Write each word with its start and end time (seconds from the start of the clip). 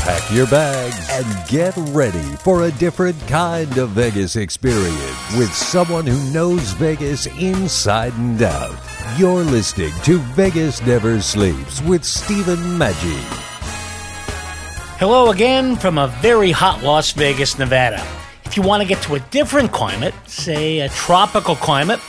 Pack 0.00 0.32
your 0.32 0.46
bags 0.46 1.08
and 1.10 1.46
get 1.46 1.74
ready 1.92 2.18
for 2.36 2.62
a 2.62 2.72
different 2.72 3.20
kind 3.28 3.76
of 3.76 3.90
Vegas 3.90 4.34
experience 4.34 5.36
with 5.36 5.52
someone 5.52 6.06
who 6.06 6.32
knows 6.32 6.72
Vegas 6.72 7.26
inside 7.38 8.14
and 8.14 8.40
out. 8.40 8.74
You're 9.18 9.44
listening 9.44 9.92
to 10.04 10.18
Vegas 10.18 10.80
Never 10.86 11.20
Sleeps 11.20 11.82
with 11.82 12.02
Stephen 12.02 12.56
Maggi. 12.78 13.20
Hello 14.98 15.30
again 15.30 15.76
from 15.76 15.98
a 15.98 16.08
very 16.22 16.50
hot 16.50 16.82
Las 16.82 17.12
Vegas, 17.12 17.58
Nevada. 17.58 18.02
If 18.46 18.56
you 18.56 18.62
want 18.62 18.82
to 18.82 18.88
get 18.88 19.02
to 19.02 19.16
a 19.16 19.20
different 19.20 19.70
climate, 19.70 20.14
say 20.26 20.80
a 20.80 20.88
tropical 20.88 21.56
climate, 21.56 22.00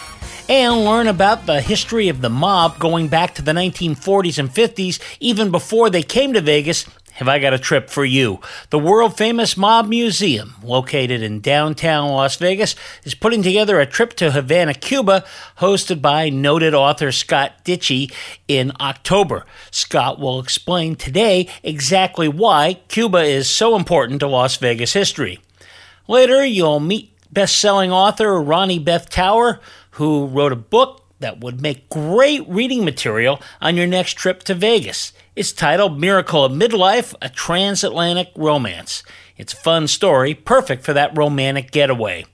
and 0.48 0.86
learn 0.86 1.08
about 1.08 1.46
the 1.46 1.62
history 1.62 2.10
of 2.10 2.22
the 2.22 2.30
mob 2.30 2.80
going 2.80 3.08
back 3.08 3.36
to 3.36 3.42
the 3.42 3.52
1940s 3.52 4.40
and 4.40 4.50
50s, 4.50 5.00
even 5.20 5.52
before 5.52 5.90
they 5.90 6.04
came 6.04 6.34
to 6.34 6.42
Vegas, 6.42 6.86
have 7.14 7.28
I 7.28 7.40
got 7.40 7.54
a 7.54 7.60
trip 7.60 7.90
for 7.90 8.06
you. 8.06 8.40
The 8.70 8.80
world 8.80 9.18
famous 9.18 9.58
Mob 9.58 9.88
Museum, 9.88 10.56
located 10.64 11.22
in 11.22 11.42
downtown 11.42 12.10
Las 12.10 12.36
Vegas, 12.38 12.76
is 13.04 13.16
putting 13.16 13.44
together 13.44 13.80
a 13.80 13.86
trip 13.86 14.14
to 14.16 14.32
Havana, 14.32 14.74
Cuba, 14.74 15.24
hosted 15.60 16.02
by 16.02 16.30
noted 16.30 16.74
author 16.74 17.12
Scott 17.12 17.64
Deitche 17.64 18.12
in 18.48 18.72
October. 18.80 19.46
Scott 19.70 20.20
will 20.20 20.40
explain 20.40 20.96
today 20.96 21.48
exactly 21.64 22.28
why 22.28 22.80
Cuba 22.88 23.20
is 23.20 23.50
so 23.50 23.76
important 23.76 24.20
to 24.22 24.28
Las 24.28 24.58
Vegas 24.58 24.94
history. 24.94 25.40
Later, 26.08 26.46
you'll 26.46 26.80
meet 26.80 27.14
best 27.32 27.58
selling 27.58 27.92
author 27.92 28.34
Roni 28.34 28.84
Beth 28.84 29.10
Tower, 29.10 29.60
who 29.92 30.28
wrote 30.28 30.52
a 30.52 30.58
book 30.58 31.06
that 31.20 31.40
would 31.40 31.62
make 31.62 31.90
great 31.90 32.48
reading 32.48 32.84
material 32.84 33.42
on 33.62 33.78
your 33.78 33.88
next 33.88 34.14
trip 34.14 34.44
to 34.44 34.56
Vegas. 34.56 35.14
It's 35.34 35.54
titled 35.54 35.98
Miracle 35.98 36.44
of 36.44 36.52
Midlife 36.52 37.16
A 37.22 37.30
Transatlantic 37.30 38.32
Romance. 38.36 39.02
It's 39.38 39.54
a 39.54 39.56
fun 39.56 39.88
story, 39.88 40.34
perfect 40.34 40.84
for 40.84 40.92
that 40.92 41.18
romantic 41.18 41.72
getaway. 41.72 42.26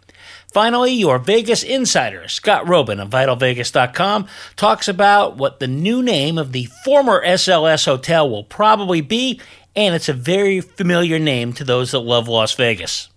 Finally, 0.51 0.93
your 0.93 1.19
Vegas 1.19 1.61
insider, 1.61 2.27
Scott 2.27 2.65
Roeben 2.65 2.99
of 2.99 3.11
VitalVegas.com, 3.11 4.27
talks 4.55 4.87
about 4.87 5.37
what 5.37 5.59
the 5.59 5.67
new 5.67 6.01
name 6.01 6.39
of 6.39 6.53
the 6.53 6.65
former 6.83 7.23
SLS 7.23 7.85
hotel 7.85 8.27
will 8.27 8.43
probably 8.43 9.01
be, 9.01 9.39
and 9.75 9.93
it's 9.93 10.09
a 10.09 10.13
very 10.13 10.59
familiar 10.59 11.19
name 11.19 11.53
to 11.53 11.63
those 11.63 11.91
that 11.91 11.99
love 11.99 12.27
Las 12.27 12.55
Vegas. 12.55 13.09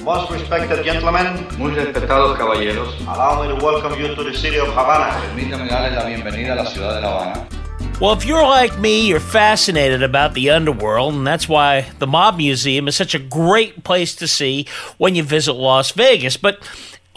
Most 0.00 0.32
respected 0.32 0.82
gentlemen, 0.84 1.46
Muy 1.56 1.70
respetados 1.72 2.36
caballeros, 2.36 3.00
allow 3.02 3.40
me 3.42 3.56
to 3.56 3.64
welcome 3.64 3.96
you 4.00 4.12
to 4.16 4.24
the 4.24 4.34
city 4.34 4.58
of 4.58 4.66
Havana. 4.74 5.20
permítanme 5.20 5.68
darles 5.68 5.94
la 5.94 6.04
bienvenida 6.04 6.54
a 6.54 6.56
la 6.56 6.64
ciudad 6.64 6.96
de 6.96 7.00
La 7.02 7.10
Habana. 7.14 7.57
Well, 8.00 8.12
if 8.12 8.24
you're 8.24 8.44
like 8.44 8.78
me, 8.78 9.08
you're 9.08 9.18
fascinated 9.18 10.04
about 10.04 10.34
the 10.34 10.50
underworld, 10.50 11.14
and 11.14 11.26
that's 11.26 11.48
why 11.48 11.90
the 11.98 12.06
Mob 12.06 12.36
Museum 12.36 12.86
is 12.86 12.94
such 12.94 13.12
a 13.12 13.18
great 13.18 13.82
place 13.82 14.14
to 14.16 14.28
see 14.28 14.68
when 14.98 15.16
you 15.16 15.24
visit 15.24 15.54
Las 15.54 15.90
Vegas. 15.90 16.36
But 16.36 16.60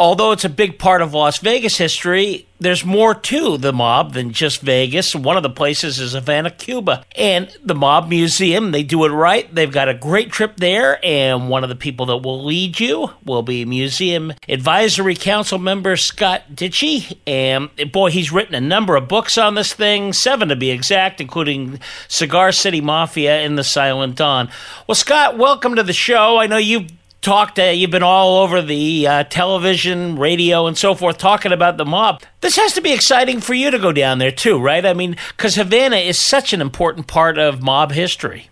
although 0.01 0.31
it's 0.31 0.43
a 0.43 0.49
big 0.49 0.79
part 0.79 1.03
of 1.03 1.13
Las 1.13 1.37
Vegas 1.37 1.77
history, 1.77 2.47
there's 2.59 2.83
more 2.83 3.13
to 3.13 3.55
the 3.57 3.71
mob 3.71 4.13
than 4.13 4.31
just 4.31 4.61
Vegas. 4.61 5.13
One 5.13 5.37
of 5.37 5.43
the 5.43 5.49
places 5.49 5.99
is 5.99 6.13
Havana, 6.13 6.49
Cuba. 6.49 7.05
And 7.15 7.55
the 7.63 7.75
Mob 7.75 8.09
Museum, 8.09 8.71
they 8.71 8.81
do 8.81 9.05
it 9.05 9.09
right. 9.09 9.53
They've 9.53 9.71
got 9.71 9.89
a 9.89 9.93
great 9.93 10.31
trip 10.31 10.57
there, 10.57 10.99
and 11.05 11.49
one 11.49 11.63
of 11.63 11.69
the 11.69 11.75
people 11.75 12.07
that 12.07 12.17
will 12.17 12.43
lead 12.43 12.79
you 12.79 13.11
will 13.23 13.43
be 13.43 13.63
Museum 13.63 14.33
Advisory 14.49 15.15
Council 15.15 15.59
member 15.59 15.95
Scott 15.95 16.55
Deitche. 16.55 17.15
And 17.27 17.69
boy, 17.91 18.09
he's 18.09 18.31
written 18.31 18.55
a 18.55 18.61
number 18.61 18.95
of 18.95 19.07
books 19.07 19.37
on 19.37 19.53
this 19.53 19.73
thing, 19.73 20.13
seven 20.13 20.49
to 20.49 20.55
be 20.55 20.71
exact, 20.71 21.21
including 21.21 21.79
Cigar 22.07 22.51
City 22.51 22.81
Mafia 22.81 23.41
and 23.41 23.55
The 23.55 23.63
Silent 23.63 24.15
Dawn. 24.15 24.49
Well, 24.87 24.95
Scott, 24.95 25.37
welcome 25.37 25.75
to 25.75 25.83
the 25.83 25.93
show. 25.93 26.37
I 26.37 26.47
know 26.47 26.57
you've 26.57 26.91
talked 27.21 27.59
uh, 27.59 27.63
you've 27.63 27.91
been 27.91 28.03
all 28.03 28.37
over 28.39 28.61
the 28.61 29.07
uh, 29.07 29.23
television 29.25 30.17
radio 30.17 30.67
and 30.67 30.77
so 30.77 30.95
forth 30.95 31.17
talking 31.17 31.51
about 31.51 31.77
the 31.77 31.85
mob 31.85 32.21
this 32.41 32.55
has 32.55 32.73
to 32.73 32.81
be 32.81 32.91
exciting 32.91 33.39
for 33.39 33.53
you 33.53 33.69
to 33.69 33.77
go 33.77 33.91
down 33.91 34.17
there 34.17 34.31
too 34.31 34.59
right 34.59 34.85
i 34.85 34.93
mean 34.93 35.15
because 35.37 35.55
havana 35.55 35.97
is 35.97 36.17
such 36.17 36.51
an 36.51 36.61
important 36.61 37.05
part 37.07 37.37
of 37.37 37.61
mob 37.61 37.91
history 37.91 38.47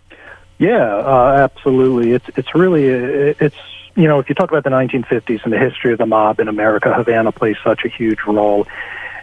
Yeah, 0.60 0.94
uh, 0.94 1.48
absolutely. 1.50 2.12
It's 2.12 2.26
it's 2.36 2.54
really 2.54 2.84
it's 2.84 3.56
you 3.96 4.06
know 4.06 4.18
if 4.18 4.28
you 4.28 4.34
talk 4.34 4.50
about 4.50 4.62
the 4.62 4.68
1950s 4.68 5.42
and 5.42 5.52
the 5.54 5.58
history 5.58 5.92
of 5.92 5.98
the 5.98 6.04
mob 6.04 6.38
in 6.38 6.48
America, 6.48 6.92
Havana 6.92 7.32
plays 7.32 7.56
such 7.64 7.86
a 7.86 7.88
huge 7.88 8.18
role. 8.26 8.66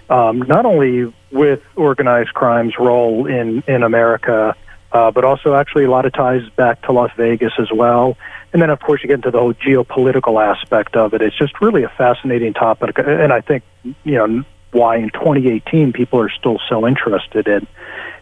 Um, 0.10 0.40
not 0.40 0.66
only 0.66 1.14
with 1.32 1.62
organized 1.76 2.34
crime's 2.34 2.80
role 2.80 3.28
in 3.28 3.62
in 3.68 3.84
America, 3.84 4.56
uh, 4.92 5.12
but 5.12 5.24
also 5.26 5.56
actually 5.56 5.86
a 5.86 5.92
lot 5.92 6.06
of 6.06 6.14
ties 6.14 6.48
back 6.56 6.82
to 6.84 6.92
Las 6.92 7.12
Vegas 7.18 7.54
as 7.60 7.72
well. 7.72 8.18
And 8.54 8.62
then 8.62 8.70
of 8.70 8.80
course 8.80 9.02
you 9.04 9.08
get 9.08 9.16
into 9.16 9.32
the 9.32 9.40
whole 9.40 9.54
geopolitical 9.54 10.42
aspect 10.42 10.96
of 10.96 11.14
it. 11.14 11.22
It's 11.22 11.38
just 11.38 11.60
really 11.62 11.84
a 11.84 11.90
fascinating 11.90 12.54
topic, 12.54 12.98
and 12.98 13.32
I 13.34 13.42
think 13.42 13.64
you 14.04 14.16
know 14.16 14.44
why 14.72 14.98
in 14.98 15.10
2018 15.10 15.94
people 15.94 16.20
are 16.20 16.30
still 16.30 16.60
so 16.70 16.88
interested 16.88 17.48
in. 17.48 17.68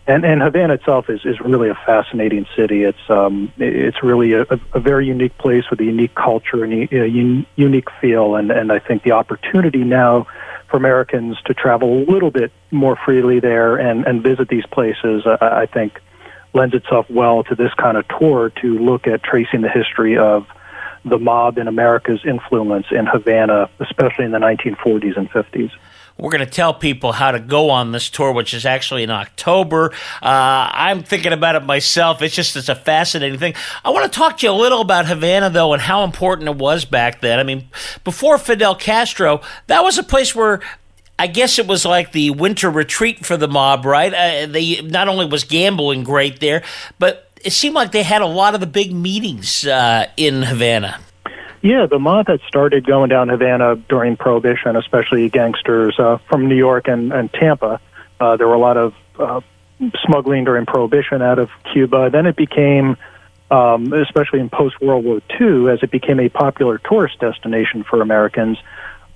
And, 0.08 0.24
and 0.24 0.42
Havana 0.42 0.76
itself 0.76 1.10
is, 1.10 1.22
is 1.26 1.40
really 1.42 1.70
a 1.70 1.76
fascinating 1.86 2.46
city. 2.56 2.84
It's 2.84 3.10
um, 3.10 3.52
it's 3.58 4.04
really 4.04 4.34
a, 4.34 4.46
a 4.74 4.80
very 4.80 5.08
unique 5.08 5.36
place 5.40 5.64
with 5.70 5.80
a 5.80 5.84
unique 5.84 6.14
culture 6.14 6.64
and 6.64 6.92
a, 6.92 7.46
unique 7.56 7.90
feel. 8.00 8.36
And, 8.36 8.52
and 8.52 8.72
I 8.72 8.78
think 8.78 9.02
the 9.02 9.14
opportunity 9.14 9.84
now 9.84 10.28
for 10.70 10.78
Americans 10.78 11.38
to 11.46 11.56
travel 11.56 12.04
a 12.04 12.06
little 12.06 12.30
bit 12.30 12.52
more 12.70 12.96
freely 13.04 13.40
there 13.40 13.78
and, 13.78 14.06
and 14.06 14.22
visit 14.22 14.48
these 14.48 14.66
places, 14.68 15.26
uh, 15.26 15.38
I 15.42 15.66
think, 15.66 16.00
lends 16.56 16.74
itself 16.74 17.06
well 17.10 17.44
to 17.44 17.56
this 17.56 17.74
kind 17.76 17.98
of 17.98 18.08
tour 18.08 18.50
to 18.62 18.80
look 18.80 19.08
at 19.08 19.22
tracing 19.22 19.62
the 19.62 19.70
history 19.70 20.18
of 20.18 20.48
the 21.04 21.20
mob 21.20 21.58
in 21.58 21.68
America's 21.68 22.22
influence 22.26 22.88
in 22.92 23.06
Havana, 23.06 23.70
especially 23.80 24.26
in 24.26 24.32
the 24.32 24.40
1940s 24.40 25.18
and 25.18 25.30
50s. 25.30 25.72
We're 26.18 26.32
going 26.32 26.46
to 26.46 26.50
tell 26.50 26.74
people 26.74 27.12
how 27.12 27.32
to 27.32 27.40
go 27.40 27.70
on 27.70 27.92
this 27.92 28.10
tour, 28.10 28.32
which 28.32 28.54
is 28.54 28.66
actually 28.66 29.04
in 29.04 29.12
October. 29.12 29.92
Uh, 30.24 30.70
I'm 30.72 31.04
thinking 31.04 31.34
about 31.34 31.56
it 31.56 31.64
myself. 31.64 32.22
It's 32.22 32.34
just 32.34 32.56
it's 32.56 32.70
a 32.70 32.76
fascinating 32.76 33.38
thing. 33.38 33.54
I 33.84 33.90
want 33.90 34.12
to 34.12 34.18
talk 34.18 34.38
to 34.38 34.48
you 34.48 34.54
a 34.54 34.56
little 34.56 34.80
about 34.80 35.08
Havana, 35.08 35.50
though, 35.50 35.74
and 35.74 35.82
how 35.82 36.06
important 36.06 36.48
it 36.48 36.56
was 36.56 36.86
back 36.86 37.20
then. 37.20 37.38
I 37.38 37.44
mean, 37.44 37.68
before 38.06 38.38
Fidel 38.38 38.76
Castro, 38.76 39.42
that 39.68 39.84
was 39.84 39.98
a 39.98 40.04
place 40.04 40.34
where 40.34 40.62
I 41.18 41.28
guess 41.28 41.60
it 41.60 41.68
was 41.68 41.86
like 41.86 42.12
the 42.12 42.32
winter 42.32 42.70
retreat 42.70 43.26
for 43.26 43.38
the 43.38 43.48
mob, 43.48 43.86
right? 43.86 44.14
Uh, 44.14 44.48
they 44.48 44.82
not 44.82 45.08
only 45.08 45.26
was 45.26 45.44
gambling 45.44 46.04
great 46.04 46.40
there, 46.40 46.64
but 47.00 47.32
it 47.44 47.54
seemed 47.54 47.76
like 47.76 47.92
they 47.92 48.04
had 48.04 48.22
a 48.22 48.28
lot 48.28 48.54
of 48.54 48.60
the 48.60 48.68
big 48.68 48.94
meetings 48.94 49.66
uh, 49.66 50.08
in 50.18 50.42
Havana. 50.42 51.00
Yeah, 51.62 51.88
the 51.88 52.00
mob 52.00 52.28
had 52.28 52.42
started 52.48 52.86
going 52.86 53.10
down 53.10 53.30
Havana 53.30 53.76
during 53.76 54.18
Prohibition, 54.18 54.76
especially 54.76 55.30
gangsters 55.30 55.98
uh, 55.98 56.18
from 56.30 56.48
New 56.48 56.56
York 56.56 56.88
and, 56.88 57.12
and 57.12 57.32
Tampa. 57.34 57.80
Uh, 58.20 58.38
there 58.38 58.48
were 58.48 58.54
a 58.54 58.60
lot 58.60 58.78
of 58.78 58.94
uh, 59.18 59.42
smuggling 60.06 60.44
during 60.44 60.66
Prohibition 60.66 61.22
out 61.22 61.40
of 61.40 61.50
Cuba. 61.74 62.10
Then 62.12 62.26
it 62.26 62.36
became, 62.36 62.98
um, 63.50 63.92
especially 63.94 64.42
in 64.42 64.50
post 64.50 64.80
World 64.82 65.06
War 65.06 65.22
II, 65.40 65.70
as 65.72 65.82
it 65.82 65.92
became 65.92 66.20
a 66.20 66.30
popular 66.30 66.78
tourist 66.78 67.20
destination 67.20 67.84
for 67.84 68.02
Americans. 68.02 68.58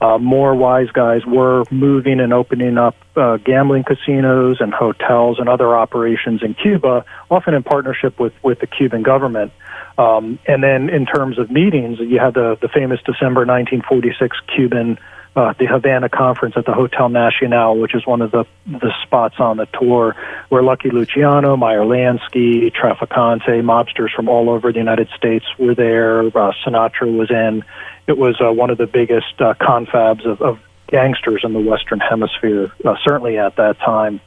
Uh, 0.02 0.18
more 0.18 0.56
wise 0.56 0.90
guys 0.92 1.26
were 1.26 1.66
moving 1.72 2.22
and 2.22 2.32
opening 2.32 2.78
up 2.78 2.96
uh, 3.18 3.36
gambling 3.38 3.84
casinos 3.84 4.58
and 4.62 4.74
hotels 4.74 5.40
and 5.40 5.50
other 5.50 5.76
operations 5.76 6.42
in 6.42 6.54
Cuba, 6.54 7.04
often 7.30 7.54
in 7.54 7.64
partnership 7.64 8.18
with, 8.18 8.34
with 8.42 8.60
the 8.60 8.68
Cuban 8.68 9.04
government. 9.04 9.52
Um, 9.98 10.40
and 10.48 10.64
then 10.64 10.90
in 10.90 11.06
terms 11.06 11.38
of 11.38 11.52
meetings, 11.52 12.00
you 12.00 12.20
had 12.20 12.34
the, 12.34 12.58
the 12.62 12.70
famous 12.70 13.00
December 13.02 13.42
1946 13.42 14.38
Cuban, 14.56 14.98
uh, 15.36 15.54
the 15.60 15.66
Havana 15.66 16.08
conference 16.08 16.56
at 16.56 16.66
the 16.66 16.72
Hotel 16.74 17.10
Nacional, 17.10 17.78
which 17.78 17.94
is 17.94 18.08
one 18.08 18.22
of 18.22 18.32
the, 18.32 18.46
the 18.66 18.94
spots 19.04 19.36
on 19.40 19.58
the 19.58 19.66
tour 19.66 20.16
where 20.48 20.64
Lucky 20.64 20.90
Luciano, 20.90 21.58
Meyer 21.58 21.82
Lansky, 21.82 22.72
Trafficante, 22.74 23.62
mobsters 23.62 24.16
from 24.16 24.30
all 24.30 24.50
over 24.50 24.72
the 24.72 24.80
United 24.80 25.10
States 25.18 25.46
were 25.58 25.76
there. 25.76 26.22
Uh, 26.22 26.54
Sinatra 26.66 27.14
was 27.14 27.30
in. 27.30 27.66
It 28.10 28.18
was 28.18 28.42
uh, 28.42 28.52
one 28.52 28.72
of 28.72 28.78
the 28.78 28.88
biggest 28.88 29.40
uh, 29.40 29.54
confabs 29.54 30.26
of, 30.26 30.42
of 30.42 30.60
gangsters 30.88 31.42
in 31.44 31.54
the 31.54 31.60
Western 31.60 32.00
Hemisphere, 32.00 32.72
uh, 32.84 32.96
certainly 33.08 33.38
at 33.38 33.56
that 33.58 33.78
time. 33.80 34.20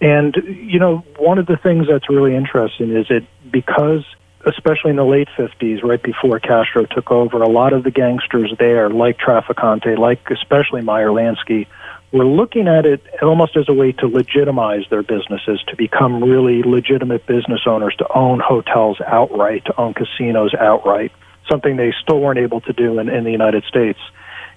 And, 0.00 0.36
you 0.44 0.78
know, 0.78 0.98
one 1.16 1.38
of 1.38 1.46
the 1.46 1.56
things 1.56 1.86
that's 1.88 2.10
really 2.10 2.36
interesting 2.36 2.94
is 2.94 3.06
it 3.08 3.24
because 3.50 4.04
especially 4.46 4.90
in 4.90 4.96
the 4.96 5.04
late 5.04 5.28
50s, 5.38 5.82
right 5.82 6.02
before 6.02 6.38
Castro 6.38 6.84
took 6.84 7.10
over, 7.10 7.42
a 7.42 7.48
lot 7.48 7.72
of 7.72 7.82
the 7.82 7.90
gangsters 7.90 8.52
there, 8.58 8.90
like 8.90 9.18
Trafficante, 9.18 9.96
like 9.96 10.20
especially 10.30 10.82
Meyer 10.82 11.08
Lansky, 11.08 11.66
were 12.12 12.26
looking 12.26 12.68
at 12.68 12.86
it 12.86 13.02
almost 13.22 13.56
as 13.56 13.68
a 13.68 13.72
way 13.72 13.92
to 13.92 14.06
legitimize 14.06 14.84
their 14.90 15.02
businesses, 15.02 15.62
to 15.68 15.76
become 15.76 16.22
really 16.22 16.62
legitimate 16.62 17.26
business 17.26 17.62
owners, 17.66 17.94
to 17.96 18.06
own 18.14 18.38
hotels 18.38 19.00
outright, 19.06 19.64
to 19.64 19.80
own 19.80 19.94
casinos 19.94 20.54
outright, 20.54 21.10
something 21.48 21.76
they 21.76 21.92
still 22.02 22.20
weren't 22.20 22.38
able 22.38 22.60
to 22.62 22.72
do 22.72 22.98
in, 22.98 23.08
in 23.08 23.24
the 23.24 23.30
United 23.30 23.64
States. 23.64 23.98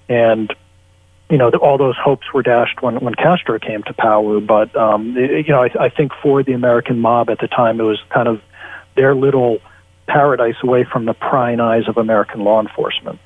And 0.08 0.54
you 1.30 1.36
know, 1.36 1.50
all 1.50 1.76
those 1.76 1.96
hopes 1.96 2.32
were 2.32 2.42
dashed 2.42 2.80
when 2.80 2.96
when 3.00 3.14
Castro 3.14 3.58
came 3.58 3.82
to 3.84 3.92
power. 3.92 4.40
But 4.40 4.74
um, 4.76 5.16
it, 5.16 5.46
you 5.46 5.52
know, 5.52 5.62
I, 5.62 5.70
I 5.84 5.88
think 5.90 6.12
for 6.22 6.42
the 6.42 6.52
American 6.52 7.00
mob 7.00 7.28
at 7.30 7.38
the 7.38 7.48
time, 7.48 7.80
it 7.80 7.84
was 7.84 8.00
kind 8.08 8.28
of 8.28 8.40
their 8.96 9.14
little 9.14 9.58
paradise 10.06 10.56
away 10.62 10.84
from 10.84 11.04
the 11.04 11.12
prying 11.12 11.60
eyes 11.60 11.86
of 11.86 11.98
American 11.98 12.40
law 12.40 12.60
enforcement. 12.60 13.18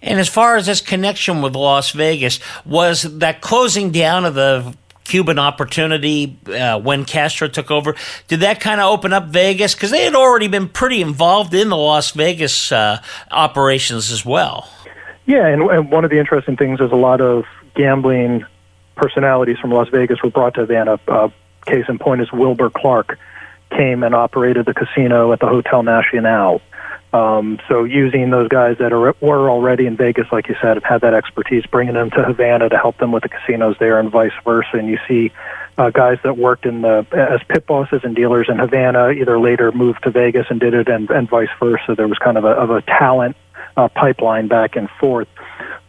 And 0.00 0.20
as 0.20 0.28
far 0.28 0.56
as 0.56 0.66
this 0.66 0.80
connection 0.80 1.42
with 1.42 1.56
Las 1.56 1.90
Vegas, 1.90 2.38
was 2.64 3.02
that 3.18 3.40
closing 3.40 3.90
down 3.90 4.24
of 4.24 4.34
the 4.34 4.76
Cuban 5.08 5.38
opportunity 5.38 6.38
uh, 6.46 6.78
when 6.78 7.04
Castro 7.04 7.48
took 7.48 7.70
over, 7.70 7.94
did 8.28 8.40
that 8.40 8.60
kind 8.60 8.80
of 8.80 8.90
open 8.90 9.12
up 9.12 9.28
Vegas? 9.28 9.74
Because 9.74 9.90
they 9.90 10.04
had 10.04 10.14
already 10.14 10.48
been 10.48 10.68
pretty 10.68 11.00
involved 11.00 11.54
in 11.54 11.70
the 11.70 11.76
Las 11.76 12.10
Vegas 12.12 12.70
uh, 12.70 13.00
operations 13.30 14.12
as 14.12 14.24
well. 14.24 14.68
Yeah, 15.26 15.46
and, 15.46 15.62
and 15.62 15.90
one 15.90 16.04
of 16.04 16.10
the 16.10 16.18
interesting 16.18 16.56
things 16.56 16.80
is 16.80 16.92
a 16.92 16.96
lot 16.96 17.20
of 17.20 17.44
gambling 17.74 18.44
personalities 18.96 19.58
from 19.58 19.70
Las 19.70 19.88
Vegas 19.88 20.22
were 20.22 20.30
brought 20.30 20.54
to 20.54 20.60
Havana. 20.60 20.98
Uh, 21.08 21.28
case 21.66 21.84
in 21.88 21.98
point 21.98 22.20
is 22.20 22.32
Wilbur 22.32 22.70
Clark 22.70 23.18
came 23.70 24.02
and 24.02 24.14
operated 24.14 24.66
the 24.66 24.74
casino 24.74 25.32
at 25.32 25.40
the 25.40 25.46
Hotel 25.46 25.82
Nacional. 25.82 26.60
Um, 27.12 27.58
so 27.68 27.84
using 27.84 28.28
those 28.30 28.48
guys 28.48 28.76
that 28.78 28.92
are, 28.92 29.14
were 29.20 29.50
already 29.50 29.86
in 29.86 29.96
Vegas, 29.96 30.26
like 30.30 30.48
you 30.48 30.56
said, 30.60 30.76
have 30.76 30.84
had 30.84 31.00
that 31.00 31.14
expertise, 31.14 31.64
bringing 31.66 31.94
them 31.94 32.10
to 32.10 32.22
Havana 32.22 32.68
to 32.68 32.76
help 32.76 32.98
them 32.98 33.12
with 33.12 33.22
the 33.22 33.30
casinos 33.30 33.76
there, 33.78 33.98
and 33.98 34.10
vice 34.10 34.32
versa. 34.44 34.76
And 34.76 34.88
you 34.88 34.98
see 35.08 35.32
uh, 35.78 35.90
guys 35.90 36.18
that 36.24 36.36
worked 36.36 36.66
in 36.66 36.82
the 36.82 37.06
as 37.12 37.40
pit 37.48 37.66
bosses 37.66 38.00
and 38.04 38.14
dealers 38.14 38.48
in 38.50 38.58
Havana 38.58 39.10
either 39.10 39.38
later 39.38 39.72
moved 39.72 40.02
to 40.02 40.10
Vegas 40.10 40.46
and 40.50 40.60
did 40.60 40.74
it, 40.74 40.88
and, 40.88 41.08
and 41.10 41.28
vice 41.28 41.48
versa. 41.58 41.94
There 41.96 42.08
was 42.08 42.18
kind 42.18 42.36
of 42.36 42.44
a, 42.44 42.48
of 42.48 42.70
a 42.70 42.82
talent 42.82 43.36
uh, 43.76 43.88
pipeline 43.88 44.48
back 44.48 44.76
and 44.76 44.90
forth. 45.00 45.28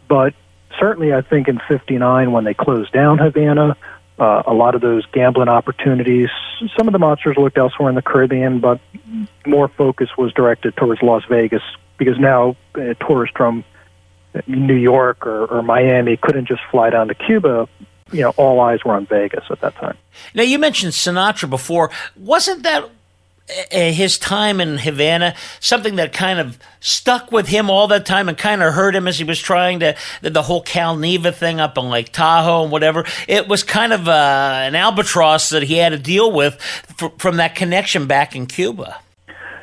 But 0.08 0.32
certainly, 0.78 1.12
I 1.12 1.20
think 1.20 1.48
in 1.48 1.60
'59 1.68 2.32
when 2.32 2.44
they 2.44 2.54
closed 2.54 2.92
down 2.92 3.18
Havana, 3.18 3.76
uh, 4.20 4.42
a 4.46 4.52
lot 4.52 4.74
of 4.74 4.82
those 4.82 5.04
gambling 5.06 5.48
opportunities. 5.48 6.28
Some 6.76 6.86
of 6.86 6.92
the 6.92 6.98
monsters 6.98 7.36
looked 7.38 7.56
elsewhere 7.56 7.88
in 7.88 7.94
the 7.94 8.02
Caribbean, 8.02 8.60
but 8.60 8.80
more 9.46 9.68
focus 9.68 10.10
was 10.16 10.32
directed 10.32 10.76
towards 10.76 11.02
Las 11.02 11.22
Vegas 11.28 11.62
because 11.96 12.18
now 12.18 12.54
uh, 12.74 12.94
tourists 13.06 13.34
from 13.36 13.64
New 14.46 14.74
York 14.74 15.26
or, 15.26 15.46
or 15.46 15.62
Miami 15.62 16.16
couldn't 16.16 16.46
just 16.46 16.60
fly 16.70 16.90
down 16.90 17.08
to 17.08 17.14
Cuba. 17.14 17.68
You 18.12 18.22
know, 18.22 18.30
all 18.36 18.60
eyes 18.60 18.84
were 18.84 18.94
on 18.94 19.06
Vegas 19.06 19.44
at 19.50 19.60
that 19.60 19.74
time. 19.76 19.96
Now, 20.34 20.42
you 20.42 20.58
mentioned 20.58 20.92
Sinatra 20.92 21.48
before. 21.48 21.90
Wasn't 22.16 22.62
that 22.64 22.90
his 23.70 24.18
time 24.18 24.60
in 24.60 24.78
Havana, 24.78 25.34
something 25.60 25.96
that 25.96 26.12
kind 26.12 26.38
of 26.38 26.58
stuck 26.80 27.30
with 27.30 27.48
him 27.48 27.70
all 27.70 27.88
that 27.88 28.06
time 28.06 28.28
and 28.28 28.36
kind 28.36 28.62
of 28.62 28.74
hurt 28.74 28.94
him 28.94 29.06
as 29.06 29.18
he 29.18 29.24
was 29.24 29.38
trying 29.38 29.80
to 29.80 29.94
the, 30.22 30.42
whole 30.42 30.62
Cal 30.62 30.96
Neva 30.96 31.32
thing 31.32 31.60
up 31.60 31.76
on 31.76 31.90
Lake 31.90 32.12
Tahoe 32.12 32.62
and 32.62 32.72
whatever. 32.72 33.04
It 33.28 33.48
was 33.48 33.62
kind 33.62 33.92
of 33.92 34.08
uh, 34.08 34.60
an 34.62 34.74
albatross 34.74 35.50
that 35.50 35.62
he 35.62 35.76
had 35.76 35.90
to 35.90 35.98
deal 35.98 36.32
with 36.32 36.54
f- 37.00 37.12
from 37.18 37.36
that 37.36 37.54
connection 37.54 38.06
back 38.06 38.34
in 38.34 38.46
Cuba. 38.46 38.98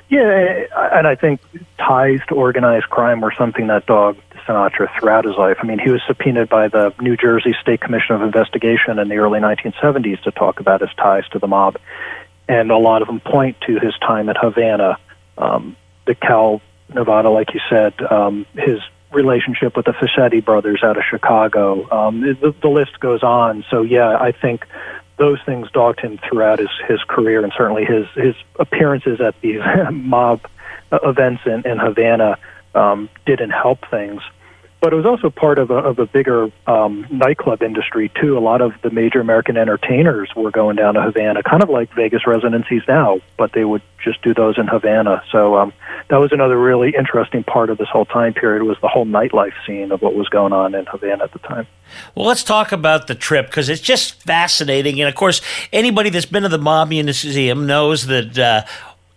Yeah, 0.09 0.65
and 0.93 1.05
I 1.05 1.15
think 1.15 1.41
ties 1.77 2.19
to 2.29 2.35
organized 2.35 2.89
crime 2.89 3.19
were 3.19 3.33
something 3.37 3.67
that 3.67 3.87
dogged 3.87 4.21
Sinatra 4.47 4.87
throughout 4.97 5.25
his 5.25 5.35
life. 5.35 5.57
I 5.59 5.65
mean, 5.65 5.79
he 5.79 5.89
was 5.89 6.01
subpoenaed 6.07 6.47
by 6.47 6.69
the 6.69 6.93
New 7.01 7.17
Jersey 7.17 7.53
State 7.61 7.81
Commission 7.81 8.15
of 8.15 8.21
Investigation 8.21 8.99
in 8.99 9.09
the 9.09 9.17
early 9.17 9.41
1970s 9.41 10.21
to 10.21 10.31
talk 10.31 10.61
about 10.61 10.79
his 10.79 10.91
ties 10.95 11.27
to 11.31 11.39
the 11.39 11.47
mob 11.47 11.77
and 12.47 12.71
a 12.71 12.77
lot 12.77 13.01
of 13.01 13.07
them 13.07 13.19
point 13.19 13.59
to 13.61 13.79
his 13.79 13.97
time 13.99 14.29
at 14.29 14.37
Havana, 14.37 14.97
um, 15.37 15.75
the 16.05 16.15
Cal 16.15 16.61
Nevada, 16.93 17.29
like 17.29 17.53
you 17.53 17.59
said, 17.69 17.93
um, 18.01 18.45
his 18.53 18.79
relationship 19.11 19.75
with 19.75 19.85
the 19.85 19.91
Fischetti 19.93 20.43
brothers 20.43 20.81
out 20.83 20.97
of 20.97 21.03
Chicago. 21.09 21.89
Um, 21.91 22.21
the, 22.21 22.53
the 22.61 22.67
list 22.69 22.99
goes 22.99 23.23
on. 23.23 23.65
So 23.69 23.81
yeah, 23.81 24.17
I 24.17 24.31
think 24.31 24.65
those 25.17 25.39
things 25.45 25.69
dogged 25.71 25.99
him 25.99 26.19
throughout 26.19 26.59
his 26.59 26.69
his 26.87 27.01
career, 27.03 27.43
and 27.43 27.51
certainly 27.57 27.85
his 27.85 28.07
his 28.15 28.35
appearances 28.59 29.19
at 29.19 29.39
these 29.41 29.61
mob 29.91 30.41
events 30.91 31.41
in, 31.45 31.65
in 31.65 31.79
Havana 31.79 32.37
um, 32.75 33.09
didn't 33.25 33.51
help 33.51 33.79
things 33.89 34.21
but 34.79 34.93
it 34.93 34.95
was 34.95 35.05
also 35.05 35.29
part 35.29 35.57
of 35.57 35.71
a, 35.71 35.75
of 35.75 35.99
a 35.99 36.05
bigger 36.05 36.51
um, 36.67 37.07
nightclub 37.09 37.63
industry 37.63 38.11
too. 38.19 38.37
A 38.37 38.39
lot 38.39 38.61
of 38.61 38.73
the 38.83 38.91
major 38.91 39.19
American 39.19 39.57
entertainers 39.57 40.29
were 40.35 40.51
going 40.51 40.75
down 40.75 40.93
to 40.93 41.01
Havana, 41.01 41.41
kind 41.43 41.63
of 41.63 41.69
like 41.69 41.91
Vegas 41.93 42.27
residencies 42.27 42.83
now, 42.87 43.19
but 43.37 43.53
they 43.53 43.65
would 43.65 43.81
just 44.03 44.21
do 44.21 44.33
those 44.33 44.57
in 44.57 44.67
Havana. 44.67 45.23
So 45.31 45.57
um, 45.57 45.73
that 46.09 46.17
was 46.17 46.31
another 46.31 46.57
really 46.57 46.93
interesting 46.97 47.43
part 47.43 47.69
of 47.69 47.77
this 47.77 47.87
whole 47.89 48.05
time 48.05 48.33
period 48.33 48.63
was 48.63 48.77
the 48.81 48.87
whole 48.87 49.05
nightlife 49.05 49.53
scene 49.65 49.91
of 49.91 50.01
what 50.01 50.13
was 50.13 50.29
going 50.29 50.53
on 50.53 50.75
in 50.75 50.85
Havana 50.85 51.23
at 51.23 51.33
the 51.33 51.39
time. 51.39 51.67
Well, 52.15 52.27
let's 52.27 52.43
talk 52.43 52.71
about 52.71 53.07
the 53.07 53.15
trip 53.15 53.47
because 53.47 53.69
it's 53.69 53.81
just 53.81 54.21
fascinating, 54.23 54.99
and 54.99 55.09
of 55.09 55.15
course, 55.15 55.41
anybody 55.73 56.09
that's 56.09 56.25
been 56.25 56.43
to 56.43 56.49
the 56.49 56.57
Mob 56.57 56.89
Museum 56.89 57.65
knows 57.65 58.07
that. 58.07 58.37
Uh, 58.37 58.65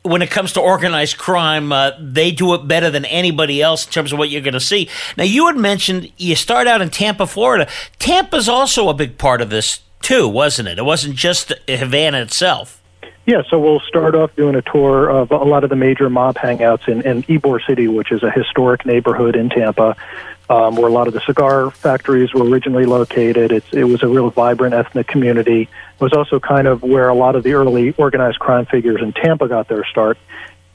when 0.03 0.23
it 0.23 0.31
comes 0.31 0.53
to 0.55 0.61
organized 0.61 1.19
crime, 1.19 1.73
uh, 1.73 1.93
they 2.01 2.31
do 2.31 2.55
it 2.55 2.67
better 2.67 2.91
than 2.91 3.05
anybody 3.05 3.61
else 3.61 3.85
in 3.87 3.93
terms 3.93 4.13
of 4.13 4.19
what 4.19 4.31
you're 4.31 4.41
going 4.41 4.55
to 4.55 4.61
see. 4.61 4.89
Now, 5.17 5.25
you 5.25 5.47
had 5.47 5.57
mentioned 5.57 6.11
you 6.17 6.37
start 6.37 6.67
out 6.67 6.81
in 6.81 6.91
Tampa, 6.91 7.27
Florida. 7.27 7.69
Tampa's 7.99 8.49
also 8.49 8.89
a 8.89 8.95
big 8.95 9.19
part 9.19 9.43
of 9.43 9.51
this, 9.51 9.81
too, 10.01 10.27
wasn't 10.27 10.69
it? 10.69 10.79
It 10.79 10.85
wasn't 10.85 11.17
just 11.17 11.53
Havana 11.69 12.23
itself. 12.23 12.80
Yeah, 13.31 13.43
so 13.49 13.61
we'll 13.61 13.79
start 13.79 14.17
off 14.17 14.35
doing 14.35 14.57
a 14.57 14.63
tour 14.63 15.09
of 15.09 15.31
a 15.31 15.37
lot 15.37 15.63
of 15.63 15.71
the 15.71 15.77
major 15.77 16.11
mob 16.11 16.35
hangouts 16.35 16.89
in, 16.89 17.03
in 17.03 17.23
Ybor 17.23 17.65
City, 17.65 17.87
which 17.87 18.11
is 18.11 18.25
a 18.25 18.31
historic 18.33 18.85
neighborhood 18.85 19.37
in 19.37 19.51
Tampa 19.51 19.95
um, 20.49 20.75
where 20.75 20.89
a 20.89 20.93
lot 20.93 21.07
of 21.07 21.15
the 21.15 21.21
cigar 21.21 21.71
factories 21.71 22.35
were 22.35 22.43
originally 22.45 22.87
located. 22.87 23.53
It's, 23.53 23.73
it 23.73 23.85
was 23.85 24.03
a 24.03 24.09
real 24.09 24.31
vibrant 24.31 24.75
ethnic 24.75 25.07
community. 25.07 25.63
It 25.63 26.01
was 26.01 26.13
also 26.13 26.41
kind 26.41 26.67
of 26.67 26.83
where 26.83 27.09
a 27.09 27.15
lot 27.15 27.37
of 27.37 27.45
the 27.45 27.53
early 27.53 27.93
organized 27.93 28.41
crime 28.41 28.67
figures 28.67 29.01
in 29.01 29.13
Tampa 29.13 29.47
got 29.47 29.69
their 29.69 29.85
start. 29.85 30.19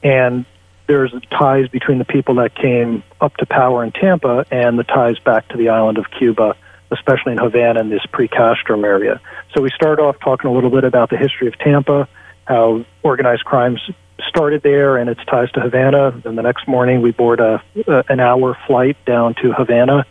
And 0.02 0.46
there's 0.86 1.12
ties 1.38 1.68
between 1.68 1.98
the 1.98 2.06
people 2.06 2.36
that 2.36 2.54
came 2.54 3.02
up 3.20 3.36
to 3.36 3.44
power 3.44 3.84
in 3.84 3.92
Tampa 3.92 4.46
and 4.50 4.78
the 4.78 4.84
ties 4.84 5.18
back 5.18 5.46
to 5.48 5.58
the 5.58 5.68
island 5.68 5.98
of 5.98 6.06
Cuba, 6.10 6.56
especially 6.90 7.32
in 7.32 7.38
Havana 7.38 7.80
and 7.80 7.92
this 7.92 8.06
pre 8.10 8.28
Castro 8.28 8.82
area. 8.82 9.20
So 9.54 9.60
we 9.60 9.68
start 9.74 10.00
off 10.00 10.18
talking 10.20 10.48
a 10.48 10.54
little 10.54 10.70
bit 10.70 10.84
about 10.84 11.10
the 11.10 11.18
history 11.18 11.48
of 11.48 11.58
Tampa, 11.58 12.08
how 12.46 12.84
organized 13.02 13.44
crimes 13.44 13.80
started 14.28 14.62
there 14.62 14.96
and 14.96 15.10
its 15.10 15.24
ties 15.26 15.50
to 15.52 15.60
Havana. 15.60 16.20
Then 16.24 16.36
the 16.36 16.42
next 16.42 16.66
morning 16.66 17.02
we 17.02 17.10
board 17.12 17.40
a, 17.40 17.62
a 17.86 18.04
an 18.08 18.20
hour 18.20 18.56
flight 18.66 18.96
down 19.04 19.34
to 19.42 19.52
Havana 19.52 20.06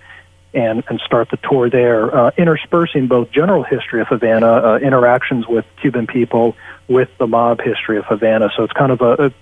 and 0.53 0.83
and 0.87 0.99
start 1.05 1.29
the 1.29 1.37
tour 1.37 1.69
there, 1.69 2.15
uh, 2.15 2.31
interspersing 2.37 3.07
both 3.07 3.31
general 3.31 3.63
history 3.63 4.01
of 4.01 4.07
Havana, 4.07 4.47
uh, 4.47 4.77
interactions 4.77 5.47
with 5.47 5.65
Cuban 5.81 6.07
people, 6.07 6.55
with 6.87 7.09
the 7.17 7.27
mob 7.27 7.61
history 7.61 7.97
of 7.97 8.05
Havana. 8.05 8.49
So 8.55 8.63
it's 8.63 8.73
kind 8.73 8.91
of 8.91 9.01
a, 9.01 9.25
a 9.25 9.33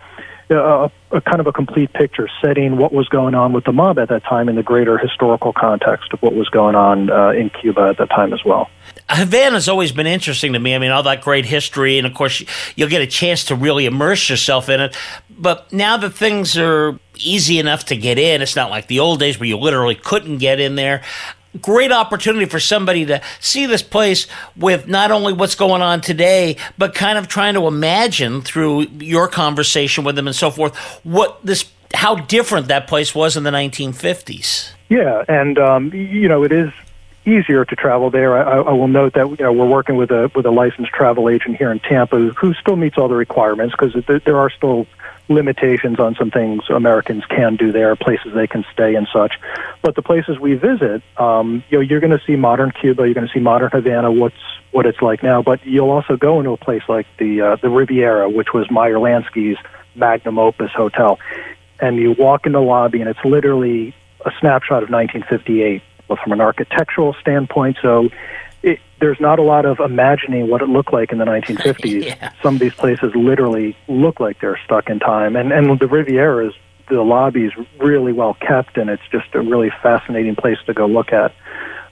a, 0.54 0.92
a, 1.12 1.22
kind 1.22 1.40
of 1.40 1.48
a 1.48 1.52
complete 1.52 1.92
picture, 1.94 2.30
setting 2.42 2.78
what 2.78 2.94
was 2.94 3.08
going 3.10 3.36
on 3.36 3.54
with 3.54 3.66
the 3.66 3.72
mob 3.72 4.00
at 4.00 4.10
that 4.10 4.24
time 4.24 4.50
in 4.50 4.56
the 4.56 4.64
greater 4.64 4.98
historical 4.98 5.54
context 5.54 6.14
of 6.14 6.22
what 6.22 6.34
was 6.34 6.50
going 6.50 6.76
on 6.76 7.10
uh, 7.10 7.30
in 7.30 7.50
Cuba 7.50 7.82
at 7.82 7.98
that 7.98 8.10
time 8.10 8.34
as 8.34 8.44
well. 8.46 8.70
Havana's 9.10 9.68
always 9.68 9.92
been 9.92 10.08
interesting 10.08 10.54
to 10.54 10.60
me. 10.60 10.76
I 10.76 10.80
mean, 10.80 10.92
all 10.92 11.04
that 11.04 11.22
great 11.22 11.46
history, 11.46 11.98
and 11.98 12.08
of 12.08 12.14
course, 12.14 12.44
you'll 12.76 12.90
get 12.90 13.02
a 13.02 13.08
chance 13.08 13.44
to 13.46 13.56
really 13.56 13.86
immerse 13.86 14.30
yourself 14.30 14.70
in 14.70 14.80
it. 14.80 14.96
But 15.30 15.72
now 15.74 15.98
that 15.98 16.12
things 16.12 16.58
are 16.58 17.00
easy 17.16 17.60
enough 17.60 17.86
to 17.86 17.96
get 17.96 18.18
in, 18.18 18.42
it's 18.42 18.56
not 18.56 18.70
like 18.70 18.88
the 18.88 19.00
old 19.00 19.20
days 19.20 19.40
where 19.40 19.48
you 19.48 19.58
literally 19.58 19.96
couldn't 19.96 20.38
get 20.38 20.60
in 20.60 20.76
there. 20.76 21.04
Great 21.62 21.92
opportunity 21.92 22.46
for 22.46 22.60
somebody 22.60 23.06
to 23.06 23.22
see 23.40 23.66
this 23.66 23.84
place 23.84 24.28
with 24.56 24.88
not 24.88 25.12
only 25.12 25.34
what's 25.34 25.56
going 25.56 25.82
on 25.82 26.02
today, 26.02 26.58
but 26.78 26.96
kind 26.96 27.18
of 27.18 27.28
trying 27.28 27.54
to 27.54 27.68
imagine 27.68 28.42
through 28.42 28.82
your 29.00 29.28
conversation 29.28 30.04
with 30.04 30.16
them 30.16 30.28
and 30.28 30.36
so 30.36 30.50
forth 30.50 30.76
what 31.04 31.46
this 31.46 31.66
how 31.94 32.16
different 32.16 32.70
that 32.70 32.88
place 32.88 33.14
was 33.14 33.38
in 33.38 33.44
the 33.44 33.52
1950s. 33.52 34.72
Yeah, 34.90 35.24
and 35.28 35.60
um, 35.60 35.94
you 35.94 36.28
know 36.28 36.44
it 36.44 36.52
is 36.52 36.72
easier 37.26 37.66
to 37.66 37.76
travel 37.76 38.10
there. 38.10 38.38
I, 38.38 38.60
I 38.60 38.74
will 38.74 38.88
note 38.88 39.14
that 39.14 39.30
you 39.30 39.38
know, 39.40 39.54
we're 39.54 39.68
working 39.68 39.96
with 39.96 40.12
a 40.12 40.32
with 40.36 40.46
a 40.46 40.52
licensed 40.52 40.92
travel 40.92 41.30
agent 41.30 41.58
here 41.58 41.72
in 41.72 41.80
Tampa 41.80 42.18
who 42.18 42.54
still 42.54 42.76
meets 42.76 42.98
all 42.98 43.08
the 43.08 43.16
requirements 43.16 43.76
because 43.78 43.96
there 44.26 44.38
are 44.38 44.50
still 44.50 44.88
limitations 45.30 46.00
on 46.00 46.16
some 46.16 46.32
things 46.32 46.64
Americans 46.70 47.24
can 47.26 47.56
do 47.56 47.72
there, 47.72 47.96
places 47.96 48.34
they 48.34 48.48
can 48.48 48.66
stay 48.74 48.96
and 48.96 49.08
such. 49.14 49.40
But 49.82 49.96
the 49.96 50.02
places 50.02 50.40
we 50.40 50.56
visit, 50.56 51.02
um, 51.18 51.64
you 51.70 51.78
know, 51.78 51.82
you're 51.82 52.00
going 52.00 52.18
to 52.18 52.22
see 52.26 52.36
modern 52.36 52.72
Cuba, 52.72 53.04
you're 53.04 53.14
going 53.14 53.28
to 53.28 53.34
see 53.34 53.40
modern 53.40 53.70
Havana, 53.72 54.12
what's 54.12 54.36
what 54.72 54.86
it's 54.86 55.02
like 55.02 55.24
now. 55.24 55.42
But 55.42 55.66
you'll 55.66 55.92
also 55.92 56.18
go 56.18 56.40
into 56.40 56.52
a 56.52 56.58
place 56.58 56.84
like 56.88 57.08
the 57.18 57.42
uh, 57.42 57.56
the 57.58 57.70
Riviera, 57.70 58.30
which 58.30 58.54
was 58.54 58.70
Meyer 58.70 58.96
Lansky's 58.96 59.58
magnum 59.96 60.40
opus 60.40 60.72
hotel. 60.72 61.20
And 61.80 61.98
you 61.98 62.12
walk 62.12 62.46
in 62.46 62.54
the 62.54 62.62
lobby, 62.62 63.02
and 63.02 63.10
it's 63.10 63.24
literally 63.26 63.96
a 64.26 64.32
snapshot 64.40 64.84
of 64.84 64.90
1958 64.90 65.82
well, 66.08 66.20
from 66.22 66.32
an 66.34 66.42
architectural 66.42 67.16
standpoint. 67.22 67.78
So 67.82 68.10
there's 69.04 69.20
not 69.20 69.38
a 69.38 69.42
lot 69.42 69.66
of 69.66 69.82
imagining 69.82 70.50
what 70.50 70.62
it 70.62 70.70
looked 70.70 70.94
like 70.94 71.12
in 71.12 71.18
the 71.18 71.26
1950s. 71.26 72.04
Yeah. 72.04 72.32
Some 72.42 72.56
of 72.56 72.62
these 72.62 72.74
places 72.74 73.12
literally 73.16 73.76
look 73.88 74.20
like 74.20 74.40
they're 74.40 74.60
stuck 74.64 74.90
in 74.90 75.00
time. 75.00 75.36
And, 75.36 75.52
and 75.52 75.78
the 75.78 75.88
Riviera 75.88 76.48
is, 76.48 76.54
the 76.90 77.02
lobby 77.02 77.46
is 77.46 77.52
really 77.80 78.14
well 78.14 78.36
kept, 78.36 78.78
and 78.78 78.90
it's 78.90 79.04
just 79.12 79.28
a 79.34 79.42
really 79.42 79.72
fascinating 79.82 80.36
place 80.36 80.58
to 80.68 80.74
go 80.74 80.86
look 80.86 81.12
at. 81.12 81.34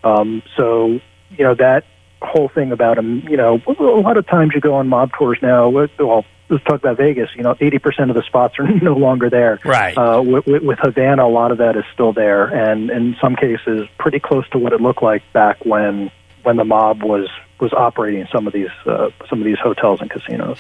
Um, 0.06 0.42
so, 0.56 1.00
you 1.30 1.44
know, 1.44 1.54
that 1.56 1.84
whole 2.22 2.48
thing 2.48 2.72
about 2.72 2.96
them, 2.96 3.24
you 3.30 3.36
know, 3.36 3.62
a 3.68 3.84
lot 3.84 4.16
of 4.16 4.26
times 4.28 4.54
you 4.56 4.62
go 4.62 4.76
on 4.76 4.88
mob 4.88 5.12
tours 5.18 5.40
now, 5.42 5.70
well, 5.70 6.26
let's 6.50 6.64
talk 6.64 6.80
about 6.80 6.98
Vegas, 6.98 7.30
you 7.36 7.44
know, 7.44 7.56
80% 7.56 8.10
of 8.10 8.16
the 8.16 8.24
spots 8.24 8.56
are 8.60 8.68
no 8.82 8.94
longer 8.94 9.30
there. 9.30 9.60
Right. 9.66 9.98
Uh, 9.98 10.22
with, 10.22 10.46
with 10.64 10.80
Havana, 10.82 11.26
a 11.26 11.28
lot 11.28 11.52
of 11.52 11.58
that 11.58 11.76
is 11.76 11.84
still 11.94 12.14
there, 12.14 12.46
and 12.46 12.90
in 12.90 13.18
some 13.22 13.36
cases, 13.36 13.88
pretty 14.00 14.20
close 14.20 14.48
to 14.50 14.58
what 14.58 14.72
it 14.72 14.80
looked 14.80 15.04
like 15.04 15.24
back 15.34 15.66
when 15.66 16.10
when 16.44 16.58
the 16.58 16.66
mob 16.66 17.04
was 17.04 17.30
was 17.60 17.74
operating 17.74 18.28
some 18.32 18.48
of 18.48 18.54
these 18.54 18.70
uh, 18.86 19.10
some 19.30 19.40
of 19.40 19.46
these 19.46 19.60
hotels 19.60 20.02
and 20.02 20.10
casinos. 20.10 20.60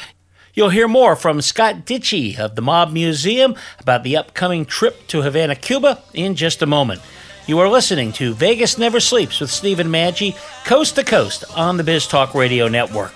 You'll 0.53 0.69
hear 0.69 0.88
more 0.88 1.15
from 1.15 1.41
Scott 1.41 1.85
Deitche 1.85 2.38
of 2.38 2.55
the 2.55 2.61
Mob 2.61 2.91
Museum 2.91 3.55
about 3.79 4.03
the 4.03 4.17
upcoming 4.17 4.65
trip 4.65 5.07
to 5.07 5.21
Havana, 5.21 5.55
Cuba 5.55 6.03
in 6.13 6.35
just 6.35 6.61
a 6.61 6.65
moment. 6.65 7.01
You 7.47 7.57
are 7.59 7.69
listening 7.69 8.11
to 8.13 8.33
Vegas 8.33 8.77
Never 8.77 9.00
Sleeps 9.00 9.39
with 9.39 9.50
Stephen 9.50 9.88
Maggi, 9.88 10.35
coast 10.65 10.95
to 10.95 11.03
coast 11.03 11.45
on 11.55 11.77
the 11.77 11.83
Biz 11.83 12.07
Talk 12.07 12.35
Radio 12.35 12.67
Network. 12.67 13.13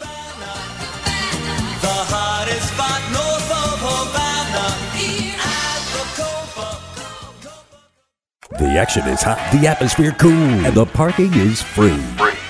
The 8.58 8.78
action 8.78 9.06
is 9.08 9.22
hot, 9.22 9.38
the 9.52 9.68
atmosphere 9.68 10.14
cool, 10.14 10.32
and 10.32 10.74
the 10.74 10.86
parking 10.86 11.34
is 11.34 11.62
free. 11.62 12.02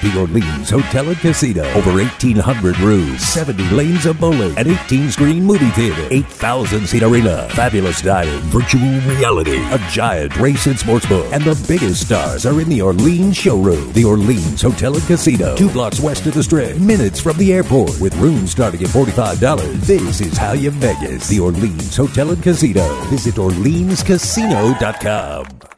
The 0.06 0.20
Orleans 0.20 0.70
Hotel 0.70 1.10
and 1.10 1.18
Casino. 1.18 1.64
Over 1.74 1.92
1,800 1.94 2.80
rooms, 2.80 3.24
70 3.24 3.72
lanes 3.72 4.06
of 4.06 4.20
bowling, 4.20 4.56
an 4.56 4.68
18 4.68 5.10
screen 5.10 5.44
movie 5.44 5.72
theater, 5.72 6.08
8,000 6.12 6.86
seat 6.86 7.02
arena, 7.02 7.50
fabulous 7.50 8.04
dining, 8.04 8.40
virtual 8.52 9.00
reality, 9.10 9.58
a 9.72 9.80
giant 9.90 10.38
race 10.38 10.68
and 10.68 10.78
sports 10.78 11.08
book, 11.08 11.26
and 11.34 11.44
the 11.44 11.60
biggest 11.68 12.06
stars 12.06 12.46
are 12.46 12.62
in 12.62 12.70
the 12.70 12.84
Orleans 12.84 13.36
showroom. 13.36 13.92
The 13.94 14.06
Orleans 14.06 14.62
Hotel 14.62 14.94
and 14.94 15.04
Casino. 15.08 15.56
Two 15.56 15.72
blocks 15.72 16.00
west 16.00 16.28
of 16.28 16.36
the 16.36 16.44
strip, 16.44 16.78
minutes 16.78 17.20
from 17.20 17.36
the 17.38 17.52
airport, 17.52 18.00
with 18.00 18.16
rooms 18.18 18.52
starting 18.52 18.84
at 18.84 18.90
$45. 18.90 19.82
This 19.88 20.22
is 20.22 20.38
how 20.38 20.52
you 20.52 20.70
Vegas. 20.70 21.28
The 21.30 21.40
Orleans 21.40 21.98
Hotel 21.98 22.30
and 22.30 22.44
Casino. 22.44 22.88
Visit 23.06 23.34
OrleansCasino.com. 23.36 25.75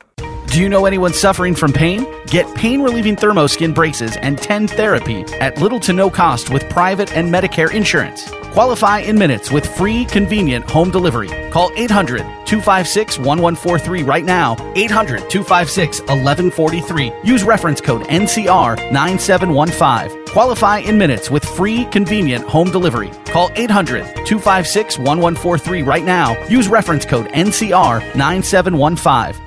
Do 0.48 0.62
you 0.62 0.70
know 0.70 0.86
anyone 0.86 1.14
suffering 1.14 1.54
from 1.54 1.72
pain? 1.74 2.08
Get 2.28 2.52
pain 2.56 2.82
relieving 2.82 3.16
thermoskin 3.16 3.76
braces 3.76 4.18
and 4.18 4.38
TENS 4.38 4.74
therapy 4.74 5.22
at 5.40 5.60
little 5.62 5.80
to 5.82 5.94
no 5.94 6.10
cost 6.10 6.50
with 6.50 6.68
private 6.70 7.16
and 7.16 7.32
Medicare 7.32 7.72
insurance. 7.72 8.30
Qualify 8.54 9.00
in 9.00 9.20
minutes 9.20 9.52
with 9.52 9.68
free, 9.68 10.06
convenient 10.06 10.68
home 10.68 10.90
delivery. 10.90 11.28
Call 11.52 11.70
800 11.76 12.22
256 12.48 13.20
1143 13.20 14.04
right 14.04 14.26
now. 14.26 14.56
800 14.76 15.30
256 15.30 16.00
1143. 16.02 17.14
Use 17.24 17.44
reference 17.44 17.80
code 17.80 18.02
NCR 18.08 18.92
9715. 18.92 20.26
Qualify 20.34 20.80
in 20.80 20.98
minutes 20.98 21.30
with 21.30 21.46
free, 21.46 21.86
convenient 21.86 22.48
home 22.48 22.72
delivery. 22.72 23.12
Call 23.26 23.52
800 23.56 24.04
256 24.26 24.98
1143 24.98 25.84
right 25.84 26.04
now. 26.04 26.42
Use 26.48 26.68
reference 26.68 27.06
code 27.06 27.28
NCR 27.28 28.16
9715. 28.16 29.47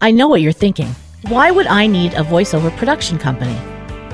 I 0.00 0.12
know 0.12 0.28
what 0.28 0.42
you're 0.42 0.52
thinking. 0.52 0.94
Why 1.22 1.50
would 1.50 1.66
I 1.66 1.88
need 1.88 2.14
a 2.14 2.22
voiceover 2.22 2.74
production 2.76 3.18
company? 3.18 3.58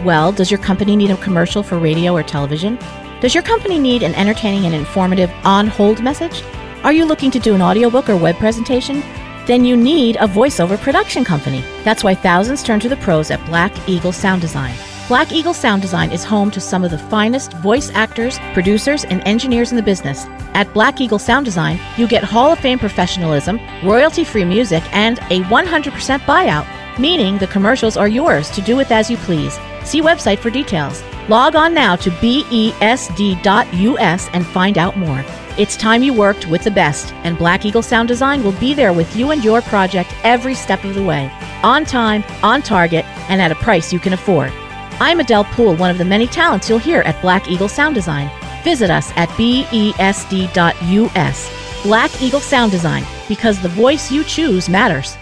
Well, 0.02 0.32
does 0.32 0.50
your 0.50 0.60
company 0.60 0.96
need 0.96 1.10
a 1.10 1.16
commercial 1.18 1.62
for 1.62 1.78
radio 1.78 2.14
or 2.14 2.22
television? 2.22 2.78
Does 3.20 3.34
your 3.34 3.42
company 3.42 3.78
need 3.78 4.02
an 4.02 4.14
entertaining 4.14 4.64
and 4.64 4.74
informative 4.74 5.30
on 5.44 5.66
hold 5.66 6.02
message? 6.02 6.42
Are 6.84 6.92
you 6.92 7.04
looking 7.04 7.30
to 7.32 7.38
do 7.38 7.54
an 7.54 7.60
audiobook 7.60 8.08
or 8.08 8.16
web 8.16 8.36
presentation? 8.36 9.02
Then 9.46 9.66
you 9.66 9.76
need 9.76 10.16
a 10.16 10.26
voiceover 10.26 10.80
production 10.80 11.22
company. 11.22 11.62
That's 11.84 12.02
why 12.02 12.14
thousands 12.14 12.62
turn 12.62 12.80
to 12.80 12.88
the 12.88 12.96
pros 12.96 13.30
at 13.30 13.44
Black 13.44 13.70
Eagle 13.86 14.12
Sound 14.12 14.40
Design. 14.40 14.74
Black 15.06 15.32
Eagle 15.32 15.52
Sound 15.52 15.82
Design 15.82 16.10
is 16.12 16.24
home 16.24 16.50
to 16.50 16.62
some 16.62 16.82
of 16.82 16.90
the 16.90 16.96
finest 16.96 17.52
voice 17.58 17.90
actors, 17.92 18.38
producers, 18.54 19.04
and 19.04 19.20
engineers 19.26 19.70
in 19.70 19.76
the 19.76 19.82
business. 19.82 20.24
At 20.54 20.72
Black 20.72 20.98
Eagle 20.98 21.18
Sound 21.18 21.44
Design, 21.44 21.78
you 21.98 22.08
get 22.08 22.24
Hall 22.24 22.52
of 22.52 22.58
Fame 22.58 22.78
professionalism, 22.78 23.60
royalty 23.84 24.24
free 24.24 24.46
music, 24.46 24.82
and 24.94 25.18
a 25.28 25.42
100% 25.42 26.20
buyout, 26.20 26.66
meaning 26.98 27.36
the 27.36 27.46
commercials 27.48 27.98
are 27.98 28.08
yours 28.08 28.48
to 28.52 28.62
do 28.62 28.76
with 28.76 28.90
as 28.90 29.10
you 29.10 29.18
please. 29.18 29.58
See 29.84 30.00
website 30.00 30.38
for 30.38 30.48
details. 30.48 31.02
Log 31.28 31.54
on 31.54 31.74
now 31.74 31.96
to 31.96 32.10
besd.us 32.10 32.78
and 34.32 34.46
find 34.46 34.78
out 34.78 34.96
more. 34.96 35.22
It's 35.58 35.76
time 35.76 36.02
you 36.02 36.14
worked 36.14 36.48
with 36.48 36.64
the 36.64 36.70
best, 36.70 37.12
and 37.24 37.36
Black 37.36 37.66
Eagle 37.66 37.82
Sound 37.82 38.08
Design 38.08 38.42
will 38.42 38.52
be 38.52 38.72
there 38.72 38.94
with 38.94 39.14
you 39.14 39.32
and 39.32 39.44
your 39.44 39.60
project 39.60 40.14
every 40.24 40.54
step 40.54 40.82
of 40.82 40.94
the 40.94 41.04
way. 41.04 41.30
On 41.62 41.84
time, 41.84 42.24
on 42.42 42.62
target, 42.62 43.04
and 43.28 43.42
at 43.42 43.52
a 43.52 43.56
price 43.56 43.92
you 43.92 43.98
can 43.98 44.14
afford. 44.14 44.50
I'm 45.00 45.18
Adele 45.18 45.44
Poole, 45.44 45.74
one 45.76 45.90
of 45.90 45.98
the 45.98 46.04
many 46.04 46.26
talents 46.26 46.68
you'll 46.68 46.78
hear 46.78 47.00
at 47.02 47.20
Black 47.20 47.48
Eagle 47.48 47.68
Sound 47.68 47.96
Design. 47.96 48.30
Visit 48.62 48.90
us 48.90 49.12
at 49.16 49.28
besd.us. 49.30 49.92
Black 51.82 52.22
Eagle 52.22 52.40
Sound 52.40 52.70
Design, 52.70 53.04
because 53.28 53.60
the 53.60 53.68
voice 53.68 54.12
you 54.12 54.22
choose 54.22 54.68
matters. 54.68 55.16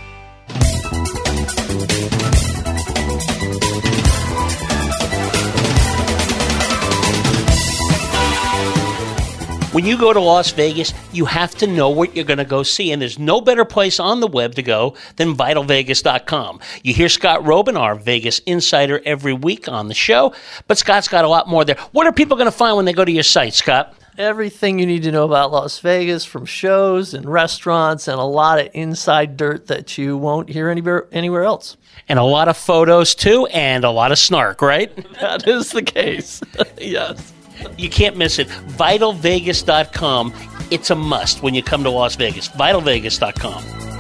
When 9.73 9.87
you 9.87 9.97
go 9.97 10.12
to 10.12 10.21
Las 10.21 10.50
Vegas, 10.50 10.93
you 11.14 11.25
have 11.25 11.55
to 11.55 11.67
know 11.67 11.88
what 11.88 12.14
you're 12.14 12.26
going 12.26 12.37
to 12.37 12.45
go 12.45 12.62
see, 12.62 12.93
and 12.93 13.00
there's 13.00 13.19
no 13.19 13.41
better 13.41 13.64
place 13.64 13.99
on 13.99 14.21
the 14.21 14.26
web 14.26 14.55
to 14.57 14.62
go 14.62 14.97
than 15.17 15.35
vitalvegas.com. 15.35 16.61
You 16.83 16.93
hear 16.93 17.09
Scott 17.09 17.41
Roeben, 17.41 17.79
our 17.79 17.95
Vegas 17.95 18.41
insider, 18.41 19.00
every 19.07 19.33
week 19.33 19.69
on 19.69 19.88
the 19.88 19.95
show, 19.95 20.35
but 20.69 20.76
Scott's 20.76 21.09
got 21.09 21.25
a 21.25 21.29
lot 21.29 21.49
more 21.49 21.64
there. 21.64 21.79
What 21.93 22.07
are 22.07 22.12
people 22.12 22.37
going 22.37 22.49
to 22.49 22.57
find 22.57 22.76
when 22.76 22.85
they 22.85 22.93
go 22.93 23.02
to 23.02 23.11
your 23.11 23.23
site, 23.23 23.55
Scott? 23.55 23.97
Everything 24.19 24.79
you 24.79 24.85
need 24.85 25.05
to 25.05 25.11
know 25.11 25.25
about 25.25 25.52
Las 25.52 25.79
Vegas 25.79 26.26
from 26.26 26.45
shows 26.45 27.14
and 27.14 27.25
restaurants 27.25 28.09
and 28.09 28.19
a 28.19 28.25
lot 28.25 28.61
of 28.61 28.69
inside 28.75 29.38
dirt 29.38 29.69
that 29.69 29.97
you 29.97 30.19
won't 30.19 30.50
hear 30.50 30.69
anywhere 30.69 31.07
anywhere 31.12 31.45
else. 31.45 31.79
And 32.11 32.19
a 32.19 32.25
lot 32.25 32.49
of 32.49 32.59
photos 32.59 33.14
too, 33.14 33.47
and 33.47 33.85
a 33.85 33.91
lot 33.91 34.12
of 34.12 34.19
snark, 34.19 34.61
right? 34.61 34.95
That 35.23 35.49
is 35.49 35.71
the 35.71 35.83
case. 35.83 36.43
yes. 36.79 37.33
You 37.78 37.90
can't 37.90 38.16
miss 38.16 38.38
it. 38.38 38.49
VitalVegas.com. 38.49 40.33
It's 40.71 40.90
a 40.90 40.95
must 40.95 41.42
when 41.42 41.54
you 41.54 41.62
come 41.62 41.85
to 41.85 41.90
Las 41.90 42.16
Vegas. 42.16 42.49
VitalVegas.com. 42.49 43.91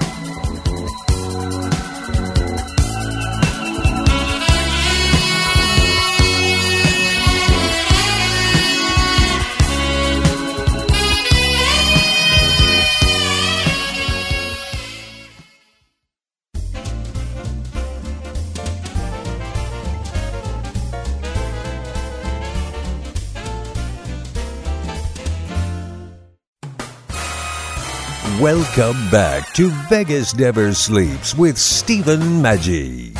Welcome 28.40 29.10
back 29.10 29.52
to 29.52 29.68
Vegas 29.90 30.34
Never 30.34 30.72
Sleeps 30.72 31.34
with 31.34 31.58
Stephen 31.58 32.20
Maggi. 32.42 33.12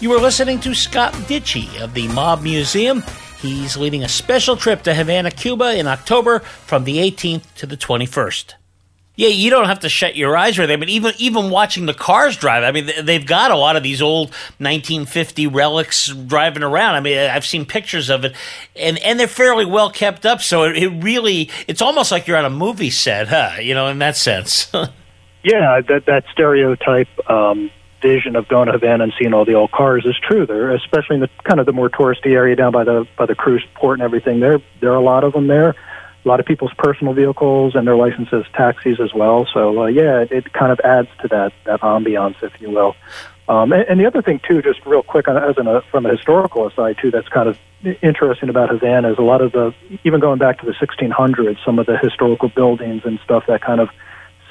You 0.00 0.12
are 0.12 0.20
listening 0.20 0.60
to 0.60 0.72
Scott 0.74 1.12
Deitche 1.26 1.80
of 1.80 1.92
the 1.92 2.06
Mob 2.08 2.42
Museum. 2.42 3.02
He's 3.40 3.76
leading 3.76 4.04
a 4.04 4.08
special 4.08 4.56
trip 4.56 4.82
to 4.82 4.94
Havana, 4.94 5.32
Cuba 5.32 5.76
in 5.76 5.88
October 5.88 6.38
from 6.38 6.84
the 6.84 6.98
18th 6.98 7.42
to 7.56 7.66
the 7.66 7.76
21st. 7.76 8.54
Yeah, 9.22 9.28
you 9.28 9.50
don't 9.50 9.66
have 9.66 9.78
to 9.80 9.88
shut 9.88 10.16
your 10.16 10.36
eyes 10.36 10.58
right 10.58 10.66
there, 10.66 10.76
but 10.76 10.88
even 10.88 11.12
even 11.16 11.48
watching 11.48 11.86
the 11.86 11.94
cars 11.94 12.36
drive, 12.36 12.64
I 12.64 12.72
mean, 12.72 12.90
they've 13.04 13.24
got 13.24 13.52
a 13.52 13.56
lot 13.56 13.76
of 13.76 13.84
these 13.84 14.02
old 14.02 14.30
1950 14.58 15.46
relics 15.46 16.08
driving 16.08 16.64
around. 16.64 16.96
I 16.96 17.00
mean, 17.00 17.16
I've 17.16 17.46
seen 17.46 17.64
pictures 17.64 18.10
of 18.10 18.24
it, 18.24 18.34
and 18.74 18.98
and 18.98 19.20
they're 19.20 19.28
fairly 19.28 19.64
well 19.64 19.92
kept 19.92 20.26
up. 20.26 20.40
So 20.40 20.64
it, 20.64 20.76
it 20.76 20.88
really, 21.04 21.50
it's 21.68 21.80
almost 21.80 22.10
like 22.10 22.26
you're 22.26 22.36
on 22.36 22.44
a 22.44 22.50
movie 22.50 22.90
set, 22.90 23.28
huh? 23.28 23.60
You 23.60 23.74
know, 23.74 23.86
in 23.86 24.00
that 24.00 24.16
sense. 24.16 24.68
yeah, 25.44 25.80
that 25.86 26.02
that 26.06 26.24
stereotype 26.32 27.06
um, 27.30 27.70
vision 28.00 28.34
of 28.34 28.48
going 28.48 28.66
to 28.66 28.72
Havana 28.72 29.04
and 29.04 29.12
seeing 29.16 29.34
all 29.34 29.44
the 29.44 29.54
old 29.54 29.70
cars 29.70 30.04
is 30.04 30.16
true. 30.18 30.46
There, 30.46 30.74
especially 30.74 31.14
in 31.14 31.20
the 31.20 31.30
kind 31.44 31.60
of 31.60 31.66
the 31.66 31.72
more 31.72 31.88
touristy 31.88 32.32
area 32.32 32.56
down 32.56 32.72
by 32.72 32.82
the 32.82 33.06
by 33.16 33.26
the 33.26 33.36
cruise 33.36 33.64
port 33.76 34.00
and 34.00 34.04
everything. 34.04 34.40
There, 34.40 34.58
there 34.80 34.90
are 34.90 34.96
a 34.96 35.00
lot 35.00 35.22
of 35.22 35.32
them 35.32 35.46
there 35.46 35.76
a 36.24 36.28
lot 36.28 36.40
of 36.40 36.46
people's 36.46 36.72
personal 36.78 37.14
vehicles 37.14 37.74
and 37.74 37.86
their 37.86 37.96
licenses 37.96 38.44
taxis 38.54 39.00
as 39.00 39.12
well. 39.12 39.46
So 39.52 39.82
uh, 39.82 39.86
yeah, 39.86 40.20
it, 40.20 40.32
it 40.32 40.52
kind 40.52 40.72
of 40.72 40.80
adds 40.80 41.08
to 41.22 41.28
that 41.28 41.52
that 41.64 41.80
ambiance, 41.80 42.42
if 42.42 42.52
you 42.60 42.70
will. 42.70 42.94
Um, 43.48 43.72
and, 43.72 43.82
and 43.88 44.00
the 44.00 44.06
other 44.06 44.22
thing 44.22 44.40
too, 44.46 44.62
just 44.62 44.84
real 44.86 45.02
quick, 45.02 45.26
as 45.28 45.56
an, 45.56 45.66
uh, 45.66 45.80
from 45.90 46.06
a 46.06 46.10
historical 46.10 46.66
aside 46.66 46.96
too, 47.00 47.10
that's 47.10 47.28
kind 47.28 47.48
of 47.48 47.58
interesting 48.00 48.48
about 48.48 48.70
Havana 48.70 49.10
is 49.10 49.18
a 49.18 49.22
lot 49.22 49.40
of 49.40 49.52
the 49.52 49.74
even 50.04 50.20
going 50.20 50.38
back 50.38 50.60
to 50.60 50.66
the 50.66 50.72
1600s, 50.72 51.56
some 51.64 51.78
of 51.78 51.86
the 51.86 51.98
historical 51.98 52.48
buildings 52.48 53.02
and 53.04 53.18
stuff 53.24 53.44
that 53.48 53.60
kind 53.60 53.80
of 53.80 53.90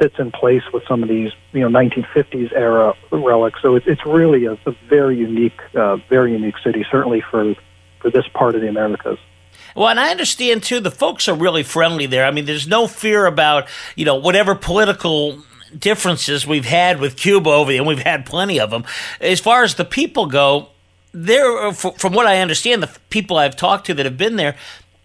sits 0.01 0.16
in 0.20 0.32
place 0.32 0.63
with 0.74 0.84
some 0.88 1.04
of 1.04 1.10
these 1.10 1.32
you 1.54 1.62
know 1.62 1.70
1950s 1.70 2.51
era 2.54 2.94
relics. 3.12 3.62
So 3.62 3.75
it's 3.75 3.88
it's 3.88 4.06
really 4.06 4.46
a, 4.46 4.54
a 4.66 4.72
very 4.90 5.18
unique, 5.18 5.60
uh, 5.74 5.98
very 6.10 6.34
unique 6.34 6.56
city, 6.63 6.86
certainly 6.92 7.22
for 7.22 7.56
for 8.00 8.12
this 8.12 8.28
part 8.34 8.56
of 8.56 8.62
the 8.62 8.68
Americas. 8.68 9.20
Well, 9.75 9.88
and 9.88 10.00
I 10.00 10.12
understand 10.12 10.63
too, 10.63 10.80
the 10.80 10.92
folks 10.92 11.28
are 11.28 11.36
really 11.36 11.63
friendly 11.63 12.06
there. 12.06 12.25
I 12.25 12.32
mean, 12.32 12.46
there's 12.46 12.68
no 12.68 12.88
fear 12.88 13.25
about, 13.25 13.68
you 13.96 14.06
know, 14.06 14.16
whatever 14.16 14.56
political 14.56 15.42
differences 15.78 16.46
we've 16.46 16.66
had 16.66 17.00
with 17.00 17.16
Cuba 17.16 17.50
over 17.50 17.72
there, 17.72 17.80
and 17.80 17.88
we've 17.88 18.00
had 18.00 18.25
plenty 18.25 18.60
of 18.60 18.70
them. 18.70 18.84
As 19.20 19.40
far 19.40 19.63
as 19.63 19.75
the 19.75 19.86
people 19.86 20.25
go, 20.25 20.70
they're, 21.13 21.72
from 21.74 22.13
what 22.13 22.25
I 22.25 22.40
understand, 22.40 22.84
the 22.84 23.00
people 23.10 23.38
I've 23.38 23.56
talked 23.56 23.86
to 23.88 23.94
that 23.94 24.06
have 24.06 24.18
been 24.18 24.36
there, 24.36 24.56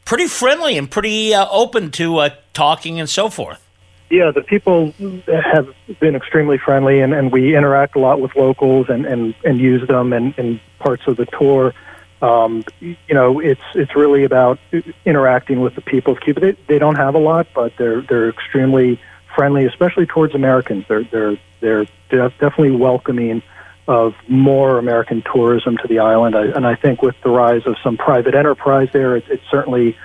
pretty 0.04 0.26
friendly 0.26 0.78
and 0.78 0.90
pretty 0.90 1.34
uh, 1.34 1.46
open 1.50 1.90
to 1.92 2.18
uh, 2.18 2.30
talking 2.52 2.98
and 3.00 3.08
so 3.08 3.28
forth. 3.28 3.62
Yeah, 4.08 4.30
the 4.30 4.42
people 4.42 4.92
have 5.26 5.68
been 5.98 6.14
extremely 6.14 6.58
friendly, 6.58 7.00
and, 7.00 7.12
and 7.12 7.32
we 7.32 7.56
interact 7.56 7.96
a 7.96 7.98
lot 7.98 8.20
with 8.20 8.36
locals 8.36 8.88
and, 8.88 9.04
and, 9.04 9.34
and 9.44 9.58
use 9.58 9.86
them 9.88 10.12
in, 10.12 10.32
in 10.38 10.60
parts 10.78 11.02
of 11.08 11.16
the 11.16 11.26
tour. 11.26 11.74
Um, 12.22 12.64
you 12.80 12.96
know, 13.10 13.40
it's 13.40 13.60
it's 13.74 13.94
really 13.94 14.24
about 14.24 14.58
interacting 15.04 15.60
with 15.60 15.74
the 15.74 15.82
people 15.82 16.14
of 16.14 16.20
Cuba. 16.20 16.40
They, 16.40 16.56
they 16.66 16.78
don't 16.78 16.96
have 16.96 17.14
a 17.14 17.18
lot, 17.18 17.48
but 17.54 17.72
they're 17.76 18.00
they're 18.00 18.30
extremely 18.30 19.00
friendly, 19.34 19.66
especially 19.66 20.06
towards 20.06 20.34
Americans. 20.34 20.86
They're 20.88 21.04
they're 21.04 21.36
they're 21.60 21.86
definitely 22.10 22.72
welcoming 22.72 23.42
of 23.88 24.14
more 24.28 24.78
American 24.78 25.22
tourism 25.22 25.76
to 25.76 25.88
the 25.88 26.00
island. 26.00 26.34
I, 26.34 26.46
and 26.46 26.66
I 26.66 26.74
think 26.74 27.02
with 27.02 27.14
the 27.22 27.30
rise 27.30 27.66
of 27.66 27.76
some 27.84 27.96
private 27.96 28.34
enterprise 28.34 28.88
there, 28.92 29.16
it's, 29.16 29.28
certainly 29.48 29.96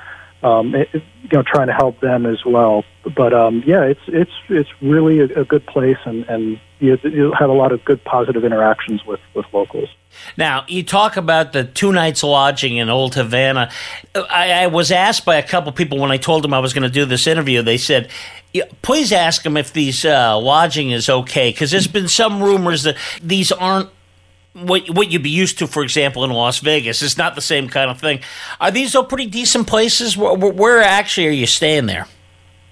um, 0.43 0.75
it, 0.75 0.89
you 0.93 1.01
know 1.31 1.43
trying 1.43 1.67
to 1.67 1.73
help 1.73 1.99
them 1.99 2.25
as 2.25 2.43
well. 2.45 2.83
But 3.15 3.33
um, 3.33 3.63
yeah, 3.65 3.83
it's 3.83 4.01
it's 4.07 4.31
it's 4.49 4.69
really 4.81 5.19
a, 5.19 5.41
a 5.41 5.45
good 5.45 5.65
place, 5.65 5.97
and 6.05 6.25
and 6.25 6.59
you, 6.81 6.97
you 7.03 7.33
have 7.39 7.49
a 7.49 7.53
lot 7.53 7.71
of 7.71 7.83
good 7.85 8.03
positive 8.03 8.43
interactions 8.43 9.05
with 9.05 9.19
with 9.33 9.45
locals. 9.53 9.89
Now 10.35 10.65
you 10.67 10.83
talk 10.83 11.15
about 11.15 11.53
the 11.53 11.63
two 11.63 11.91
nights 11.93 12.23
lodging 12.23 12.77
in 12.77 12.89
Old 12.89 13.15
Havana. 13.15 13.71
I, 14.15 14.63
I 14.63 14.67
was 14.67 14.91
asked 14.91 15.23
by 15.23 15.35
a 15.35 15.43
couple 15.43 15.71
people 15.71 15.99
when 15.99 16.11
I 16.11 16.17
told 16.17 16.43
them 16.43 16.53
I 16.53 16.59
was 16.59 16.73
going 16.73 16.83
to 16.83 16.89
do 16.89 17.05
this 17.05 17.27
interview. 17.27 17.61
They 17.61 17.77
said. 17.77 18.09
Please 18.81 19.13
ask 19.13 19.43
them 19.43 19.55
if 19.55 19.71
these 19.71 20.03
uh, 20.03 20.37
lodging 20.37 20.91
is 20.91 21.07
okay, 21.07 21.51
because 21.51 21.71
there's 21.71 21.87
been 21.87 22.09
some 22.09 22.43
rumors 22.43 22.83
that 22.83 22.97
these 23.23 23.49
aren't 23.49 23.89
what 24.53 24.89
what 24.89 25.09
you'd 25.09 25.23
be 25.23 25.29
used 25.29 25.59
to, 25.59 25.67
for 25.67 25.83
example, 25.83 26.25
in 26.25 26.31
Las 26.31 26.59
Vegas. 26.59 27.01
It's 27.01 27.17
not 27.17 27.35
the 27.35 27.41
same 27.41 27.69
kind 27.69 27.89
of 27.89 28.01
thing. 28.01 28.19
Are 28.59 28.71
these 28.71 28.93
all 28.93 29.05
pretty 29.05 29.27
decent 29.27 29.67
places? 29.67 30.17
Where, 30.17 30.35
where 30.35 30.81
actually 30.81 31.27
are 31.27 31.31
you 31.31 31.47
staying 31.47 31.85
there? 31.85 32.07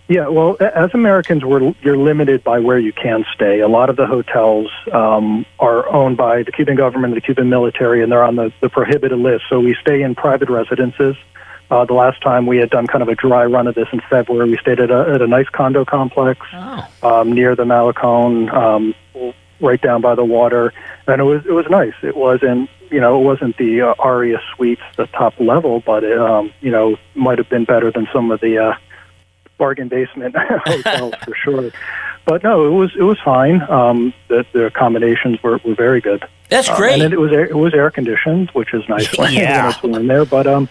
Yeah, 0.09 0.27
well, 0.27 0.57
as 0.59 0.89
Americans, 0.95 1.45
we're 1.45 1.75
you're 1.83 1.95
limited 1.95 2.43
by 2.43 2.57
where 2.57 2.79
you 2.79 2.91
can 2.91 3.25
stay. 3.35 3.59
A 3.59 3.67
lot 3.67 3.91
of 3.91 3.95
the 3.95 4.07
hotels 4.07 4.71
um, 4.91 5.45
are 5.59 5.87
owned 5.87 6.17
by 6.17 6.41
the 6.41 6.51
Cuban 6.51 6.75
government, 6.75 7.13
the 7.13 7.21
Cuban 7.21 7.47
military, 7.47 8.01
and 8.01 8.11
they're 8.11 8.23
on 8.23 8.35
the, 8.35 8.51
the 8.59 8.69
prohibited 8.69 9.19
list. 9.19 9.45
So 9.49 9.59
we 9.59 9.75
stay 9.79 10.01
in 10.01 10.15
private 10.15 10.49
residences. 10.49 11.15
Uh, 11.69 11.85
the 11.85 11.93
last 11.93 12.23
time 12.23 12.47
we 12.47 12.57
had 12.57 12.71
done 12.71 12.87
kind 12.87 13.03
of 13.03 13.07
a 13.07 13.13
dry 13.13 13.45
run 13.45 13.67
of 13.67 13.75
this 13.75 13.87
in 13.93 14.01
February, 14.09 14.49
we 14.49 14.57
stayed 14.57 14.79
at 14.79 14.89
a, 14.89 15.11
at 15.13 15.21
a 15.21 15.27
nice 15.27 15.47
condo 15.49 15.85
complex 15.85 16.43
oh. 16.53 16.87
um, 17.03 17.31
near 17.31 17.55
the 17.55 17.63
Malecon. 17.63 18.51
Um, 18.51 18.95
right 19.61 19.81
down 19.81 20.01
by 20.01 20.15
the 20.15 20.23
water, 20.23 20.73
and 21.05 21.21
it 21.21 21.23
was 21.23 21.45
it 21.45 21.51
was 21.51 21.65
nice. 21.69 21.93
It 22.01 22.15
wasn't 22.15 22.69
you 22.89 22.99
know 22.99 23.19
it 23.19 23.23
wasn't 23.23 23.57
the 23.57 23.81
uh, 23.81 23.93
Aria 23.99 24.41
suites, 24.55 24.81
the 24.97 25.05
top 25.07 25.39
level, 25.39 25.81
but 25.81 26.03
it 26.03 26.17
um, 26.17 26.51
you 26.61 26.71
know 26.71 26.97
might 27.13 27.37
have 27.37 27.49
been 27.49 27.65
better 27.65 27.91
than 27.91 28.07
some 28.11 28.31
of 28.31 28.39
the 28.39 28.57
uh, 28.57 28.73
bargain 29.59 29.87
basement 29.87 30.35
hotels 30.65 31.13
for 31.23 31.35
sure. 31.35 31.71
But 32.25 32.43
no, 32.43 32.65
it 32.65 32.71
was 32.71 32.91
it 32.97 33.03
was 33.03 33.19
fine. 33.23 33.61
Um, 33.69 34.13
the, 34.27 34.45
the 34.53 34.65
accommodations 34.65 35.41
were, 35.43 35.59
were 35.63 35.75
very 35.75 36.01
good. 36.01 36.23
That's 36.49 36.69
great. 36.69 36.95
Um, 36.95 37.01
and 37.01 37.13
it 37.13 37.19
was 37.19 37.31
air, 37.31 37.45
it 37.45 37.55
was 37.55 37.75
air 37.75 37.91
conditioned, 37.91 38.49
which 38.51 38.73
is 38.73 38.87
nice 38.89 39.15
when, 39.17 39.33
yeah. 39.33 39.73
when 39.81 39.91
it's 39.91 39.99
in 39.99 40.07
there. 40.07 40.25
But 40.25 40.47
um, 40.47 40.67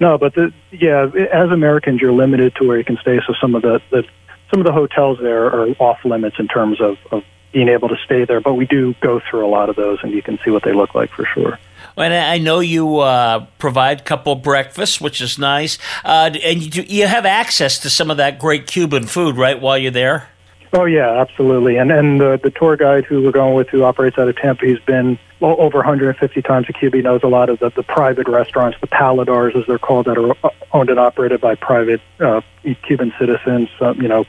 no, 0.00 0.18
but 0.18 0.34
the 0.34 0.52
yeah, 0.72 1.08
as 1.32 1.50
Americans, 1.50 2.00
you're 2.00 2.12
limited 2.12 2.56
to 2.56 2.66
where 2.66 2.78
you 2.78 2.84
can 2.84 2.96
stay. 2.98 3.20
So 3.26 3.34
some 3.40 3.54
of 3.54 3.62
the, 3.62 3.80
the 3.90 4.04
some 4.50 4.60
of 4.60 4.66
the 4.66 4.72
hotels 4.72 5.18
there 5.20 5.46
are 5.46 5.68
off 5.78 6.04
limits 6.04 6.36
in 6.38 6.48
terms 6.48 6.80
of, 6.80 6.96
of 7.10 7.22
being 7.52 7.68
able 7.68 7.88
to 7.88 7.96
stay 8.04 8.24
there. 8.24 8.40
But 8.40 8.54
we 8.54 8.66
do 8.66 8.94
go 9.00 9.20
through 9.20 9.46
a 9.46 9.48
lot 9.48 9.68
of 9.68 9.76
those, 9.76 9.98
and 10.02 10.12
you 10.12 10.22
can 10.22 10.38
see 10.44 10.50
what 10.50 10.64
they 10.64 10.72
look 10.72 10.94
like 10.94 11.10
for 11.10 11.24
sure. 11.24 11.58
And 11.96 12.14
I 12.14 12.38
know 12.38 12.60
you 12.60 12.98
uh, 12.98 13.46
provide 13.58 14.04
couple 14.04 14.34
breakfasts, 14.36 15.00
which 15.00 15.20
is 15.20 15.38
nice, 15.38 15.78
uh, 16.04 16.30
and 16.42 16.62
you, 16.62 16.70
do, 16.70 16.82
you 16.82 17.06
have 17.06 17.26
access 17.26 17.78
to 17.80 17.90
some 17.90 18.10
of 18.10 18.16
that 18.18 18.38
great 18.38 18.66
Cuban 18.66 19.06
food, 19.06 19.36
right? 19.36 19.60
While 19.60 19.78
you're 19.78 19.90
there. 19.90 20.28
Oh 20.72 20.86
yeah, 20.86 21.20
absolutely. 21.20 21.76
And 21.76 21.92
and 21.92 22.20
the 22.20 22.40
the 22.42 22.50
tour 22.50 22.76
guide 22.76 23.04
who 23.04 23.22
we're 23.22 23.30
going 23.30 23.54
with, 23.54 23.68
who 23.68 23.84
operates 23.84 24.18
out 24.18 24.28
of 24.28 24.36
Tampa, 24.36 24.66
he's 24.66 24.80
been 24.80 25.18
over 25.40 25.78
150 25.78 26.42
times 26.42 26.66
to 26.66 26.72
Cuba. 26.72 26.96
He 26.96 27.02
knows 27.02 27.22
a 27.22 27.28
lot 27.28 27.48
of 27.48 27.60
the, 27.60 27.70
the 27.70 27.82
private 27.82 28.26
restaurants, 28.28 28.78
the 28.80 28.88
paladars 28.88 29.54
as 29.54 29.66
they're 29.66 29.78
called, 29.78 30.06
that 30.06 30.18
are 30.18 30.34
owned 30.72 30.90
and 30.90 30.98
operated 30.98 31.40
by 31.40 31.54
private 31.54 32.00
uh, 32.18 32.40
Cuban 32.82 33.12
citizens. 33.18 33.68
Um, 33.80 34.00
you 34.00 34.08
know, 34.08 34.24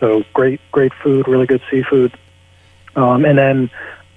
so 0.00 0.24
great 0.32 0.60
great 0.72 0.92
food, 1.02 1.28
really 1.28 1.46
good 1.46 1.62
seafood. 1.70 2.16
Um, 2.96 3.24
and 3.24 3.36
then 3.36 3.70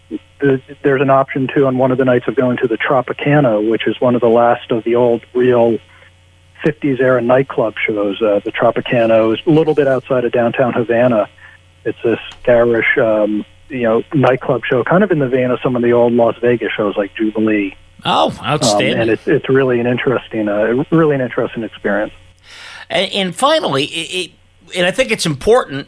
the, 0.10 0.62
there's 0.84 1.02
an 1.02 1.10
option 1.10 1.48
too 1.54 1.67
on 1.67 1.78
one 1.78 1.91
of 1.91 1.98
the 1.98 2.06
nights 2.06 2.28
of 2.28 2.36
going 2.36 2.58
to 2.58 2.67
the 2.67 2.78
Tropicana, 2.78 3.70
which 3.70 3.88
is 3.88 4.00
one 4.00 4.15
of 4.15 4.22
the 4.22 4.30
last 4.30 4.72
of 4.72 4.84
the 4.84 4.96
old 4.96 5.26
real 5.34 5.80
50s 6.63 7.00
era 7.00 7.22
nightclub 7.22 7.76
shows. 7.86 8.22
Uh, 8.22 8.39
the 8.43 8.52
Tropicana 8.52 9.34
is 9.34 9.39
a 9.46 9.50
little 9.50 9.74
bit 9.74 9.88
outside 9.88 10.26
of 10.26 10.32
downtown 10.32 10.74
Havana. 10.74 11.30
It's 11.86 11.98
this 12.04 12.20
garish, 12.43 12.98
um, 12.98 13.46
you 13.70 13.84
know, 13.84 14.04
nightclub 14.13 14.63
show, 14.65 14.84
kind 14.84 15.04
of 15.04 15.12
in 15.12 15.20
the 15.20 15.28
vein 15.28 15.52
of 15.52 15.60
some 15.62 15.76
of 15.76 15.82
the 15.82 15.93
old 15.93 16.13
Las 16.13 16.36
Vegas 16.41 16.72
shows 16.76 16.96
like 16.98 17.15
Jubilee. 17.15 17.76
Oh, 18.06 18.38
outstanding! 18.43 18.93
Um, 18.93 19.02
and 19.02 19.10
it's 19.10 19.28
it's 19.28 19.50
really 19.50 19.80
an 19.80 19.88
interesting, 19.88 20.48
uh, 20.48 20.84
really 20.91 21.15
an 21.15 21.22
interesting 21.22 21.63
experience. 21.63 22.13
And, 22.89 23.12
and 23.12 23.36
finally, 23.36 23.86
it, 23.86 24.30
it, 24.30 24.32
and 24.78 24.86
I 24.86 24.91
think 24.91 25.12
it's 25.12 25.26
important 25.26 25.88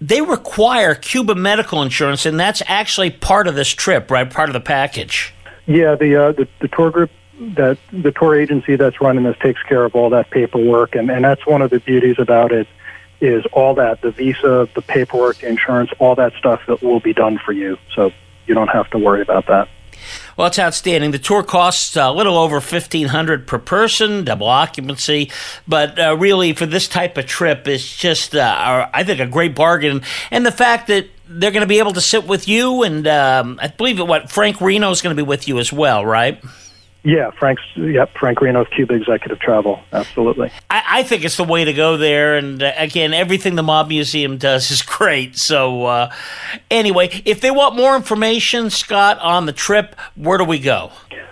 they 0.00 0.20
require 0.20 0.94
Cuba 0.94 1.34
medical 1.34 1.82
insurance, 1.82 2.24
and 2.26 2.38
that's 2.38 2.62
actually 2.66 3.10
part 3.10 3.48
of 3.48 3.54
this 3.54 3.68
trip, 3.68 4.10
right? 4.10 4.28
Part 4.28 4.48
of 4.48 4.52
the 4.52 4.60
package. 4.60 5.34
Yeah, 5.66 5.94
the 5.94 6.16
uh, 6.16 6.32
the, 6.32 6.48
the 6.60 6.68
tour 6.68 6.90
group 6.90 7.10
that 7.38 7.78
the 7.92 8.12
tour 8.12 8.40
agency 8.40 8.76
that's 8.76 9.00
running 9.00 9.24
this 9.24 9.36
takes 9.38 9.62
care 9.62 9.84
of 9.84 9.94
all 9.94 10.10
that 10.10 10.30
paperwork, 10.30 10.94
and 10.94 11.10
and 11.10 11.24
that's 11.24 11.46
one 11.46 11.62
of 11.62 11.70
the 11.70 11.80
beauties 11.80 12.16
about 12.18 12.52
it 12.52 12.66
is 13.20 13.44
all 13.52 13.74
that 13.74 14.00
the 14.00 14.12
visa, 14.12 14.68
the 14.74 14.82
paperwork, 14.82 15.38
the 15.38 15.48
insurance, 15.48 15.90
all 15.98 16.14
that 16.14 16.32
stuff 16.34 16.60
that 16.68 16.82
will 16.82 17.00
be 17.00 17.12
done 17.12 17.38
for 17.44 17.52
you, 17.52 17.76
so 17.94 18.12
you 18.46 18.54
don't 18.54 18.68
have 18.68 18.88
to 18.90 18.98
worry 18.98 19.22
about 19.22 19.46
that. 19.46 19.68
Well, 20.38 20.46
it's 20.46 20.58
outstanding. 20.60 21.10
The 21.10 21.18
tour 21.18 21.42
costs 21.42 21.96
a 21.96 22.12
little 22.12 22.38
over 22.38 22.60
fifteen 22.60 23.08
hundred 23.08 23.48
per 23.48 23.58
person, 23.58 24.24
double 24.24 24.46
occupancy. 24.46 25.32
But 25.66 25.98
uh, 25.98 26.16
really, 26.16 26.52
for 26.52 26.64
this 26.64 26.86
type 26.86 27.16
of 27.16 27.26
trip, 27.26 27.66
it's 27.66 27.96
just 27.96 28.36
uh, 28.36 28.88
I 28.94 29.02
think 29.02 29.18
a 29.18 29.26
great 29.26 29.56
bargain. 29.56 30.02
And 30.30 30.46
the 30.46 30.52
fact 30.52 30.86
that 30.86 31.08
they're 31.28 31.50
going 31.50 31.62
to 31.62 31.66
be 31.66 31.80
able 31.80 31.92
to 31.94 32.00
sit 32.00 32.24
with 32.24 32.46
you, 32.46 32.84
and 32.84 33.04
um, 33.08 33.58
I 33.60 33.66
believe 33.66 33.98
what 33.98 34.30
Frank 34.30 34.60
Reno 34.60 34.92
is 34.92 35.02
going 35.02 35.14
to 35.14 35.20
be 35.20 35.26
with 35.26 35.48
you 35.48 35.58
as 35.58 35.72
well, 35.72 36.06
right? 36.06 36.40
Yeah, 37.04 37.30
Frank's. 37.30 37.62
Yep, 37.76 38.10
Frank 38.18 38.40
Reno 38.40 38.62
of 38.62 38.70
Cuba 38.70 38.94
Executive 38.94 39.38
Travel. 39.38 39.80
Absolutely. 39.92 40.50
I, 40.68 40.82
I 40.86 41.02
think 41.04 41.24
it's 41.24 41.36
the 41.36 41.44
way 41.44 41.64
to 41.64 41.72
go 41.72 41.96
there. 41.96 42.36
And 42.36 42.62
uh, 42.62 42.72
again, 42.76 43.14
everything 43.14 43.54
the 43.54 43.62
Mob 43.62 43.88
Museum 43.88 44.36
does 44.36 44.70
is 44.70 44.82
great. 44.98 45.36
So, 45.36 45.84
uh, 45.84 46.12
anyway, 46.70 47.22
if 47.24 47.40
they 47.40 47.50
want 47.50 47.76
more 47.76 47.94
information, 47.94 48.70
Scott, 48.70 49.18
on 49.20 49.46
the 49.46 49.52
trip, 49.52 49.94
where 50.16 50.38
do 50.38 50.44
we 50.44 50.58
go? 50.58 50.90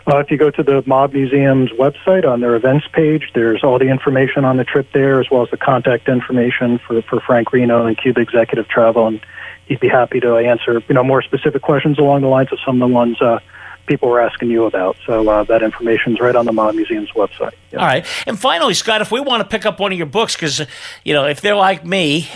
Uh, 0.09 0.19
if 0.19 0.31
you 0.31 0.37
go 0.37 0.51
to 0.51 0.63
the 0.63 0.85
Mob 0.87 1.13
Museum's 1.13 1.71
website 1.73 2.25
on 2.25 2.41
their 2.41 2.55
events 2.55 2.87
page, 2.93 3.33
there's 3.35 3.65
all 3.65 3.79
the 3.79 3.89
information 3.89 4.45
on 4.45 4.57
the 4.57 4.65
trip 4.65 4.87
there, 4.93 5.21
as 5.21 5.29
well 5.31 5.43
as 5.43 5.51
the 5.51 5.57
contact 5.57 6.09
information 6.09 6.79
for, 6.79 7.03
for 7.03 7.21
Frank 7.21 7.53
Reno 7.53 7.87
and 7.87 7.99
Cuba 7.99 8.21
Executive 8.21 8.69
Travel. 8.69 9.09
And 9.09 9.21
he'd 9.67 9.81
be 9.81 9.89
happy 9.89 10.21
to 10.21 10.37
answer 10.37 10.81
you 10.89 10.95
know 10.95 11.03
more 11.03 11.23
specific 11.23 11.63
questions 11.63 11.99
along 11.99 12.23
the 12.23 12.29
lines 12.29 12.53
of 12.53 12.59
some 12.65 12.81
of 12.81 12.89
the 12.89 12.95
ones 12.95 13.21
uh, 13.21 13.41
people 13.87 14.09
were 14.09 14.21
asking 14.21 14.51
you 14.51 14.65
about. 14.65 14.97
So 15.07 15.29
uh, 15.29 15.45
that 15.45 15.63
information's 15.63 16.21
right 16.21 16.35
on 16.35 16.47
the 16.47 16.53
Mob 16.53 16.75
Museum's 16.75 17.11
website. 17.11 17.53
All 17.73 17.79
right. 17.79 18.07
And 18.27 18.39
finally, 18.39 18.75
Scott, 18.75 19.01
if 19.01 19.11
we 19.11 19.21
want 19.21 19.43
to 19.43 19.49
pick 19.49 19.67
up 19.67 19.81
one 19.81 19.93
of 19.93 19.99
your 19.99 20.07
books, 20.07 20.35
because, 20.35 20.67
you 21.05 21.15
know, 21.15 21.27
if 21.27 21.41
they're 21.41 21.57
like 21.57 21.85
me, 21.85 22.29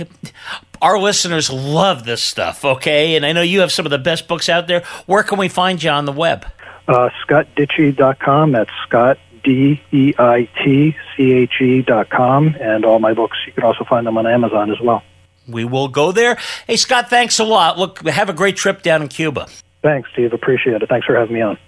our 0.83 0.99
listeners 0.99 1.51
love 1.51 2.05
this 2.05 2.23
stuff, 2.23 2.65
okay? 2.65 3.17
And 3.17 3.27
I 3.27 3.33
know 3.33 3.43
you 3.43 3.61
have 3.61 3.73
some 3.73 3.87
of 3.87 3.91
the 3.91 3.99
best 3.99 4.29
books 4.29 4.49
out 4.49 4.67
there. 4.67 4.83
Where 5.07 5.23
can 5.23 5.39
we 5.39 5.49
find 5.49 5.83
you 5.83 5.91
on 5.91 6.05
the 6.05 6.13
web? 6.13 6.47
Uh, 6.89 7.11
ScottDeitche.com. 7.27 8.53
That's 8.53 8.71
Scott, 8.87 9.19
D 9.45 9.81
E 9.93 10.15
I 10.19 10.49
T 10.63 10.97
C 11.17 11.33
H 11.33 11.61
E 11.61 11.83
dot 11.83 12.11
com, 12.11 12.57
And 12.61 12.85
all 12.85 12.99
my 12.99 13.15
books, 13.15 13.39
you 13.47 13.53
can 13.53 13.65
also 13.65 13.85
find 13.85 14.07
them 14.07 14.19
on 14.19 14.27
Amazon 14.27 14.71
as 14.71 14.81
well. 14.81 15.03
We 15.49 15.65
will 15.65 15.89
go 15.89 16.13
there. 16.13 16.39
Hey, 16.67 16.77
Scott, 16.77 17.11
thanks 17.11 17.39
a 17.39 17.45
lot. 17.45 17.79
Look, 17.79 18.07
have 18.07 18.29
a 18.29 18.33
great 18.33 18.57
trip 18.57 18.83
down 18.83 19.03
in 19.03 19.09
Cuba. 19.09 19.47
Thanks, 19.83 20.11
Steve. 20.13 20.33
Appreciate 20.33 20.83
it. 20.83 20.89
Thanks 20.89 21.07
for 21.07 21.17
having 21.17 21.35
me 21.35 21.41
on. 21.41 21.59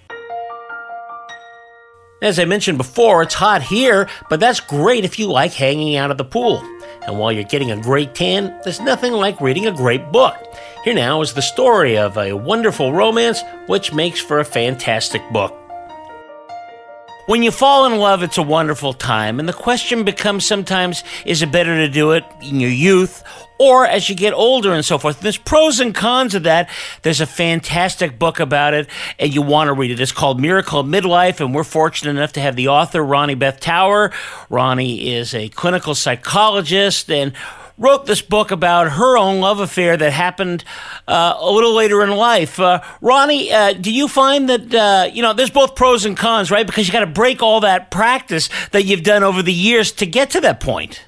As 2.21 2.39
I 2.39 2.45
mentioned 2.45 2.79
before, 2.79 3.23
it's 3.23 3.35
hot 3.35 3.63
here, 3.63 4.09
but 4.31 4.39
that's 4.39 4.61
great 4.61 5.05
if 5.05 5.19
you 5.19 5.27
like 5.27 5.53
hanging 5.53 5.97
out 5.97 6.13
at 6.13 6.19
the 6.19 6.25
pool. 6.25 6.63
And 7.05 7.19
while 7.19 7.33
you're 7.33 7.43
getting 7.43 7.73
a 7.73 7.83
great 7.83 8.15
tan, 8.15 8.57
there's 8.63 8.79
nothing 8.79 9.13
like 9.13 9.41
reading 9.41 9.67
a 9.67 9.73
great 9.73 10.13
book. 10.13 10.37
Here 10.85 10.95
now 10.95 11.21
is 11.23 11.35
the 11.35 11.43
story 11.43 11.99
of 11.99 12.17
a 12.17 12.35
wonderful 12.35 12.93
romance, 12.93 13.43
which 13.67 13.93
makes 13.93 14.21
for 14.21 14.39
a 14.39 14.45
fantastic 14.45 15.23
book. 15.33 15.62
When 17.27 17.45
you 17.45 17.53
fall 17.53 17.87
in 17.87 17.99
love, 17.99 18.25
it's 18.25 18.37
a 18.37 18.43
wonderful 18.43 18.93
time, 18.93 19.39
and 19.39 19.49
the 19.49 19.53
question 19.53 20.03
becomes 20.03 20.45
sometimes 20.45 21.05
is 21.25 21.41
it 21.41 21.53
better 21.53 21.77
to 21.77 21.89
do 21.89 22.13
it 22.13 22.25
in 22.43 22.59
your 22.59 22.71
youth 22.71 23.23
or 23.59 23.87
as 23.87 24.09
you 24.09 24.17
get 24.17 24.35
older 24.35 24.73
and 24.73 24.85
so 24.85 24.99
forth. 24.99 25.21
There's 25.21 25.37
pros 25.37 25.79
and 25.79 25.95
cons 25.95 26.35
of 26.35 26.43
that. 26.43 26.69
There's 27.03 27.21
a 27.21 27.27
fantastic 27.27 28.19
book 28.19 28.41
about 28.41 28.75
it, 28.75 28.89
and 29.21 29.33
you 29.33 29.41
want 29.41 29.69
to 29.69 29.73
read 29.73 29.93
it. 29.93 30.01
It's 30.01 30.11
called 30.11 30.41
Miracle 30.41 30.81
of 30.81 30.87
Midlife, 30.87 31.39
and 31.39 31.55
we're 31.55 31.63
fortunate 31.63 32.11
enough 32.11 32.33
to 32.33 32.41
have 32.41 32.57
the 32.57 32.67
author, 32.67 33.01
Roni 33.03 33.39
Beth 33.39 33.61
Tower. 33.61 34.11
Roni 34.51 35.05
is 35.07 35.33
a 35.33 35.49
clinical 35.51 35.95
psychologist 35.95 37.09
and 37.09 37.35
wrote 37.79 38.07
this 38.07 38.23
book 38.23 38.51
about 38.51 38.93
her 38.93 39.17
own 39.17 39.41
love 39.41 39.61
affair 39.61 39.97
that 39.97 40.13
happened 40.13 40.65
uh, 41.09 41.35
a 41.39 41.51
little 41.51 41.75
later 41.75 42.03
in 42.03 42.11
life. 42.11 42.61
Uh, 42.61 42.81
Roni, 43.01 43.51
uh, 43.51 43.73
do 43.73 43.93
you 43.93 44.09
find 44.09 44.49
that, 44.49 44.75
uh, 44.75 45.11
you 45.13 45.23
know, 45.23 45.33
there's 45.33 45.51
both 45.51 45.75
pros 45.75 46.05
and 46.05 46.17
cons, 46.17 46.51
right? 46.51 46.67
Because 46.67 46.87
you 46.87 46.93
got 46.93 47.01
to 47.01 47.07
break 47.07 47.43
all 47.43 47.61
that 47.61 47.91
practice 47.91 48.49
that 48.73 48.85
you've 48.85 49.03
done 49.03 49.23
over 49.23 49.43
the 49.43 49.53
years 49.53 49.93
to 49.93 50.07
get 50.07 50.31
to 50.31 50.41
that 50.43 50.61
point. 50.61 51.05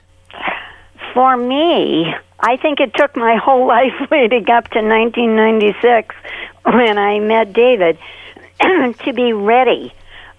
For 1.12 1.36
me, 1.36 2.12
I 2.40 2.56
think 2.56 2.80
it 2.80 2.92
took 2.94 3.16
my 3.16 3.36
whole 3.42 3.66
life 3.66 3.92
leading 4.10 4.48
up 4.50 4.68
to 4.70 4.80
1996 4.80 6.14
when 6.64 6.98
I 6.98 7.20
met 7.20 7.52
David 7.52 7.98
to 8.60 9.12
be 9.14 9.32
ready 9.32 9.92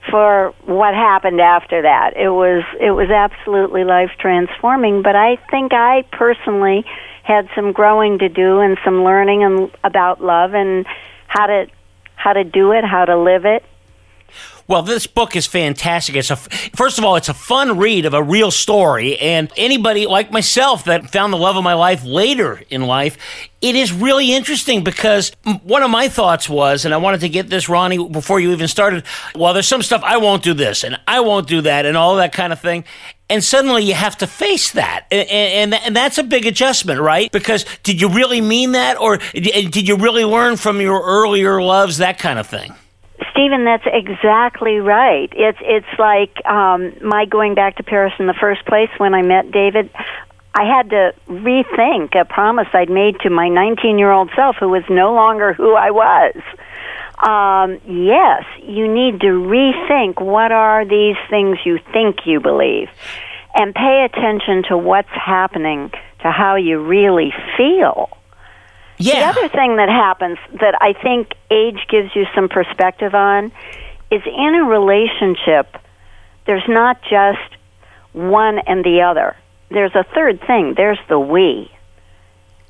for 0.09 0.53
what 0.65 0.93
happened 0.93 1.41
after 1.41 1.81
that. 1.81 2.15
It 2.15 2.29
was 2.29 2.63
it 2.79 2.91
was 2.91 3.09
absolutely 3.09 3.83
life 3.83 4.11
transforming, 4.19 5.01
but 5.01 5.15
I 5.15 5.37
think 5.49 5.73
I 5.73 6.03
personally 6.11 6.85
had 7.23 7.49
some 7.55 7.71
growing 7.71 8.19
to 8.19 8.29
do 8.29 8.59
and 8.59 8.77
some 8.85 9.03
learning 9.03 9.43
and 9.43 9.71
about 9.83 10.23
love 10.23 10.53
and 10.53 10.85
how 11.27 11.47
to 11.47 11.67
how 12.15 12.33
to 12.33 12.43
do 12.43 12.71
it, 12.71 12.83
how 12.83 13.05
to 13.05 13.17
live 13.17 13.45
it. 13.45 13.63
Well, 14.67 14.81
this 14.81 15.05
book 15.05 15.35
is 15.35 15.45
fantastic. 15.45 16.15
It's 16.15 16.31
a 16.31 16.35
first 16.35 16.97
of 16.97 17.05
all, 17.05 17.15
it's 17.17 17.29
a 17.29 17.35
fun 17.35 17.77
read 17.77 18.05
of 18.05 18.15
a 18.15 18.23
real 18.23 18.49
story, 18.49 19.17
and 19.19 19.51
anybody 19.57 20.07
like 20.07 20.31
myself 20.31 20.85
that 20.85 21.11
found 21.11 21.31
the 21.31 21.37
love 21.37 21.55
of 21.55 21.63
my 21.63 21.75
life 21.75 22.03
later 22.03 22.63
in 22.71 22.87
life, 22.87 23.17
it 23.61 23.75
is 23.75 23.93
really 23.93 24.33
interesting 24.33 24.83
because 24.83 25.31
one 25.63 25.83
of 25.83 25.91
my 25.91 26.07
thoughts 26.07 26.49
was, 26.49 26.83
and 26.83 26.95
I 26.95 26.97
wanted 26.97 27.21
to 27.21 27.29
get 27.29 27.47
this, 27.47 27.67
Roni, 27.67 28.11
before 28.11 28.39
you 28.39 28.51
even 28.53 28.67
started. 28.67 29.03
Well, 29.35 29.53
there's 29.53 29.67
some 29.67 29.83
stuff 29.83 30.01
I 30.03 30.17
won't 30.17 30.41
do 30.41 30.55
this, 30.55 30.83
and 30.83 30.99
I 31.07 31.19
won't 31.19 31.47
do 31.47 31.61
that, 31.61 31.85
and 31.85 31.95
all 31.95 32.15
that 32.15 32.33
kind 32.33 32.51
of 32.51 32.59
thing. 32.59 32.85
And 33.29 33.43
suddenly 33.43 33.83
you 33.83 33.93
have 33.93 34.17
to 34.17 34.27
face 34.27 34.71
that. 34.71 35.05
And, 35.11 35.29
and, 35.29 35.73
and, 35.73 35.95
that's 35.95 36.19
a 36.19 36.23
big 36.23 36.45
adjustment, 36.45 37.01
right? 37.01 37.31
Because 37.31 37.65
did 37.81 37.99
you 37.99 38.09
really 38.09 38.39
mean 38.39 38.73
that? 38.73 38.99
Or 38.99 39.17
did 39.17 39.87
you 39.87 39.95
really 39.95 40.25
learn 40.25 40.57
from 40.57 40.79
your 40.79 41.03
earlier 41.03 41.59
loves, 41.59 41.97
that 41.97 42.19
kind 42.19 42.37
of 42.37 42.45
thing? 42.45 42.75
Stephen, 43.31 43.65
that's 43.65 43.85
exactly 43.85 44.79
right. 44.79 45.31
It's 45.35 45.57
it's 45.61 45.99
like 45.99 46.45
um, 46.45 46.93
my 47.01 47.25
going 47.25 47.55
back 47.55 47.77
to 47.77 47.83
Paris 47.83 48.13
in 48.19 48.27
the 48.27 48.33
first 48.33 48.65
place 48.65 48.89
when 48.97 49.13
I 49.13 49.21
met 49.21 49.51
David. 49.51 49.89
I 50.53 50.63
had 50.63 50.89
to 50.91 51.13
rethink 51.27 52.19
a 52.19 52.23
promise 52.23 52.67
I'd 52.73 52.89
made 52.89 53.19
to 53.21 53.29
my 53.29 53.49
19 53.49 53.97
year 53.97 54.11
old 54.11 54.31
self, 54.35 54.55
who 54.57 54.69
was 54.69 54.83
no 54.89 55.13
longer 55.13 55.53
who 55.53 55.75
I 55.75 55.91
was. 55.91 56.35
Um, 57.21 57.79
yes, 57.85 58.43
you 58.61 58.91
need 58.93 59.21
to 59.21 59.27
rethink 59.27 60.21
what 60.21 60.51
are 60.51 60.85
these 60.85 61.15
things 61.29 61.57
you 61.65 61.79
think 61.91 62.25
you 62.25 62.39
believe, 62.39 62.89
and 63.53 63.73
pay 63.73 64.05
attention 64.05 64.63
to 64.69 64.77
what's 64.77 65.09
happening 65.09 65.91
to 66.21 66.31
how 66.31 66.55
you 66.55 66.83
really 66.85 67.33
feel 67.57 68.09
yeah. 68.97 69.31
The 69.31 69.39
other 69.39 69.49
thing 69.49 69.77
that 69.77 69.89
happens 69.89 70.37
that 70.59 70.75
I 70.81 70.93
think 70.93 71.33
age 71.51 71.85
gives 71.89 72.15
you 72.15 72.25
some 72.33 72.49
perspective 72.49 73.13
on 73.13 73.51
is 74.11 74.21
in 74.25 74.55
a 74.55 74.63
relationship, 74.63 75.75
there's 76.45 76.67
not 76.67 77.01
just 77.03 77.57
one 78.13 78.59
and 78.59 78.83
the 78.83 79.01
other. 79.01 79.35
There's 79.69 79.95
a 79.95 80.03
third 80.03 80.41
thing. 80.45 80.73
There's 80.75 80.99
the 81.09 81.19
we. 81.19 81.71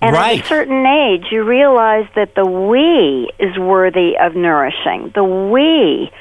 And 0.01 0.15
right. 0.15 0.39
at 0.39 0.45
a 0.45 0.47
certain 0.47 0.85
age, 0.85 1.25
you 1.31 1.43
realize 1.43 2.07
that 2.15 2.35
the 2.35 2.45
we 2.45 3.31
is 3.39 3.57
worthy 3.57 4.17
of 4.17 4.35
nourishing. 4.35 5.11
The 5.13 5.23
we 5.23 6.11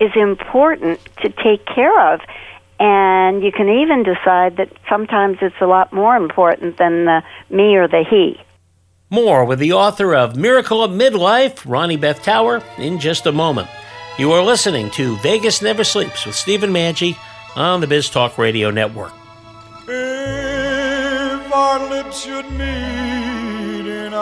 is 0.00 0.10
important 0.16 1.00
to 1.22 1.28
take 1.28 1.64
care 1.66 2.12
of. 2.12 2.20
And 2.80 3.42
you 3.44 3.52
can 3.52 3.68
even 3.68 4.02
decide 4.02 4.56
that 4.56 4.70
sometimes 4.88 5.38
it's 5.40 5.60
a 5.60 5.66
lot 5.66 5.92
more 5.92 6.16
important 6.16 6.78
than 6.78 7.04
the 7.04 7.22
me 7.48 7.76
or 7.76 7.86
the 7.86 8.04
he. 8.08 8.40
More 9.12 9.44
with 9.44 9.58
the 9.58 9.74
author 9.74 10.14
of 10.14 10.36
Miracle 10.36 10.82
of 10.82 10.90
Midlife, 10.90 11.66
Roni 11.66 12.00
Beth 12.00 12.22
Tower, 12.22 12.62
in 12.78 12.98
just 12.98 13.26
a 13.26 13.32
moment. 13.32 13.68
You 14.18 14.32
are 14.32 14.42
listening 14.42 14.90
to 14.92 15.18
Vegas 15.18 15.60
Never 15.60 15.84
Sleeps 15.84 16.24
with 16.24 16.34
Stephen 16.34 16.70
Maggi 16.70 17.18
on 17.54 17.82
the 17.82 17.86
Biz 17.86 18.08
Talk 18.08 18.38
Radio 18.38 18.70
Network. 18.70 19.12
If 19.86 21.52
our 21.52 21.90
lips 21.90 22.24
should 22.24 22.50
meet 22.52 23.86
in 23.86 24.14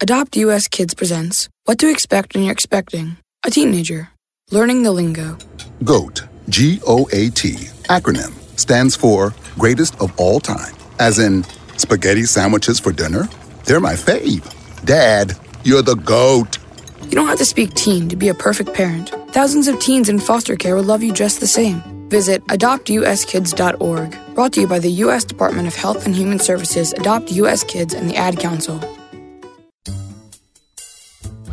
Adopt 0.00 0.36
US 0.36 0.66
Kids 0.66 0.94
presents 0.94 1.48
What 1.64 1.78
to 1.78 1.88
Expect 1.88 2.34
When 2.34 2.42
You're 2.42 2.52
Expecting 2.52 3.18
a 3.46 3.52
Teenager. 3.52 4.08
Learning 4.50 4.82
the 4.82 4.90
Lingo. 4.90 5.38
GOAT, 5.84 6.24
G 6.48 6.80
O 6.84 7.08
A 7.12 7.30
T, 7.30 7.52
acronym, 7.88 8.32
stands 8.58 8.96
for 8.96 9.32
Greatest 9.56 9.94
of 10.00 10.10
All 10.18 10.40
Time, 10.40 10.74
as 10.98 11.20
in 11.20 11.44
Spaghetti 11.78 12.24
sandwiches 12.24 12.80
for 12.80 12.92
dinner? 12.92 13.28
They're 13.64 13.80
my 13.80 13.94
fave. 13.94 14.44
Dad, 14.84 15.38
you're 15.62 15.82
the 15.82 15.94
GOAT. 15.94 16.58
You 17.04 17.10
don't 17.10 17.28
have 17.28 17.38
to 17.38 17.44
speak 17.44 17.74
teen 17.74 18.08
to 18.08 18.16
be 18.16 18.28
a 18.28 18.34
perfect 18.34 18.74
parent. 18.74 19.10
Thousands 19.30 19.68
of 19.68 19.78
teens 19.78 20.08
in 20.08 20.18
foster 20.18 20.56
care 20.56 20.74
will 20.74 20.82
love 20.82 21.02
you 21.02 21.12
just 21.12 21.38
the 21.38 21.46
same. 21.46 21.80
Visit 22.10 22.44
adoptuskids.org. 22.46 24.34
Brought 24.34 24.52
to 24.54 24.60
you 24.60 24.66
by 24.66 24.80
the 24.80 24.90
U.S. 24.90 25.24
Department 25.24 25.68
of 25.68 25.76
Health 25.76 26.04
and 26.04 26.16
Human 26.16 26.38
Services, 26.38 26.92
Adopt 26.94 27.30
U.S. 27.32 27.62
Kids, 27.62 27.94
and 27.94 28.10
the 28.10 28.16
Ad 28.16 28.38
Council. 28.38 28.80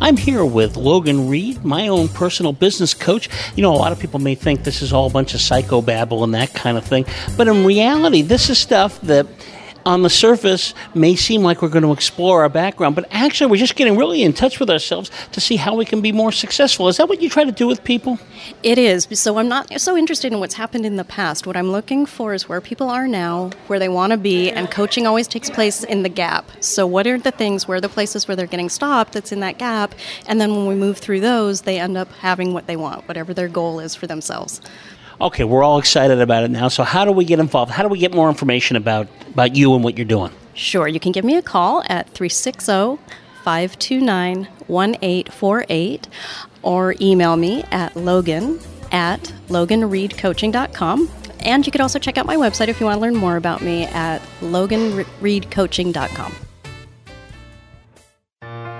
I'm 0.00 0.16
here 0.16 0.44
with 0.44 0.76
Logan 0.76 1.28
Reed, 1.28 1.64
my 1.64 1.88
own 1.88 2.08
personal 2.08 2.52
business 2.52 2.94
coach. 2.94 3.28
You 3.54 3.62
know, 3.62 3.72
a 3.72 3.76
lot 3.76 3.92
of 3.92 3.98
people 3.98 4.20
may 4.20 4.34
think 4.34 4.64
this 4.64 4.82
is 4.82 4.92
all 4.92 5.06
a 5.06 5.10
bunch 5.10 5.34
of 5.34 5.40
psychobabble 5.40 6.22
and 6.22 6.34
that 6.34 6.52
kind 6.52 6.76
of 6.76 6.84
thing, 6.84 7.06
but 7.36 7.48
in 7.48 7.64
reality, 7.64 8.22
this 8.22 8.50
is 8.50 8.58
stuff 8.58 9.00
that 9.02 9.26
on 9.86 10.02
the 10.02 10.10
surface 10.10 10.74
may 10.94 11.14
seem 11.14 11.42
like 11.42 11.62
we're 11.62 11.68
going 11.68 11.84
to 11.84 11.92
explore 11.92 12.42
our 12.42 12.48
background, 12.48 12.96
but 12.96 13.06
actually 13.12 13.50
we're 13.50 13.56
just 13.56 13.76
getting 13.76 13.96
really 13.96 14.22
in 14.22 14.32
touch 14.32 14.58
with 14.58 14.68
ourselves 14.68 15.10
to 15.30 15.40
see 15.40 15.56
how 15.56 15.74
we 15.76 15.84
can 15.84 16.02
be 16.02 16.10
more 16.10 16.32
successful. 16.32 16.88
Is 16.88 16.96
that 16.96 17.08
what 17.08 17.22
you 17.22 17.30
try 17.30 17.44
to 17.44 17.52
do 17.52 17.68
with 17.68 17.84
people? 17.84 18.18
It 18.64 18.78
is. 18.78 19.06
So 19.12 19.38
I'm 19.38 19.48
not 19.48 19.80
so 19.80 19.96
interested 19.96 20.32
in 20.32 20.40
what's 20.40 20.54
happened 20.54 20.84
in 20.84 20.96
the 20.96 21.04
past. 21.04 21.46
What 21.46 21.56
I'm 21.56 21.70
looking 21.70 22.04
for 22.04 22.34
is 22.34 22.48
where 22.48 22.60
people 22.60 22.90
are 22.90 23.06
now, 23.06 23.50
where 23.68 23.78
they 23.78 23.88
want 23.88 24.10
to 24.10 24.16
be, 24.16 24.50
and 24.50 24.70
coaching 24.70 25.06
always 25.06 25.28
takes 25.28 25.48
place 25.48 25.84
in 25.84 26.02
the 26.02 26.08
gap. 26.08 26.50
So 26.60 26.86
what 26.86 27.06
are 27.06 27.18
the 27.18 27.30
things, 27.30 27.68
where 27.68 27.78
are 27.78 27.80
the 27.80 27.88
places 27.88 28.26
where 28.26 28.36
they're 28.36 28.46
getting 28.46 28.68
stopped 28.68 29.12
that's 29.12 29.30
in 29.30 29.40
that 29.40 29.58
gap? 29.58 29.94
And 30.26 30.40
then 30.40 30.50
when 30.50 30.66
we 30.66 30.74
move 30.74 30.98
through 30.98 31.20
those, 31.20 31.62
they 31.62 31.78
end 31.78 31.96
up 31.96 32.10
having 32.14 32.52
what 32.52 32.66
they 32.66 32.76
want, 32.76 33.06
whatever 33.06 33.32
their 33.32 33.48
goal 33.48 33.78
is 33.78 33.94
for 33.94 34.08
themselves. 34.08 34.60
Okay, 35.20 35.44
we're 35.44 35.62
all 35.62 35.78
excited 35.78 36.20
about 36.20 36.44
it 36.44 36.50
now. 36.50 36.68
So 36.68 36.82
how 36.82 37.04
do 37.04 37.12
we 37.12 37.24
get 37.24 37.38
involved? 37.38 37.72
How 37.72 37.82
do 37.82 37.88
we 37.88 37.98
get 37.98 38.14
more 38.14 38.28
information 38.28 38.76
about, 38.76 39.08
about 39.28 39.56
you 39.56 39.74
and 39.74 39.82
what 39.82 39.96
you're 39.96 40.04
doing? 40.04 40.30
Sure, 40.54 40.86
you 40.86 41.00
can 41.00 41.12
give 41.12 41.24
me 41.24 41.36
a 41.36 41.42
call 41.42 41.82
at 41.88 42.08
360 42.10 42.98
529 43.44 44.44
1848 44.66 46.08
or 46.62 46.94
email 47.00 47.36
me 47.36 47.62
at 47.70 47.94
logan 47.96 48.58
at 48.92 49.32
loganreedcoaching.com. 49.48 51.10
And 51.40 51.64
you 51.64 51.72
could 51.72 51.80
also 51.80 51.98
check 51.98 52.18
out 52.18 52.26
my 52.26 52.36
website 52.36 52.68
if 52.68 52.80
you 52.80 52.86
want 52.86 52.96
to 52.96 53.00
learn 53.00 53.14
more 53.14 53.36
about 53.36 53.62
me 53.62 53.84
at 53.84 54.20
loganreedcoaching.com. 54.40 56.45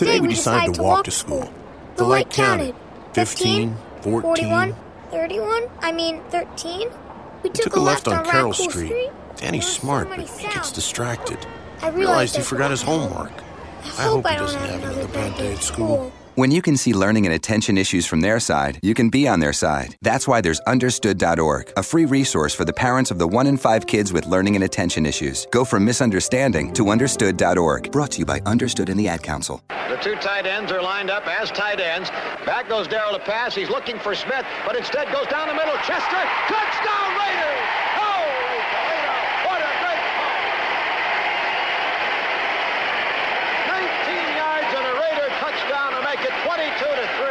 Today 0.00 0.18
we 0.18 0.28
decided 0.28 0.76
to 0.76 0.82
walk 0.82 1.04
to 1.04 1.10
school. 1.10 1.52
The 1.96 2.04
light 2.04 2.30
counted 2.30 2.74
15, 3.12 3.76
14. 4.00 4.22
41, 4.22 4.76
31, 5.10 5.68
I 5.80 5.92
mean 5.92 6.22
13. 6.30 6.88
We 7.42 7.50
took 7.50 7.76
a 7.76 7.80
left 7.80 8.08
on 8.08 8.24
Carroll 8.24 8.54
Street. 8.54 9.10
Danny's 9.36 9.68
smart, 9.68 10.08
but 10.08 10.20
he 10.20 10.42
gets 10.48 10.72
distracted. 10.72 11.36
I 11.82 11.90
Realized 11.90 11.92
he 11.92 12.00
realized 12.00 12.38
I 12.38 12.40
forgot 12.40 12.70
his 12.70 12.80
homework. 12.80 13.32
I 13.98 14.04
hope 14.04 14.26
he 14.26 14.36
doesn't 14.36 14.58
have 14.58 14.82
another 14.82 15.08
bad 15.08 15.36
day 15.36 15.52
at 15.52 15.62
school. 15.62 16.10
When 16.36 16.52
you 16.52 16.62
can 16.62 16.76
see 16.76 16.92
learning 16.92 17.26
and 17.26 17.34
attention 17.34 17.76
issues 17.76 18.06
from 18.06 18.20
their 18.20 18.38
side, 18.38 18.78
you 18.82 18.94
can 18.94 19.10
be 19.10 19.26
on 19.26 19.40
their 19.40 19.52
side. 19.52 19.96
That's 20.00 20.28
why 20.28 20.40
there's 20.40 20.60
understood.org, 20.60 21.72
a 21.76 21.82
free 21.82 22.04
resource 22.04 22.54
for 22.54 22.64
the 22.64 22.72
parents 22.72 23.10
of 23.10 23.18
the 23.18 23.26
one 23.26 23.48
in 23.48 23.56
five 23.56 23.84
kids 23.84 24.12
with 24.12 24.26
learning 24.26 24.54
and 24.54 24.62
attention 24.64 25.06
issues. 25.06 25.46
Go 25.50 25.64
from 25.64 25.84
misunderstanding 25.84 26.72
to 26.74 26.88
understood.org. 26.88 27.90
Brought 27.90 28.12
to 28.12 28.20
you 28.20 28.26
by 28.26 28.40
Understood 28.46 28.90
and 28.90 29.00
the 29.00 29.08
Ad 29.08 29.24
Council. 29.24 29.60
The 29.68 29.96
two 29.96 30.14
tight 30.16 30.46
ends 30.46 30.70
are 30.70 30.80
lined 30.80 31.10
up 31.10 31.26
as 31.26 31.50
tight 31.50 31.80
ends. 31.80 32.10
Back 32.46 32.68
goes 32.68 32.86
Daryle 32.86 33.14
to 33.14 33.18
pass. 33.18 33.52
He's 33.56 33.68
looking 33.68 33.98
for 33.98 34.14
Smith, 34.14 34.46
but 34.64 34.76
instead 34.76 35.10
goes 35.12 35.26
down 35.26 35.48
the 35.48 35.54
middle. 35.54 35.74
Chester, 35.82 36.22
touchdown 36.46 37.10
Raiders! 37.18 37.66
Holy 37.98 38.60
Toledo! 38.70 39.18
What 39.50 39.60
a 39.66 39.72
great 39.82 40.04
call! 40.14 40.38
19 43.82 44.36
yards 44.38 44.70
and 44.78 44.86
a 44.86 44.94
Raider 44.94 45.28
touchdown 45.42 45.90
to 45.98 46.00
make 46.06 46.22
it 46.22 46.34
22 46.46 46.86
to 46.86 47.06
3. 47.18 47.30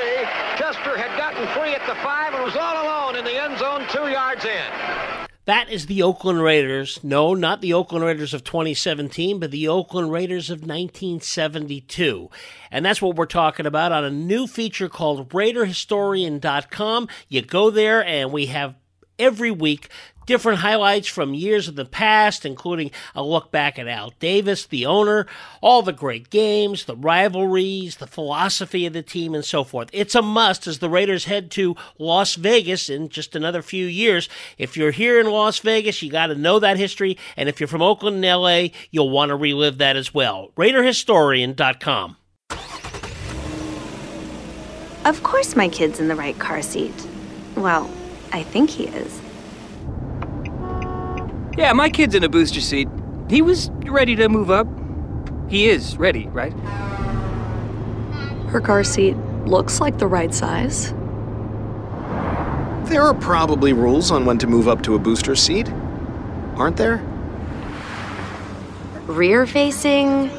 Free 1.48 1.74
at 1.74 1.88
the 1.88 1.96
five 1.96 2.34
and 2.34 2.44
was 2.44 2.58
all 2.58 2.84
alone 2.84 3.16
in 3.16 3.24
the 3.24 3.42
end 3.42 3.58
zone, 3.60 3.86
two 3.90 4.10
yards 4.10 4.44
in. 4.44 5.28
That 5.46 5.70
is 5.70 5.86
the 5.86 6.04
Oakland 6.04 6.44
Raiders. 6.44 7.00
No, 7.02 7.34
not 7.34 7.62
the 7.62 7.74
Oakland 7.74 8.04
Raiders 8.04 8.34
of 8.34 8.44
2017, 8.44 9.40
but 9.40 9.50
the 9.50 9.70
Oakland 9.70 10.12
Raiders 10.12 10.50
of 10.50 10.60
1972. 10.60 12.30
And 12.70 12.86
that's 12.86 13.02
what 13.02 13.16
we're 13.16 13.26
talking 13.26 13.66
about 13.66 13.94
on 13.94 14.04
a 14.04 14.10
new 14.10 14.48
feature 14.48 14.90
called 14.90 15.30
RaiderHistorian.com. 15.30 17.08
You 17.30 17.42
go 17.42 17.70
there, 17.70 18.04
and 18.04 18.34
we 18.34 18.48
have 18.48 18.76
every 19.18 19.50
week 19.50 19.90
different 20.30 20.60
highlights 20.60 21.08
from 21.08 21.34
years 21.34 21.68
of 21.68 21.76
the 21.76 21.84
past, 21.84 22.46
including 22.46 22.92
a 23.16 23.24
look 23.24 23.52
back 23.52 23.80
at 23.80 23.88
Al 23.88 24.14
Davis, 24.20 24.68
the 24.68 24.86
owner, 24.86 25.26
all 25.60 25.82
the 25.82 25.92
great 25.92 26.30
games, 26.30 26.86
the 26.86 26.96
rivalries, 26.96 27.96
the 27.96 28.06
philosophy 28.06 28.86
of 28.86 28.94
the 28.94 29.02
team, 29.02 29.34
and 29.34 29.44
so 29.44 29.64
forth. 29.64 29.90
It's 29.92 30.14
a 30.14 30.22
must 30.22 30.68
as 30.68 30.78
the 30.78 30.90
Raiders 30.90 31.26
head 31.26 31.50
to 31.52 31.76
Las 31.98 32.36
Vegas 32.36 32.92
in 32.92 33.10
just 33.10 33.36
another 33.36 33.64
few 33.64 33.88
years. 33.88 34.30
If 34.60 34.78
you're 34.78 34.92
here 34.92 35.20
in 35.20 35.32
Las 35.32 35.58
Vegas, 35.58 36.00
you 36.04 36.12
got 36.12 36.28
to 36.28 36.36
know 36.36 36.60
that 36.60 36.78
history, 36.78 37.18
and 37.36 37.50
if 37.50 37.60
you're 37.60 37.68
from 37.68 37.82
Oakland 37.82 38.24
and 38.24 38.42
LA, 38.42 38.68
you'll 38.92 39.10
want 39.10 39.30
to 39.30 39.36
relive 39.36 39.80
that 39.80 39.96
as 39.96 40.14
well. 40.14 40.52
RaiderHistorian.com. 40.58 42.18
Of 45.06 45.24
course, 45.24 45.56
my 45.56 45.70
kid's 45.70 46.00
in 46.00 46.08
the 46.08 46.16
right 46.16 46.38
car 46.38 46.62
seat. 46.62 46.94
Well, 47.56 47.90
I 48.32 48.44
think 48.44 48.70
he 48.70 48.86
is. 48.86 49.20
Yeah, 51.60 51.74
my 51.74 51.90
kid's 51.90 52.16
in 52.16 52.24
a 52.24 52.30
booster 52.30 52.62
seat. 52.62 52.88
He 53.30 53.42
was 53.42 53.70
ready 53.84 54.16
to 54.16 54.30
move 54.30 54.50
up. 54.50 54.66
He 55.50 55.68
is 55.68 55.98
ready, 55.98 56.26
right? 56.28 56.54
Her 58.48 58.62
car 58.62 58.86
seat 58.86 59.18
looks 59.46 59.82
like 59.82 59.98
the 59.98 60.08
right 60.08 60.34
size. 60.34 60.94
There 62.90 63.02
are 63.02 63.14
probably 63.14 63.74
rules 63.74 64.10
on 64.10 64.24
when 64.24 64.38
to 64.38 64.48
move 64.48 64.70
up 64.70 64.82
to 64.84 64.96
a 64.96 65.00
booster 65.00 65.36
seat, 65.36 65.70
aren't 66.56 66.78
there? 66.78 67.04
Rear 69.08 69.46
facing, 69.46 70.30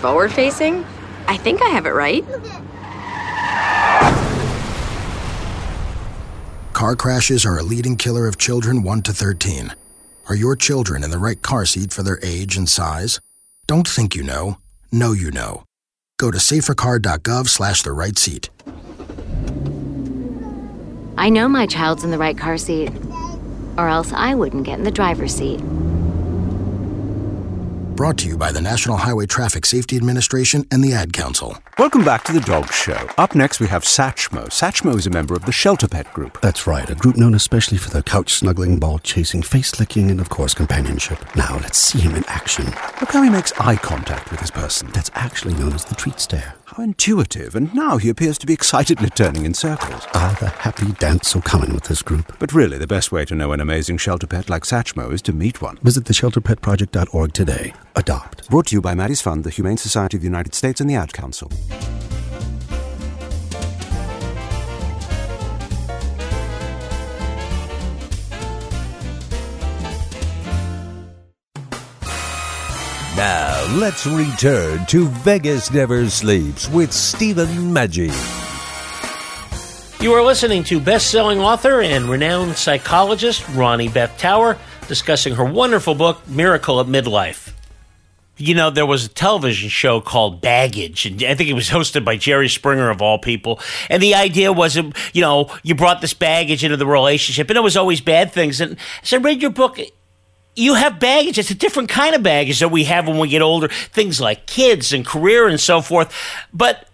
forward 0.00 0.32
facing? 0.32 0.86
I 1.26 1.36
think 1.38 1.60
I 1.60 1.70
have 1.70 1.86
it 1.86 1.90
right. 1.90 2.24
Car 6.72 6.94
crashes 6.94 7.44
are 7.44 7.58
a 7.58 7.64
leading 7.64 7.96
killer 7.96 8.28
of 8.28 8.38
children 8.38 8.84
1 8.84 9.02
to 9.02 9.12
13. 9.12 9.74
Are 10.28 10.36
your 10.36 10.56
children 10.56 11.02
in 11.02 11.10
the 11.10 11.18
right 11.18 11.40
car 11.40 11.64
seat 11.64 11.90
for 11.90 12.02
their 12.02 12.18
age 12.22 12.58
and 12.58 12.68
size? 12.68 13.18
Don't 13.66 13.88
think 13.88 14.14
you 14.14 14.22
know. 14.22 14.58
Know 14.92 15.12
you 15.12 15.30
know. 15.30 15.64
Go 16.18 16.30
to 16.30 16.36
safercar.gov 16.36 17.48
slash 17.48 17.80
the 17.80 17.92
right 17.92 18.18
seat. 18.18 18.50
I 21.16 21.30
know 21.30 21.48
my 21.48 21.66
child's 21.66 22.04
in 22.04 22.10
the 22.10 22.18
right 22.18 22.36
car 22.36 22.58
seat, 22.58 22.90
or 23.78 23.88
else 23.88 24.12
I 24.12 24.34
wouldn't 24.34 24.64
get 24.64 24.78
in 24.78 24.84
the 24.84 24.90
driver's 24.90 25.34
seat. 25.34 25.60
Brought 27.98 28.18
to 28.18 28.28
you 28.28 28.36
by 28.36 28.52
the 28.52 28.60
National 28.60 28.96
Highway 28.96 29.26
Traffic 29.26 29.66
Safety 29.66 29.96
Administration 29.96 30.64
and 30.70 30.84
the 30.84 30.92
Ad 30.92 31.12
Council. 31.12 31.58
Welcome 31.80 32.04
back 32.04 32.22
to 32.26 32.32
the 32.32 32.38
Dog 32.38 32.72
Show. 32.72 33.08
Up 33.18 33.34
next, 33.34 33.58
we 33.58 33.66
have 33.66 33.82
Satchmo. 33.82 34.44
Satchmo 34.50 34.96
is 34.96 35.08
a 35.08 35.10
member 35.10 35.34
of 35.34 35.46
the 35.46 35.50
Shelter 35.50 35.88
Pet 35.88 36.14
Group. 36.14 36.40
That's 36.40 36.68
right, 36.68 36.88
a 36.88 36.94
group 36.94 37.16
known 37.16 37.34
especially 37.34 37.76
for 37.76 37.90
their 37.90 38.02
couch 38.02 38.34
snuggling, 38.34 38.78
ball 38.78 39.00
chasing, 39.00 39.42
face 39.42 39.80
licking, 39.80 40.12
and 40.12 40.20
of 40.20 40.28
course, 40.28 40.54
companionship. 40.54 41.18
Now, 41.34 41.58
let's 41.60 41.76
see 41.76 41.98
him 41.98 42.14
in 42.14 42.22
action. 42.28 42.66
Look 43.00 43.10
how 43.10 43.22
he 43.22 43.30
makes 43.30 43.52
eye 43.58 43.74
contact 43.74 44.30
with 44.30 44.38
his 44.38 44.52
person. 44.52 44.90
That's 44.92 45.10
actually 45.16 45.54
known 45.54 45.72
as 45.72 45.84
the 45.84 45.96
treat 45.96 46.20
stare. 46.20 46.54
How 46.68 46.84
intuitive, 46.84 47.54
and 47.54 47.72
now 47.72 47.96
he 47.96 48.10
appears 48.10 48.36
to 48.36 48.46
be 48.46 48.52
excitedly 48.52 49.08
turning 49.08 49.46
in 49.46 49.54
circles. 49.54 50.06
Ah, 50.12 50.36
the 50.38 50.48
happy 50.48 50.92
dance 50.92 51.34
will 51.34 51.40
come 51.40 51.64
in 51.64 51.72
with 51.72 51.84
this 51.84 52.02
group. 52.02 52.36
But 52.38 52.52
really, 52.52 52.76
the 52.76 52.86
best 52.86 53.10
way 53.10 53.24
to 53.24 53.34
know 53.34 53.52
an 53.52 53.60
amazing 53.60 53.96
shelter 53.96 54.26
pet 54.26 54.50
like 54.50 54.64
Satchmo 54.64 55.10
is 55.10 55.22
to 55.22 55.32
meet 55.32 55.62
one. 55.62 55.78
Visit 55.78 56.04
theshelterpetproject.org 56.04 57.32
today. 57.32 57.72
Adopt. 57.96 58.50
Brought 58.50 58.66
to 58.66 58.76
you 58.76 58.82
by 58.82 58.94
Maddie's 58.94 59.22
Fund, 59.22 59.44
the 59.44 59.50
Humane 59.50 59.78
Society 59.78 60.18
of 60.18 60.20
the 60.20 60.28
United 60.28 60.54
States, 60.54 60.78
and 60.78 60.90
the 60.90 60.94
Ad 60.94 61.14
Council. 61.14 61.50
Now, 73.18 73.66
let's 73.74 74.06
return 74.06 74.86
to 74.86 75.08
Vegas 75.08 75.72
Never 75.72 76.08
Sleeps 76.08 76.68
with 76.70 76.92
Stephen 76.92 77.48
Maggi. 77.48 78.12
You 80.00 80.12
are 80.12 80.22
listening 80.22 80.62
to 80.62 80.78
best-selling 80.78 81.40
author 81.40 81.80
and 81.80 82.08
renowned 82.08 82.54
psychologist 82.54 83.42
Roni 83.42 83.92
Beth 83.92 84.16
Tower 84.18 84.56
discussing 84.86 85.34
her 85.34 85.44
wonderful 85.44 85.96
book 85.96 86.28
Miracle 86.28 86.78
at 86.78 86.86
Midlife. 86.86 87.52
You 88.36 88.54
know, 88.54 88.70
there 88.70 88.86
was 88.86 89.06
a 89.06 89.08
television 89.08 89.68
show 89.68 90.00
called 90.00 90.40
Baggage, 90.40 91.04
and 91.04 91.20
I 91.24 91.34
think 91.34 91.50
it 91.50 91.54
was 91.54 91.68
hosted 91.68 92.04
by 92.04 92.16
Jerry 92.16 92.48
Springer 92.48 92.88
of 92.88 93.02
all 93.02 93.18
people. 93.18 93.58
And 93.90 94.00
the 94.00 94.14
idea 94.14 94.52
was, 94.52 94.76
you 94.76 94.92
know, 95.16 95.52
you 95.64 95.74
brought 95.74 96.00
this 96.02 96.14
baggage 96.14 96.62
into 96.62 96.76
the 96.76 96.86
relationship, 96.86 97.50
and 97.50 97.56
it 97.56 97.62
was 97.62 97.76
always 97.76 98.00
bad 98.00 98.30
things. 98.30 98.60
And 98.60 98.76
as 99.02 99.12
I 99.12 99.16
read 99.16 99.42
your 99.42 99.50
book, 99.50 99.80
you 100.58 100.74
have 100.74 100.98
baggage. 100.98 101.38
It's 101.38 101.50
a 101.50 101.54
different 101.54 101.88
kind 101.88 102.14
of 102.14 102.22
baggage 102.22 102.60
that 102.60 102.70
we 102.70 102.84
have 102.84 103.06
when 103.06 103.18
we 103.18 103.28
get 103.28 103.42
older. 103.42 103.68
Things 103.68 104.20
like 104.20 104.46
kids 104.46 104.92
and 104.92 105.06
career 105.06 105.46
and 105.46 105.60
so 105.60 105.80
forth. 105.80 106.12
But 106.52 106.88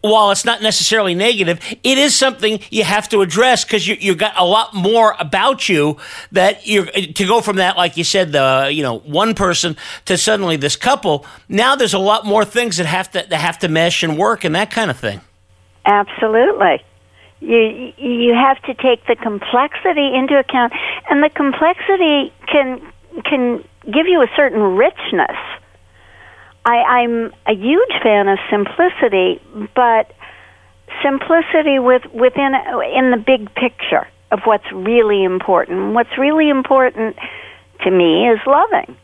while 0.00 0.30
it's 0.30 0.44
not 0.44 0.62
necessarily 0.62 1.14
negative, 1.14 1.60
it 1.82 1.98
is 1.98 2.14
something 2.14 2.60
you 2.70 2.84
have 2.84 3.08
to 3.10 3.20
address 3.20 3.64
because 3.64 3.86
you 3.86 3.96
you 4.00 4.14
got 4.14 4.32
a 4.38 4.44
lot 4.44 4.74
more 4.74 5.14
about 5.18 5.68
you 5.68 5.98
that 6.32 6.66
you're 6.66 6.86
to 6.86 7.26
go 7.26 7.40
from 7.40 7.56
that, 7.56 7.76
like 7.76 7.96
you 7.96 8.04
said, 8.04 8.32
the 8.32 8.70
you 8.72 8.82
know 8.82 8.98
one 9.00 9.34
person 9.34 9.76
to 10.06 10.16
suddenly 10.16 10.56
this 10.56 10.76
couple. 10.76 11.26
Now 11.48 11.76
there's 11.76 11.94
a 11.94 11.98
lot 11.98 12.24
more 12.24 12.44
things 12.44 12.78
that 12.78 12.86
have 12.86 13.10
to 13.10 13.26
that 13.28 13.40
have 13.40 13.58
to 13.58 13.68
mesh 13.68 14.02
and 14.02 14.16
work 14.16 14.44
and 14.44 14.54
that 14.54 14.70
kind 14.70 14.90
of 14.90 14.98
thing. 14.98 15.20
Absolutely. 15.84 16.82
You 17.40 17.92
you 17.98 18.34
have 18.34 18.60
to 18.62 18.74
take 18.74 19.06
the 19.06 19.16
complexity 19.16 20.14
into 20.14 20.38
account, 20.38 20.72
and 21.10 21.22
the 21.22 21.30
complexity 21.30 22.32
can 22.46 22.80
can 23.22 23.64
give 23.84 24.06
you 24.06 24.22
a 24.22 24.28
certain 24.36 24.76
richness. 24.76 25.36
I, 26.64 26.76
I'm 26.76 27.32
a 27.46 27.54
huge 27.54 27.92
fan 28.02 28.28
of 28.28 28.38
simplicity, 28.50 29.40
but 29.74 30.12
simplicity 31.02 31.78
with 31.78 32.02
within 32.12 32.54
in 32.94 33.10
the 33.10 33.22
big 33.24 33.54
picture 33.54 34.06
of 34.30 34.40
what's 34.44 34.70
really 34.72 35.24
important. 35.24 35.94
What's 35.94 36.16
really 36.18 36.50
important 36.50 37.16
to 37.82 37.90
me 37.90 38.28
is 38.28 38.38
loving. 38.46 38.96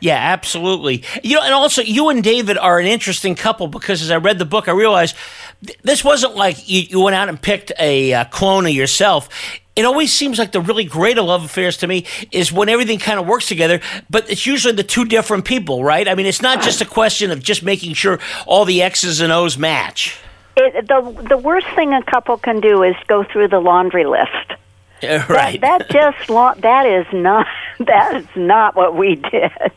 Yeah, 0.00 0.16
absolutely. 0.16 1.04
You 1.22 1.36
know, 1.36 1.44
and 1.44 1.54
also 1.54 1.80
you 1.80 2.08
and 2.08 2.24
David 2.24 2.58
are 2.58 2.80
an 2.80 2.86
interesting 2.86 3.36
couple 3.36 3.68
because 3.68 4.02
as 4.02 4.10
I 4.10 4.16
read 4.16 4.40
the 4.40 4.44
book, 4.44 4.66
I 4.66 4.72
realized 4.72 5.14
th- 5.64 5.78
this 5.82 6.02
wasn't 6.02 6.34
like 6.34 6.68
you, 6.68 6.82
you 6.82 7.00
went 7.00 7.14
out 7.14 7.28
and 7.28 7.40
picked 7.40 7.70
a 7.78 8.12
uh, 8.12 8.24
clone 8.24 8.66
of 8.66 8.72
yourself. 8.72 9.28
It 9.74 9.84
always 9.86 10.12
seems 10.12 10.38
like 10.38 10.52
the 10.52 10.60
really 10.60 10.84
great 10.84 11.16
of 11.16 11.24
love 11.24 11.44
affairs 11.44 11.78
to 11.78 11.86
me 11.86 12.04
is 12.30 12.52
when 12.52 12.68
everything 12.68 12.98
kind 12.98 13.18
of 13.18 13.26
works 13.26 13.48
together, 13.48 13.80
but 14.10 14.30
it's 14.30 14.44
usually 14.44 14.74
the 14.74 14.82
two 14.82 15.06
different 15.06 15.46
people, 15.46 15.82
right? 15.82 16.06
I 16.06 16.14
mean, 16.14 16.26
it's 16.26 16.42
not 16.42 16.62
just 16.62 16.82
a 16.82 16.84
question 16.84 17.30
of 17.30 17.42
just 17.42 17.62
making 17.62 17.94
sure 17.94 18.18
all 18.46 18.66
the 18.66 18.82
X's 18.82 19.20
and 19.20 19.32
O's 19.32 19.56
match. 19.56 20.18
It, 20.56 20.86
the 20.86 21.26
the 21.28 21.38
worst 21.38 21.66
thing 21.74 21.94
a 21.94 22.02
couple 22.02 22.36
can 22.36 22.60
do 22.60 22.82
is 22.82 22.94
go 23.06 23.24
through 23.24 23.48
the 23.48 23.60
laundry 23.60 24.04
list. 24.04 24.30
Yeah, 25.02 25.26
right. 25.28 25.60
That, 25.60 25.88
that 25.88 25.90
just 25.90 26.28
that 26.62 26.86
is 26.86 27.06
not 27.12 27.48
that 27.80 28.14
is 28.14 28.26
not 28.36 28.76
what 28.76 28.96
we 28.96 29.16
did. 29.16 29.50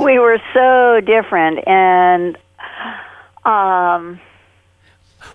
We 0.00 0.18
were 0.18 0.40
so 0.52 1.00
different, 1.00 1.66
and 1.68 2.36
um, 3.44 4.20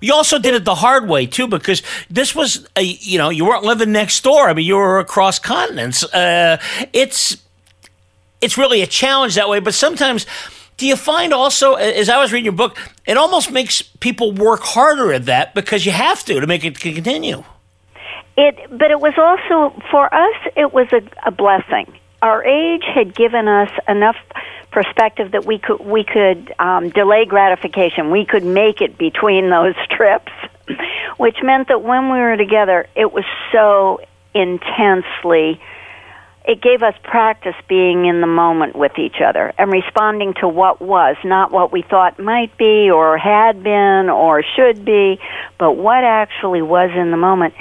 You 0.02 0.14
also 0.14 0.40
did 0.40 0.56
it 0.56 0.66
the 0.66 0.76
hard 0.76 1.08
way 1.08 1.28
too, 1.28 1.48
because 1.48 1.84
this 2.10 2.36
was 2.36 2.68
a 2.76 2.82
you 2.82 3.18
know 3.18 3.30
you 3.30 3.46
weren't 3.46 3.64
living 3.64 3.92
next 3.92 4.24
door. 4.24 4.50
I 4.50 4.54
mean, 4.54 4.66
you 4.66 4.76
were 4.76 5.00
across 5.00 5.40
continents. 5.40 6.04
Uh, 6.04 6.58
it's 6.92 7.38
it's 8.42 8.58
really 8.58 8.82
a 8.82 8.88
challenge 8.88 9.36
that 9.36 9.48
way. 9.48 9.60
But 9.60 9.76
sometimes, 9.76 10.26
do 10.78 10.88
you 10.88 10.96
find 10.96 11.34
also, 11.34 11.76
as 11.76 12.10
I 12.10 12.18
was 12.18 12.34
reading 12.34 12.46
your 12.46 12.54
book, 12.54 12.78
it 13.06 13.16
almost 13.16 13.52
makes 13.52 13.84
people 13.84 14.32
work 14.32 14.62
harder 14.62 15.14
at 15.14 15.26
that 15.26 15.54
because 15.54 15.86
you 15.86 15.92
have 15.92 16.26
to 16.26 16.40
to 16.40 16.48
make 16.48 16.66
it 16.66 16.80
continue. 16.80 17.44
It, 18.38 18.58
but 18.72 18.90
it 18.90 19.00
was 19.00 19.14
also 19.18 19.80
for 19.92 20.12
us. 20.14 20.36
It 20.56 20.74
was 20.74 20.88
a, 20.92 21.02
a 21.28 21.32
blessing. 21.32 21.94
Our 22.22 22.44
age 22.44 22.84
had 22.84 23.14
given 23.14 23.48
us 23.48 23.70
enough 23.88 24.16
perspective 24.72 25.32
that 25.32 25.46
we 25.46 25.60
could 25.60 25.82
we 25.82 26.04
could 26.04 26.54
um, 26.58 26.90
delay 26.90 27.26
gratification. 27.26 28.10
We 28.10 28.26
could 28.26 28.44
make 28.44 28.82
it 28.82 28.98
between 28.98 29.50
those 29.50 29.76
trips, 29.90 30.32
which 31.18 31.38
meant 31.44 31.68
that 31.68 31.82
when 31.82 32.12
we 32.12 32.20
were 32.20 32.38
together, 32.38 32.88
it 32.96 33.12
was 33.12 33.26
so 33.52 34.00
intensely. 34.34 35.62
It 36.44 36.60
gave 36.60 36.82
us 36.82 36.96
practice 37.04 37.54
being 37.68 38.06
in 38.06 38.20
the 38.20 38.28
moment 38.28 38.76
with 38.76 38.98
each 38.98 39.22
other 39.24 39.54
and 39.60 39.72
responding 39.72 40.34
to 40.42 40.48
what 40.48 40.82
was, 40.82 41.16
not 41.24 41.52
what 41.52 41.72
we 41.72 41.84
thought 41.84 42.18
might 42.18 42.58
be 42.58 42.90
or 42.90 43.16
had 43.16 43.62
been 43.62 44.10
or 44.10 44.42
should 44.56 44.84
be, 44.84 45.20
but 45.60 45.74
what 45.74 46.04
actually 46.04 46.64
was 46.64 46.90
in 46.96 47.12
the 47.12 47.18
moment. 47.18 47.54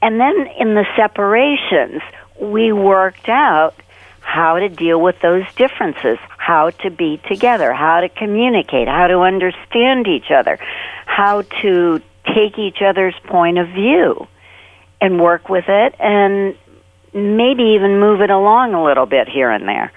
And 0.00 0.20
then 0.20 0.46
in 0.56 0.74
the 0.74 0.86
separations, 0.94 2.00
we 2.40 2.70
worked 2.70 3.28
out 3.28 3.74
how 4.28 4.58
to 4.58 4.68
deal 4.68 5.00
with 5.00 5.18
those 5.22 5.42
differences, 5.56 6.18
how 6.36 6.68
to 6.68 6.90
be 6.90 7.18
together, 7.28 7.72
how 7.72 8.02
to 8.02 8.10
communicate, 8.10 8.86
how 8.86 9.06
to 9.06 9.20
understand 9.20 10.06
each 10.06 10.30
other, 10.30 10.58
how 11.06 11.40
to 11.62 12.02
take 12.26 12.58
each 12.58 12.82
other's 12.82 13.14
point 13.24 13.56
of 13.56 13.68
view 13.68 14.28
and 15.00 15.18
work 15.18 15.48
with 15.48 15.64
it 15.68 15.94
and 15.98 16.54
maybe 17.14 17.62
even 17.74 18.00
move 18.00 18.20
it 18.20 18.28
along 18.28 18.74
a 18.74 18.84
little 18.84 19.06
bit 19.06 19.28
here 19.28 19.50
and 19.50 19.66
there. 19.66 19.90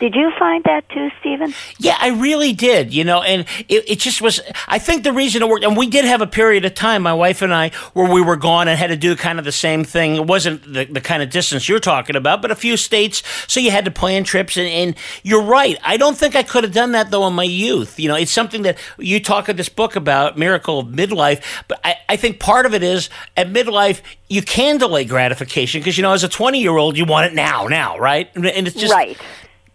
Did 0.00 0.16
you 0.16 0.32
find 0.36 0.64
that 0.64 0.88
too, 0.88 1.08
Stephen? 1.20 1.54
Yeah, 1.78 1.96
I 2.00 2.08
really 2.08 2.52
did, 2.52 2.92
you 2.92 3.04
know, 3.04 3.22
and 3.22 3.46
it, 3.68 3.88
it 3.88 3.98
just 4.00 4.20
was. 4.20 4.40
I 4.66 4.80
think 4.80 5.04
the 5.04 5.12
reason 5.12 5.40
it 5.40 5.48
worked, 5.48 5.64
and 5.64 5.76
we 5.76 5.86
did 5.86 6.04
have 6.04 6.20
a 6.20 6.26
period 6.26 6.64
of 6.64 6.74
time, 6.74 7.02
my 7.02 7.14
wife 7.14 7.42
and 7.42 7.54
I, 7.54 7.70
where 7.92 8.12
we 8.12 8.20
were 8.20 8.34
gone 8.34 8.66
and 8.66 8.76
had 8.76 8.88
to 8.88 8.96
do 8.96 9.14
kind 9.14 9.38
of 9.38 9.44
the 9.44 9.52
same 9.52 9.84
thing. 9.84 10.16
It 10.16 10.26
wasn't 10.26 10.64
the, 10.64 10.86
the 10.86 11.00
kind 11.00 11.22
of 11.22 11.30
distance 11.30 11.68
you're 11.68 11.78
talking 11.78 12.16
about, 12.16 12.42
but 12.42 12.50
a 12.50 12.56
few 12.56 12.76
states, 12.76 13.22
so 13.46 13.60
you 13.60 13.70
had 13.70 13.84
to 13.84 13.92
plan 13.92 14.24
trips. 14.24 14.56
And, 14.56 14.66
and 14.66 14.96
you're 15.22 15.42
right. 15.42 15.78
I 15.84 15.96
don't 15.96 16.16
think 16.16 16.34
I 16.34 16.42
could 16.42 16.64
have 16.64 16.72
done 16.72 16.90
that, 16.92 17.12
though, 17.12 17.26
in 17.28 17.34
my 17.34 17.44
youth. 17.44 18.00
You 18.00 18.08
know, 18.08 18.16
it's 18.16 18.32
something 18.32 18.62
that 18.62 18.78
you 18.98 19.20
talk 19.20 19.48
in 19.48 19.54
this 19.56 19.68
book 19.68 19.94
about, 19.94 20.36
Miracle 20.36 20.80
of 20.80 20.88
Midlife, 20.88 21.40
but 21.68 21.80
I, 21.84 21.96
I 22.08 22.16
think 22.16 22.40
part 22.40 22.66
of 22.66 22.74
it 22.74 22.82
is 22.82 23.10
at 23.36 23.46
midlife, 23.46 24.02
you 24.28 24.42
can 24.42 24.78
delay 24.78 25.04
gratification 25.04 25.80
because, 25.80 25.96
you 25.96 26.02
know, 26.02 26.12
as 26.12 26.24
a 26.24 26.28
20 26.28 26.60
year 26.60 26.76
old, 26.76 26.98
you 26.98 27.04
want 27.04 27.30
it 27.30 27.34
now, 27.34 27.68
now, 27.68 27.96
right? 27.96 28.28
And 28.34 28.44
it's 28.44 28.74
just. 28.74 28.92
Right 28.92 29.16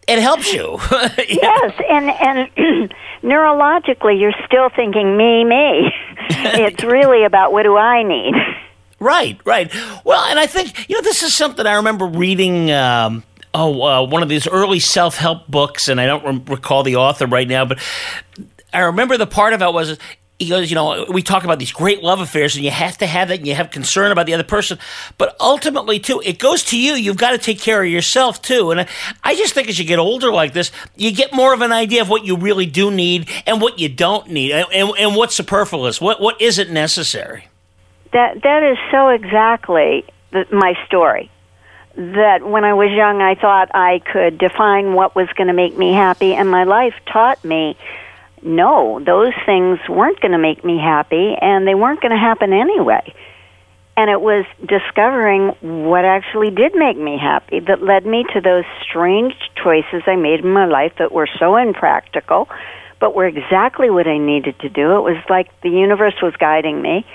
it 0.09 0.19
helps 0.19 0.51
you. 0.51 0.77
yes, 1.17 1.73
and 1.89 2.09
and 2.09 2.93
neurologically, 3.23 4.19
you're 4.19 4.33
still 4.45 4.69
thinking 4.69 5.15
me, 5.15 5.43
me. 5.43 5.91
it's 6.29 6.83
really 6.83 7.23
about 7.23 7.51
what 7.51 7.63
do 7.63 7.77
I 7.77 8.03
need. 8.03 8.33
Right, 8.99 9.39
right. 9.45 9.73
Well, 10.03 10.21
and 10.25 10.37
I 10.39 10.47
think 10.47 10.89
you 10.89 10.95
know 10.95 11.01
this 11.01 11.23
is 11.23 11.33
something 11.33 11.65
I 11.65 11.75
remember 11.75 12.05
reading. 12.05 12.71
Um, 12.71 13.23
oh, 13.53 13.81
uh, 13.81 14.05
one 14.05 14.23
of 14.23 14.29
these 14.29 14.47
early 14.47 14.79
self 14.79 15.15
help 15.15 15.47
books, 15.47 15.87
and 15.87 16.01
I 16.01 16.05
don't 16.05 16.25
re- 16.25 16.55
recall 16.55 16.83
the 16.83 16.97
author 16.97 17.25
right 17.25 17.47
now, 17.47 17.65
but 17.65 17.79
I 18.73 18.79
remember 18.79 19.17
the 19.17 19.27
part 19.27 19.53
of 19.53 19.61
it 19.61 19.73
was 19.73 19.97
he 20.39 20.47
goes, 20.47 20.71
you 20.71 20.75
know, 20.75 21.05
we 21.09 21.21
talk 21.21 21.43
about 21.43 21.59
these 21.59 21.73
great 21.73 22.01
love 22.01 22.21
affairs 22.21 22.55
and 22.55 22.63
you 22.63 22.71
have 22.71 22.97
to 22.99 23.05
have 23.05 23.29
it 23.29 23.39
and 23.39 23.47
you 23.47 23.55
have 23.55 23.71
concern 23.71 24.11
about 24.11 24.25
the 24.25 24.33
other 24.33 24.43
person. 24.43 24.79
But 25.17 25.35
ultimately, 25.39 25.99
too, 25.99 26.21
it 26.25 26.39
goes 26.39 26.63
to 26.65 26.79
you. 26.79 26.93
You've 26.93 27.17
got 27.17 27.31
to 27.31 27.37
take 27.37 27.59
care 27.59 27.83
of 27.83 27.89
yourself, 27.89 28.41
too. 28.41 28.71
And 28.71 28.87
I, 29.21 29.35
just 29.35 29.53
think 29.53 29.67
as 29.67 29.77
you 29.77 29.83
get 29.83 29.99
older 29.99 30.31
like 30.31 30.53
this, 30.53 30.71
you 30.95 31.11
get 31.11 31.33
more 31.33 31.53
of 31.53 31.61
an 31.61 31.73
idea 31.73 32.01
of 32.01 32.09
what 32.09 32.23
you 32.23 32.37
really 32.37 32.65
do 32.65 32.89
need 32.89 33.29
and 33.45 33.61
what 33.61 33.79
you 33.79 33.89
don't 33.89 34.29
need 34.29 34.53
and, 34.53 34.65
and, 34.71 34.91
and 34.97 35.15
what's 35.15 35.35
superfluous, 35.35 35.99
what, 35.99 36.21
what 36.21 36.41
isn't 36.41 36.71
necessary. 36.71 37.47
That, 38.13 38.41
that 38.41 38.63
is 38.63 38.77
so 38.91 39.09
exactly 39.09 40.05
the, 40.31 40.45
my 40.51 40.73
story. 40.87 41.29
That 41.95 42.47
when 42.47 42.63
I 42.63 42.73
was 42.75 42.91
young, 42.91 43.21
I 43.21 43.35
thought 43.35 43.71
I 43.73 43.99
could 43.99 44.37
define 44.37 44.93
what 44.93 45.15
was 45.15 45.27
going 45.35 45.47
to 45.47 45.53
make 45.53 45.77
me 45.77 45.91
happy, 45.91 46.33
and 46.33 46.49
my 46.49 46.63
life 46.63 46.93
taught 47.11 47.43
me 47.43 47.75
no, 48.43 48.99
those 49.03 49.33
things 49.45 49.79
weren't 49.87 50.19
going 50.19 50.31
to 50.31 50.37
make 50.37 50.63
me 50.63 50.77
happy, 50.77 51.35
and 51.39 51.67
they 51.67 51.75
weren't 51.75 52.01
going 52.01 52.11
to 52.11 52.17
happen 52.17 52.53
anyway. 52.53 53.13
And 53.97 54.09
it 54.09 54.21
was 54.21 54.45
discovering 54.65 55.49
what 55.61 56.05
actually 56.05 56.51
did 56.51 56.73
make 56.73 56.97
me 56.97 57.17
happy 57.17 57.59
that 57.59 57.83
led 57.83 58.05
me 58.05 58.23
to 58.33 58.39
those 58.39 58.63
strange 58.81 59.33
choices 59.61 60.03
I 60.07 60.15
made 60.15 60.39
in 60.39 60.51
my 60.51 60.65
life 60.65 60.93
that 60.99 61.11
were 61.11 61.27
so 61.37 61.57
impractical, 61.57 62.47
but 62.99 63.13
were 63.13 63.27
exactly 63.27 63.89
what 63.89 64.07
I 64.07 64.17
needed 64.17 64.57
to 64.59 64.69
do. 64.69 64.95
It 64.95 65.01
was 65.01 65.21
like 65.29 65.49
the 65.61 65.69
universe 65.69 66.15
was 66.21 66.33
guiding 66.37 66.81
me 66.81 67.05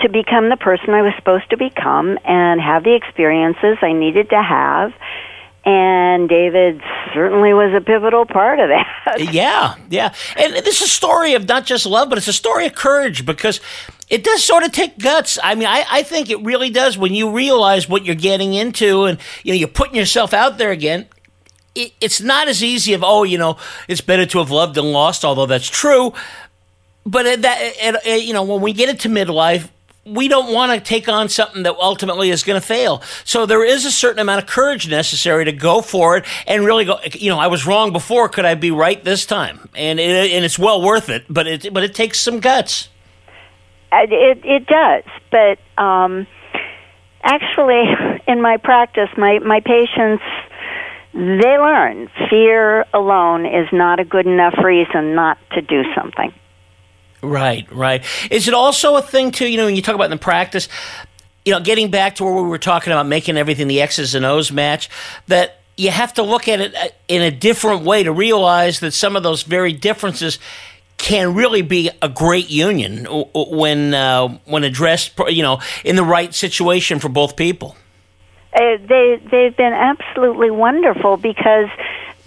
to 0.00 0.08
become 0.08 0.48
the 0.48 0.56
person 0.56 0.90
I 0.90 1.02
was 1.02 1.12
supposed 1.16 1.48
to 1.50 1.56
become 1.56 2.18
and 2.24 2.60
have 2.60 2.84
the 2.84 2.94
experiences 2.94 3.78
I 3.82 3.92
needed 3.92 4.30
to 4.30 4.42
have 4.42 4.92
and 5.64 6.28
David 6.28 6.80
certainly 7.12 7.52
was 7.52 7.74
a 7.74 7.84
pivotal 7.84 8.24
part 8.24 8.58
of 8.60 8.68
that. 8.68 8.86
Yeah, 9.18 9.74
yeah. 9.88 10.14
And 10.36 10.54
this 10.54 10.80
is 10.80 10.82
a 10.82 10.88
story 10.88 11.34
of 11.34 11.48
not 11.48 11.66
just 11.66 11.84
love, 11.84 12.08
but 12.08 12.18
it's 12.18 12.28
a 12.28 12.32
story 12.32 12.66
of 12.66 12.74
courage 12.74 13.26
because 13.26 13.60
it 14.08 14.22
does 14.22 14.44
sort 14.44 14.62
of 14.62 14.70
take 14.70 14.98
guts. 14.98 15.38
I 15.42 15.56
mean, 15.56 15.66
I, 15.66 15.84
I 15.90 16.02
think 16.04 16.30
it 16.30 16.40
really 16.42 16.70
does 16.70 16.96
when 16.96 17.12
you 17.12 17.32
realize 17.32 17.88
what 17.88 18.04
you're 18.04 18.14
getting 18.14 18.54
into 18.54 19.04
and 19.04 19.18
you 19.42 19.52
know 19.52 19.58
you're 19.58 19.68
putting 19.68 19.96
yourself 19.96 20.32
out 20.32 20.58
there 20.58 20.70
again. 20.70 21.06
It, 21.74 21.92
it's 22.00 22.20
not 22.20 22.46
as 22.46 22.62
easy 22.62 22.92
of 22.94 23.02
oh, 23.02 23.24
you 23.24 23.36
know, 23.36 23.56
it's 23.88 24.00
better 24.00 24.26
to 24.26 24.38
have 24.38 24.50
loved 24.50 24.76
than 24.76 24.92
lost, 24.92 25.24
although 25.24 25.46
that's 25.46 25.68
true. 25.68 26.12
But 27.04 27.26
at 27.26 27.42
that 27.42 28.04
you 28.04 28.32
know, 28.32 28.44
when 28.44 28.60
we 28.60 28.72
get 28.72 28.88
into 28.88 29.08
midlife, 29.08 29.68
we 30.04 30.28
don't 30.28 30.52
want 30.52 30.72
to 30.72 30.80
take 30.80 31.08
on 31.08 31.28
something 31.28 31.62
that 31.64 31.74
ultimately 31.76 32.30
is 32.30 32.42
going 32.42 32.60
to 32.60 32.66
fail. 32.66 33.02
So 33.24 33.44
there 33.46 33.64
is 33.64 33.84
a 33.84 33.90
certain 33.90 34.20
amount 34.20 34.42
of 34.42 34.48
courage 34.48 34.88
necessary 34.88 35.44
to 35.44 35.52
go 35.52 35.82
for 35.82 36.16
it 36.16 36.24
and 36.46 36.64
really 36.64 36.84
go. 36.84 36.98
You 37.12 37.30
know, 37.30 37.38
I 37.38 37.48
was 37.48 37.66
wrong 37.66 37.92
before. 37.92 38.28
Could 38.28 38.44
I 38.44 38.54
be 38.54 38.70
right 38.70 39.02
this 39.04 39.26
time? 39.26 39.68
And 39.74 40.00
it, 40.00 40.32
and 40.32 40.44
it's 40.44 40.58
well 40.58 40.82
worth 40.82 41.08
it. 41.08 41.24
But 41.28 41.46
it 41.46 41.72
but 41.72 41.82
it 41.82 41.94
takes 41.94 42.18
some 42.18 42.40
guts. 42.40 42.88
It 43.92 44.40
it 44.44 44.66
does. 44.66 45.04
But 45.30 45.58
um, 45.82 46.26
actually, 47.22 47.84
in 48.26 48.40
my 48.40 48.56
practice, 48.56 49.10
my 49.16 49.38
my 49.40 49.60
patients 49.60 50.22
they 51.12 51.58
learn 51.58 52.08
fear 52.30 52.84
alone 52.94 53.44
is 53.44 53.66
not 53.72 53.98
a 53.98 54.04
good 54.04 54.26
enough 54.26 54.54
reason 54.62 55.14
not 55.14 55.38
to 55.52 55.60
do 55.60 55.82
something. 55.94 56.32
Right, 57.22 57.70
right. 57.72 58.04
Is 58.30 58.48
it 58.48 58.54
also 58.54 58.96
a 58.96 59.02
thing 59.02 59.30
too? 59.30 59.46
You 59.46 59.58
know, 59.58 59.66
when 59.66 59.76
you 59.76 59.82
talk 59.82 59.94
about 59.94 60.04
in 60.04 60.10
the 60.10 60.16
practice, 60.16 60.68
you 61.44 61.52
know, 61.52 61.60
getting 61.60 61.90
back 61.90 62.16
to 62.16 62.24
where 62.24 62.34
we 62.34 62.42
were 62.42 62.58
talking 62.58 62.92
about 62.92 63.06
making 63.06 63.36
everything 63.36 63.68
the 63.68 63.80
X's 63.82 64.14
and 64.14 64.24
O's 64.24 64.50
match, 64.50 64.88
that 65.28 65.60
you 65.76 65.90
have 65.90 66.14
to 66.14 66.22
look 66.22 66.48
at 66.48 66.60
it 66.60 66.74
uh, 66.74 66.88
in 67.08 67.22
a 67.22 67.30
different 67.30 67.82
way 67.82 68.02
to 68.02 68.12
realize 68.12 68.80
that 68.80 68.92
some 68.92 69.16
of 69.16 69.22
those 69.22 69.42
very 69.42 69.72
differences 69.72 70.38
can 70.98 71.34
really 71.34 71.62
be 71.62 71.90
a 72.02 72.08
great 72.08 72.50
union 72.50 73.06
when 73.34 73.94
uh, 73.94 74.28
when 74.44 74.64
addressed, 74.64 75.18
you 75.28 75.42
know, 75.42 75.60
in 75.84 75.96
the 75.96 76.04
right 76.04 76.34
situation 76.34 76.98
for 76.98 77.08
both 77.08 77.36
people. 77.36 77.76
Uh, 78.52 78.76
they 78.86 79.20
they've 79.30 79.56
been 79.56 79.72
absolutely 79.72 80.50
wonderful 80.50 81.16
because 81.16 81.68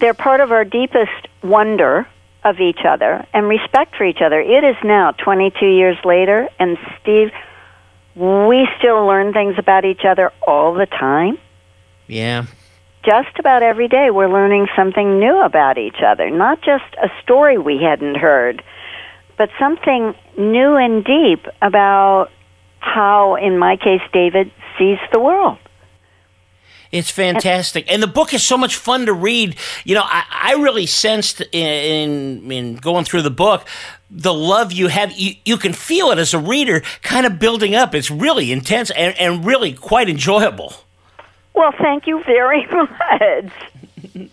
they're 0.00 0.14
part 0.14 0.40
of 0.40 0.50
our 0.50 0.64
deepest 0.64 1.28
wonder 1.42 2.06
of 2.44 2.60
each 2.60 2.80
other 2.86 3.26
and 3.32 3.48
respect 3.48 3.96
for 3.96 4.04
each 4.04 4.20
other. 4.24 4.40
It 4.40 4.64
is 4.64 4.76
now 4.84 5.12
22 5.12 5.66
years 5.66 5.96
later, 6.04 6.48
and 6.58 6.76
Steve, 7.00 7.30
we 8.14 8.68
still 8.78 9.06
learn 9.06 9.32
things 9.32 9.56
about 9.58 9.84
each 9.84 10.02
other 10.08 10.30
all 10.46 10.74
the 10.74 10.86
time. 10.86 11.38
Yeah. 12.06 12.46
Just 13.04 13.38
about 13.38 13.62
every 13.62 13.88
day, 13.88 14.10
we're 14.10 14.32
learning 14.32 14.68
something 14.76 15.18
new 15.18 15.42
about 15.42 15.78
each 15.78 16.00
other. 16.06 16.30
Not 16.30 16.62
just 16.62 16.84
a 17.02 17.08
story 17.22 17.58
we 17.58 17.78
hadn't 17.82 18.16
heard, 18.16 18.62
but 19.36 19.50
something 19.58 20.14
new 20.38 20.76
and 20.76 21.04
deep 21.04 21.46
about 21.60 22.30
how, 22.78 23.36
in 23.36 23.58
my 23.58 23.76
case, 23.76 24.02
David 24.12 24.50
sees 24.78 24.98
the 25.12 25.20
world. 25.20 25.58
It's 26.94 27.10
fantastic, 27.10 27.90
and 27.90 28.00
the 28.00 28.06
book 28.06 28.32
is 28.32 28.44
so 28.44 28.56
much 28.56 28.76
fun 28.76 29.06
to 29.06 29.12
read. 29.12 29.56
You 29.84 29.96
know, 29.96 30.04
I, 30.04 30.24
I 30.30 30.52
really 30.62 30.86
sensed 30.86 31.40
in, 31.52 32.50
in 32.52 32.76
going 32.76 33.04
through 33.04 33.22
the 33.22 33.30
book 33.30 33.66
the 34.14 34.32
love 34.32 34.72
you 34.72 34.86
have. 34.88 35.12
You, 35.12 35.34
you 35.44 35.56
can 35.56 35.72
feel 35.72 36.10
it 36.12 36.18
as 36.18 36.34
a 36.34 36.38
reader, 36.38 36.82
kind 37.02 37.26
of 37.26 37.38
building 37.38 37.74
up. 37.74 37.94
It's 37.94 38.10
really 38.10 38.52
intense 38.52 38.90
and, 38.90 39.18
and 39.18 39.44
really 39.44 39.72
quite 39.72 40.08
enjoyable. 40.08 40.72
Well, 41.52 41.72
thank 41.72 42.06
you 42.06 42.22
very 42.22 42.64
much. 42.72 44.30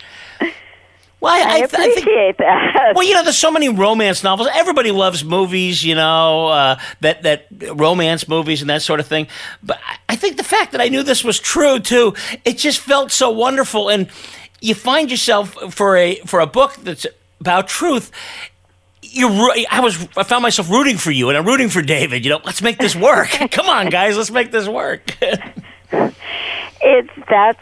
Well, 1.22 1.32
I, 1.32 1.38
I, 1.38 1.54
I 1.54 1.58
appreciate 1.60 1.78
I 1.78 1.94
think, 1.94 2.38
that. 2.40 2.94
Well, 2.96 3.08
you 3.08 3.14
know, 3.14 3.22
there's 3.24 3.38
so 3.38 3.52
many 3.52 3.70
romance 3.70 4.24
novels. 4.24 4.50
Everybody 4.54 4.90
loves 4.90 5.24
movies, 5.24 5.84
you 5.84 5.94
know, 5.94 6.48
uh, 6.48 6.80
that 7.02 7.22
that 7.22 7.46
romance 7.76 8.28
movies 8.28 8.62
and 8.62 8.70
that 8.72 8.82
sort 8.82 9.00
of 9.00 9.06
thing. 9.06 9.28
But 9.62 9.80
I 10.10 10.16
think 10.16 10.38
the 10.38 10.44
fact 10.44 10.72
that 10.72 10.82
I 10.82 10.88
knew 10.88 11.04
this 11.04 11.24
was 11.24 11.40
true 11.40 11.80
too, 11.80 12.16
it 12.44 12.58
just 12.58 12.80
felt 12.80 13.12
so 13.12 13.30
wonderful. 13.30 13.90
And 13.90 14.10
you 14.62 14.74
find 14.74 15.12
yourself 15.12 15.54
for 15.74 15.96
a 15.96 16.16
for 16.26 16.40
a 16.40 16.48
book 16.48 16.74
that's 16.82 17.06
about 17.40 17.68
truth. 17.68 18.12
You, 19.04 19.28
I 19.70 19.82
was, 19.82 20.08
I 20.16 20.24
found 20.24 20.42
myself 20.42 20.70
rooting 20.70 20.98
for 20.98 21.12
you, 21.12 21.30
and 21.30 21.38
I'm 21.38 21.46
rooting 21.46 21.70
for 21.70 21.82
David. 21.82 22.24
You 22.24 22.32
know, 22.32 22.40
let's 22.46 22.62
make 22.62 22.78
this 22.78 22.96
work. 22.96 23.30
Come 23.52 23.68
on, 23.68 23.90
guys, 23.90 24.18
let's 24.18 24.32
make 24.32 24.52
this 24.52 24.68
work. 24.68 25.18
it's 25.92 27.10
that's 27.30 27.60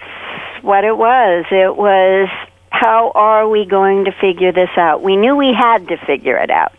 what 0.62 0.84
it 0.84 0.98
was. 0.98 1.46
It 1.52 1.76
was 1.76 2.30
how 2.72 3.12
are 3.16 3.48
we 3.48 3.66
going 3.66 4.06
to 4.06 4.12
figure 4.12 4.52
this 4.52 4.70
out? 4.78 5.02
We 5.02 5.16
knew 5.16 5.36
we 5.36 5.54
had 5.54 5.88
to 5.88 5.98
figure 5.98 6.38
it 6.38 6.50
out. 6.50 6.74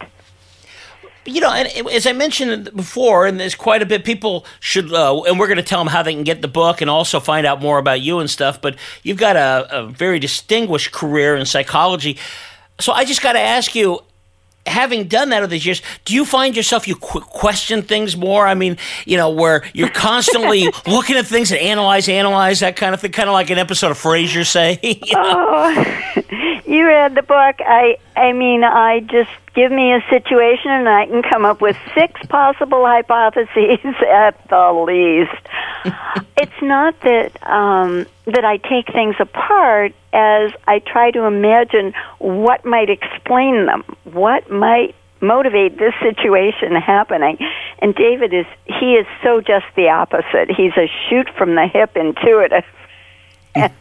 You 1.26 1.41
know, 1.41 1.53
and 1.53 1.68
as 1.88 2.07
I 2.07 2.12
mentioned 2.12 2.70
before, 2.74 3.26
and 3.26 3.38
there's 3.38 3.55
quite 3.55 3.82
a 3.82 3.86
bit 3.86 4.05
people 4.05 4.47
should, 4.59 4.93
uh, 4.93 5.20
and 5.22 5.38
we're 5.38 5.49
going 5.49 5.59
to 5.59 5.62
tell 5.62 5.78
them 5.78 5.88
how 5.88 6.03
they 6.03 6.14
can 6.14 6.24
get 6.24 6.41
the 6.41 6.49
book 6.49 6.80
and 6.80 6.88
also 6.88 7.20
find 7.20 7.47
out 7.47 7.61
more 7.61 7.78
about 7.78 8.01
you 8.01 8.20
and 8.20 8.30
stuff. 8.30 8.61
But 8.61 8.76
you've 9.03 9.18
got 9.18 9.36
a, 9.36 9.68
a 9.70 9.86
very 9.86 10.18
distinguished 10.18 10.93
career 10.93 11.36
in 11.36 11.45
psychology. 11.45 12.16
So 12.80 12.93
I 12.93 13.05
just 13.05 13.22
got 13.22 13.34
to 13.34 13.41
ask 13.41 13.74
you 13.74 14.01
having 14.66 15.08
done 15.08 15.30
that 15.30 15.42
over 15.42 15.46
these 15.46 15.64
years, 15.64 15.82
do 16.04 16.14
you 16.14 16.24
find 16.24 16.56
yourself 16.56 16.86
you 16.86 16.96
qu- 16.96 17.20
question 17.20 17.82
things 17.82 18.16
more? 18.16 18.46
I 18.46 18.54
mean, 18.54 18.76
you 19.06 19.16
know, 19.16 19.30
where 19.30 19.64
you're 19.72 19.90
constantly 19.90 20.68
looking 20.86 21.16
at 21.16 21.26
things 21.26 21.50
and 21.50 21.61
analyze, 21.61 22.08
analyze 22.08 22.61
that 22.61 22.76
kind 22.76 22.94
of 22.94 23.00
thing, 23.00 23.12
kind 23.12 23.28
of 23.28 23.32
like 23.32 23.50
an 23.50 23.58
episode 23.58 23.90
of 23.90 23.98
Frasier, 23.98 24.46
say. 24.46 24.78
you 24.82 25.14
know? 25.14 25.74
Oh, 25.76 26.22
you 26.66 26.86
read 26.86 27.14
the 27.14 27.22
book. 27.22 27.56
I, 27.61 27.98
I 28.16 28.32
mean, 28.32 28.64
I 28.64 29.00
just 29.00 29.30
give 29.54 29.72
me 29.72 29.92
a 29.92 30.04
situation 30.08 30.70
and 30.70 30.88
I 30.88 31.06
can 31.06 31.22
come 31.22 31.44
up 31.44 31.61
with 31.61 31.76
six 31.94 32.24
possible 32.26 32.84
hypotheses 32.86 33.94
at 34.08 34.48
the 34.48 34.72
least. 34.86 36.26
It's 36.41 36.62
not 36.62 36.99
that 37.03 37.32
um, 37.47 38.07
that 38.24 38.45
I 38.47 38.57
take 38.57 38.91
things 38.93 39.14
apart 39.20 39.93
as 40.14 40.53
I 40.66 40.78
try 40.78 41.11
to 41.11 41.24
imagine 41.24 41.93
what 42.18 42.64
might 42.64 42.88
explain 42.88 43.66
them, 43.66 43.84
what 44.05 44.51
might 44.51 44.95
motivate 45.20 45.76
this 45.78 45.93
situation 46.01 46.74
happening. 46.76 47.36
And 47.82 47.95
David 47.95 48.32
is 48.32 48.47
he 48.64 48.95
is 48.95 49.07
so 49.22 49.43
just 49.43 49.66
the 49.76 49.91
opposite. 49.91 50.51
He's 50.51 50.72
a 50.78 50.91
shoot 51.09 51.28
from 51.36 51.57
the 51.57 51.66
hip 51.66 51.95
intuitive. 51.95 52.64
but 53.55 53.72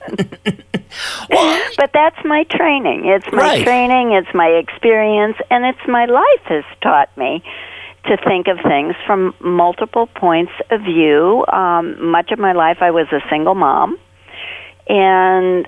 that's 1.93 2.26
my 2.26 2.43
training. 2.49 3.05
It's 3.05 3.32
my 3.32 3.43
Right. 3.43 3.64
training, 3.64 4.12
it's 4.14 4.34
my 4.34 4.47
experience, 4.47 5.38
and 5.49 5.64
it's 5.64 5.88
my 5.88 6.05
life 6.05 6.41
has 6.45 6.64
taught 6.82 7.16
me 7.16 7.41
to 8.06 8.18
think 8.18 8.47
of 8.47 8.58
things 8.64 8.95
from 9.06 9.34
multiple 9.39 10.08
points 10.08 10.52
of 10.70 10.82
view. 10.82 11.45
Um, 11.52 12.12
much 12.12 12.32
of 12.32 12.39
my 12.39 12.54
life, 12.54 12.78
I 12.82 12.91
was 12.91 13.08
a 13.12 13.20
single 13.30 13.56
mom, 13.56 14.00
and 14.88 15.66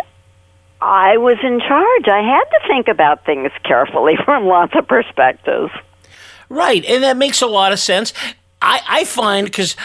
I 0.82 1.18
was 1.18 1.38
in 1.44 1.60
charge. 1.60 2.08
I 2.08 2.22
had 2.22 2.44
to 2.44 2.68
think 2.68 2.88
about 2.88 3.26
things 3.26 3.52
carefully 3.64 4.14
from 4.26 4.46
lots 4.46 4.74
of 4.76 4.88
perspectives. 4.88 5.72
Right, 6.50 6.84
and 6.86 7.04
that 7.04 7.18
makes 7.18 7.42
a 7.42 7.48
lot 7.48 7.72
of 7.72 7.80
sense. 7.80 8.14
I, 8.62 8.82
I 8.88 9.04
find 9.06 9.46
because 9.46 9.76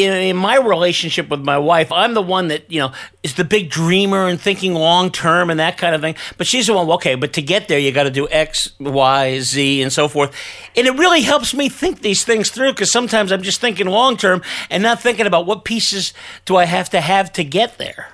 in, 0.00 0.36
my 0.36 0.56
relationship 0.56 1.28
with 1.28 1.40
my 1.40 1.58
wife, 1.58 1.90
I'm 1.92 2.14
the 2.14 2.22
one 2.22 2.48
that 2.48 2.70
you 2.70 2.80
know 2.80 2.92
is 3.22 3.34
the 3.34 3.44
big 3.44 3.70
dreamer 3.70 4.26
and 4.26 4.40
thinking 4.40 4.74
long 4.74 5.10
term 5.10 5.50
and 5.50 5.60
that 5.60 5.78
kind 5.78 5.94
of 5.94 6.00
thing. 6.00 6.16
But 6.38 6.46
she's 6.46 6.66
the 6.66 6.74
one. 6.74 6.88
Okay, 6.90 7.14
but 7.14 7.32
to 7.34 7.42
get 7.42 7.68
there, 7.68 7.78
you 7.78 7.92
got 7.92 8.04
to 8.04 8.10
do 8.10 8.28
X, 8.30 8.70
Y, 8.78 9.40
Z, 9.40 9.82
and 9.82 9.92
so 9.92 10.08
forth. 10.08 10.34
And 10.76 10.86
it 10.86 10.92
really 10.92 11.22
helps 11.22 11.54
me 11.54 11.68
think 11.68 12.00
these 12.00 12.24
things 12.24 12.50
through 12.50 12.72
because 12.72 12.90
sometimes 12.90 13.32
I'm 13.32 13.42
just 13.42 13.60
thinking 13.60 13.86
long 13.86 14.16
term 14.16 14.42
and 14.70 14.82
not 14.82 15.00
thinking 15.00 15.26
about 15.26 15.46
what 15.46 15.64
pieces 15.64 16.12
do 16.44 16.56
I 16.56 16.64
have 16.64 16.90
to 16.90 17.00
have 17.00 17.32
to 17.34 17.44
get 17.44 17.78
there. 17.78 18.08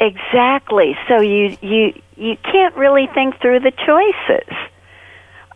Exactly. 0.00 0.96
So 1.08 1.20
you 1.20 1.56
you 1.60 1.92
you 2.16 2.36
can't 2.42 2.74
really 2.76 3.08
think 3.12 3.40
through 3.40 3.60
the 3.60 3.72
choices 3.72 4.56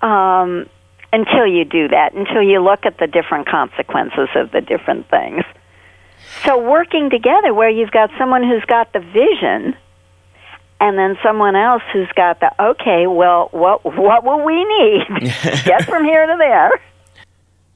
um, 0.03 0.66
until 1.12 1.47
you 1.47 1.64
do 1.64 1.89
that. 1.89 2.12
Until 2.14 2.43
you 2.43 2.62
look 2.62 2.85
at 2.85 2.99
the 2.99 3.07
different 3.07 3.49
consequences 3.49 4.28
of 4.35 4.51
the 4.51 4.61
different 4.61 5.09
things. 5.09 5.45
So 6.45 6.59
working 6.59 7.11
together, 7.11 7.55
where 7.55 7.70
you've 7.70 7.90
got 7.90 8.11
someone 8.18 8.42
who's 8.42 8.64
got 8.66 8.92
the 8.92 9.01
vision, 9.01 9.74
and 10.80 10.99
then 10.99 11.16
someone 11.22 11.57
else 11.57 11.82
who's 11.92 12.11
got 12.14 12.40
the 12.40 12.51
okay. 12.62 13.07
Well, 13.07 13.49
what 13.53 13.84
what 13.84 14.24
will 14.24 14.45
we 14.45 14.64
need? 14.64 15.32
Get 15.64 15.84
from 15.84 16.05
here 16.05 16.26
to 16.26 16.36
there. 16.38 16.70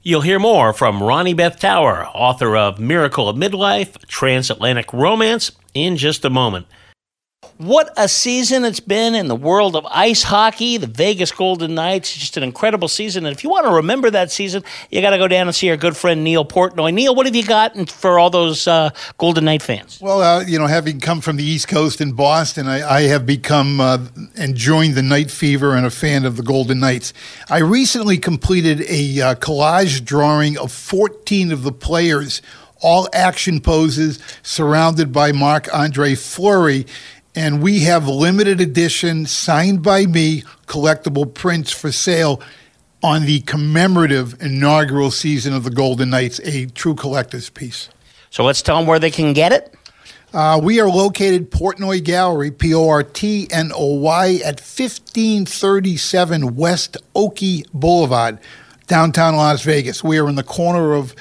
You'll 0.03 0.21
hear 0.21 0.39
more 0.39 0.73
from 0.73 1.01
Roni 1.01 1.37
Beth 1.37 1.59
Tower, 1.59 2.07
author 2.14 2.57
of 2.57 2.79
Miracle 2.79 3.29
of 3.29 3.37
Midlife, 3.37 4.07
Transatlantic 4.07 4.93
Romance, 4.93 5.53
in 5.75 5.97
just 5.97 6.25
a 6.25 6.31
moment. 6.31 6.66
What 7.59 7.93
a 7.97 8.07
season 8.07 8.65
it's 8.65 8.79
been 8.79 9.17
in 9.17 9.27
the 9.27 9.35
world 9.35 9.75
of 9.75 9.85
ice 9.91 10.23
hockey, 10.23 10.77
the 10.77 10.87
Vegas 10.87 11.33
Golden 11.33 11.75
Knights. 11.75 12.15
Just 12.15 12.37
an 12.37 12.45
incredible 12.45 12.87
season. 12.87 13.27
And 13.27 13.35
if 13.35 13.43
you 13.43 13.51
want 13.51 13.67
to 13.67 13.73
remember 13.73 14.13
that 14.13 14.31
season, 14.31 14.63
you 14.93 15.01
got 15.01 15.11
to 15.11 15.19
go 15.19 15.27
down 15.27 15.49
and 15.49 15.57
see 15.57 15.69
our 15.69 15.77
good 15.77 15.97
friend 15.97 16.23
Neil 16.23 16.45
Portnoy. 16.45 16.95
Neil, 16.95 17.17
what 17.17 17.27
have 17.27 17.35
you 17.35 17.45
got 17.45 17.91
for 17.91 18.17
all 18.17 18.31
those 18.31 18.69
uh, 18.69 18.91
Golden 19.19 19.47
Knight 19.47 19.63
fans? 19.63 19.99
Well, 20.01 20.23
uh, 20.23 20.45
you 20.45 20.57
know, 20.57 20.69
having 20.69 21.01
come 21.01 21.21
from 21.21 21.35
the 21.35 21.43
East 21.43 21.67
Coast 21.67 22.01
in 22.01 22.13
Boston, 22.13 22.69
I, 22.69 22.89
I 22.89 23.01
have 23.09 23.27
become 23.27 23.81
uh, 23.81 24.07
enjoying 24.37 24.95
the 24.95 25.03
night 25.03 25.29
fever 25.29 25.75
and 25.75 25.85
a 25.85 25.91
fan 25.91 26.25
of 26.25 26.37
the 26.37 26.45
Golden 26.45 26.79
Knights. 26.79 27.13
I 27.51 27.59
recently 27.59 28.19
completed 28.19 28.83
a 28.83 29.21
uh, 29.21 29.35
collage 29.35 30.05
drawing 30.05 30.57
of 30.57 30.71
14 30.71 31.51
of 31.51 31.65
the 31.65 31.73
players, 31.73 32.41
all 32.81 33.09
action 33.13 33.61
poses, 33.61 34.21
surrounded 34.45 35.13
by 35.13 35.33
Marc 35.33 35.69
Andre 35.75 36.15
Fleury. 36.15 36.87
And 37.39 37.62
we 37.62 37.84
have 37.84 38.09
limited 38.09 38.61
edition, 38.61 39.24
signed 39.24 39.80
by 39.80 40.07
me, 40.07 40.43
collectible 40.66 41.32
prints 41.32 41.70
for 41.70 41.93
sale 41.93 42.43
on 43.01 43.26
the 43.26 43.43
commemorative 43.43 44.43
inaugural 44.43 45.12
season 45.12 45.55
of 45.55 45.62
the 45.62 45.70
Golden 45.70 46.11
Knights, 46.11 46.41
a 46.41 46.66
true 46.66 46.97
collector's 46.97 47.49
piece. 47.49 47.91
So 48.30 48.43
let's 48.43 48.61
tell 48.61 48.76
them 48.76 48.89
where 48.89 48.99
they 48.99 49.12
can 49.12 49.34
get 49.34 49.53
it. 49.53 49.72
Uh, 50.34 50.59
we 50.61 50.80
are 50.80 50.89
located 50.89 51.53
Portnoy 51.53 52.03
Gallery, 52.03 52.51
P 52.51 52.74
O 52.74 52.89
R 52.89 53.05
T 53.05 53.47
N 53.53 53.70
O 53.72 53.95
Y, 53.95 54.41
at 54.45 54.59
1537 54.59 56.57
West 56.57 56.97
Oakey 57.14 57.64
Boulevard, 57.72 58.41
downtown 58.89 59.36
Las 59.36 59.62
Vegas. 59.62 60.03
We 60.03 60.18
are 60.18 60.28
in 60.28 60.34
the 60.34 60.43
corner 60.43 60.93
of 60.93 61.14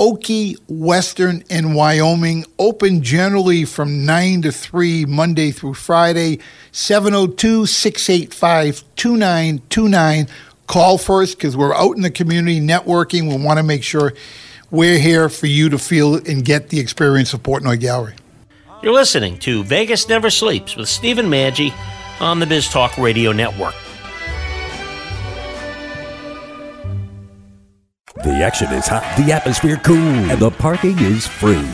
Oakey, 0.00 0.56
Western, 0.66 1.44
and 1.50 1.74
Wyoming. 1.74 2.46
Open 2.58 3.02
generally 3.02 3.66
from 3.66 4.06
9 4.06 4.42
to 4.42 4.50
3, 4.50 5.04
Monday 5.04 5.50
through 5.50 5.74
Friday. 5.74 6.38
702 6.72 7.66
685 7.66 8.82
2929. 8.96 10.26
Call 10.66 10.96
first 10.96 11.36
because 11.36 11.54
we're 11.54 11.74
out 11.74 11.96
in 11.96 12.02
the 12.02 12.10
community 12.10 12.60
networking. 12.60 13.28
We 13.28 13.44
want 13.44 13.58
to 13.58 13.62
make 13.62 13.82
sure 13.82 14.14
we're 14.70 14.98
here 14.98 15.28
for 15.28 15.46
you 15.46 15.68
to 15.68 15.78
feel 15.78 16.14
and 16.14 16.46
get 16.46 16.70
the 16.70 16.80
experience 16.80 17.34
of 17.34 17.42
Portnoy 17.42 17.78
Gallery. 17.78 18.14
You're 18.82 18.94
listening 18.94 19.38
to 19.40 19.62
Vegas 19.64 20.08
Never 20.08 20.30
Sleeps 20.30 20.76
with 20.76 20.88
Stephen 20.88 21.26
Maggi 21.26 21.74
on 22.20 22.40
the 22.40 22.46
Biz 22.46 22.70
Talk 22.70 22.96
Radio 22.96 23.32
Network. 23.32 23.74
The 28.22 28.42
action 28.42 28.70
is 28.72 28.86
hot, 28.86 29.02
the 29.16 29.32
atmosphere 29.32 29.80
cool, 29.82 29.96
and 29.96 30.38
the 30.38 30.50
parking 30.50 30.98
is 30.98 31.26
free. 31.26 31.66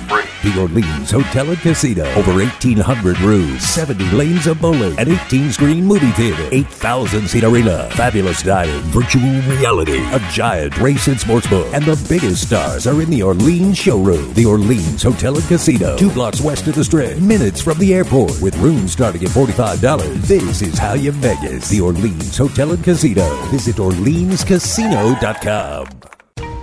The 0.44 0.60
Orleans 0.60 1.10
Hotel 1.10 1.50
and 1.50 1.58
Casino. 1.58 2.04
Over 2.14 2.34
1,800 2.34 3.18
rooms, 3.20 3.64
70 3.64 4.12
lanes 4.12 4.46
of 4.46 4.60
bowling, 4.60 4.96
an 4.96 5.08
18 5.08 5.50
screen 5.50 5.84
movie 5.84 6.12
theater, 6.12 6.48
8,000 6.52 7.26
seat 7.26 7.42
arena, 7.42 7.90
fabulous 7.94 8.44
dining, 8.44 8.80
virtual 8.92 9.22
reality, 9.50 9.98
a 10.12 10.20
giant 10.30 10.78
race 10.78 11.08
and 11.08 11.18
sports 11.18 11.48
book, 11.48 11.66
and 11.74 11.84
the 11.84 11.96
biggest 12.08 12.46
stars 12.46 12.86
are 12.86 13.02
in 13.02 13.10
the 13.10 13.24
Orleans 13.24 13.76
showroom. 13.76 14.32
The 14.34 14.46
Orleans 14.46 15.02
Hotel 15.02 15.36
and 15.36 15.44
Casino. 15.48 15.96
Two 15.96 16.12
blocks 16.12 16.40
west 16.40 16.68
of 16.68 16.76
the 16.76 16.84
strip, 16.84 17.18
minutes 17.18 17.60
from 17.60 17.76
the 17.78 17.92
airport, 17.92 18.40
with 18.40 18.56
rooms 18.58 18.92
starting 18.92 19.24
at 19.24 19.30
$45. 19.30 20.22
This 20.28 20.62
is 20.62 20.78
how 20.78 20.92
you 20.92 21.10
Vegas. 21.10 21.68
The 21.70 21.80
Orleans 21.80 22.38
Hotel 22.38 22.70
and 22.70 22.84
Casino. 22.84 23.28
Visit 23.46 23.74
OrleansCasino.com. 23.76 26.05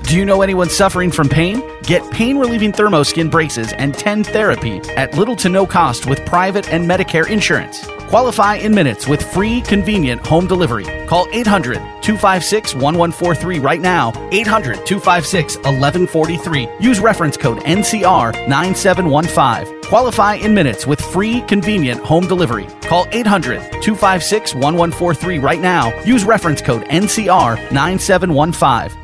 Do 0.03 0.17
you 0.17 0.25
know 0.25 0.41
anyone 0.41 0.69
suffering 0.69 1.11
from 1.11 1.27
pain? 1.29 1.63
Get 1.83 2.09
pain 2.11 2.37
relieving 2.37 2.71
thermoskin 2.71 3.31
braces 3.31 3.73
and 3.73 3.95
TENS 3.95 4.29
therapy 4.29 4.77
at 4.95 5.15
little 5.17 5.35
to 5.37 5.49
no 5.49 5.65
cost 5.65 6.05
with 6.05 6.23
private 6.25 6.71
and 6.71 6.87
Medicare 6.87 7.27
insurance. 7.27 7.85
Qualify 8.09 8.55
in 8.55 8.75
minutes 8.75 9.07
with 9.07 9.23
free, 9.23 9.61
convenient 9.61 10.23
home 10.23 10.45
delivery. 10.45 10.85
Call 11.07 11.27
800 11.31 11.77
256 12.03 12.75
1143 12.75 13.59
right 13.59 13.81
now. 13.81 14.11
800 14.31 14.85
256 14.85 15.55
1143. 15.57 16.69
Use 16.79 16.99
reference 16.99 17.35
code 17.35 17.59
NCR 17.59 18.47
9715. 18.47 19.81
Qualify 19.89 20.35
in 20.35 20.53
minutes 20.53 20.85
with 20.85 21.01
free, 21.01 21.41
convenient 21.41 22.03
home 22.03 22.27
delivery. 22.27 22.67
Call 22.81 23.07
800 23.11 23.59
256 23.81 24.53
1143 24.53 25.39
right 25.39 25.61
now. 25.61 25.97
Use 26.03 26.23
reference 26.23 26.61
code 26.61 26.83
NCR 26.83 27.71
9715. 27.71 29.02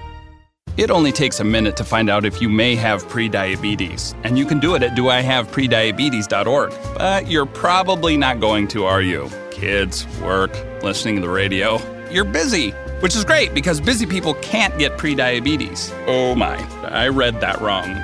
It 0.80 0.92
only 0.92 1.12
takes 1.12 1.42
a 1.42 1.44
minute 1.44 1.76
to 1.76 1.84
find 1.84 2.10
out 2.10 2.24
if 2.24 2.42
you 2.42 2.48
may 2.48 2.74
have 2.76 3.06
prediabetes, 3.08 4.16
and 4.24 4.38
you 4.38 4.46
can 4.46 4.62
do 4.62 4.76
it 4.76 4.82
at 4.82 4.96
doihaveprediabetes.org. 4.96 6.74
But 6.96 7.28
you're 7.28 7.46
probably 7.46 8.16
not 8.16 8.40
going 8.40 8.70
to, 8.70 8.86
are 8.86 9.02
you? 9.02 9.30
Kids, 9.52 10.08
work, 10.22 10.54
listening 10.82 11.16
to 11.16 11.22
the 11.22 11.28
radio. 11.28 11.82
You're 12.10 12.24
busy, 12.24 12.74
which 13.02 13.16
is 13.16 13.24
great 13.24 13.54
because 13.54 13.82
busy 13.82 14.06
people 14.06 14.34
can't 14.36 14.78
get 14.78 14.98
prediabetes. 14.98 15.92
Oh 16.08 16.36
my, 16.36 16.58
I 16.84 17.08
read 17.08 17.40
that 17.42 17.62
wrong. 17.62 17.96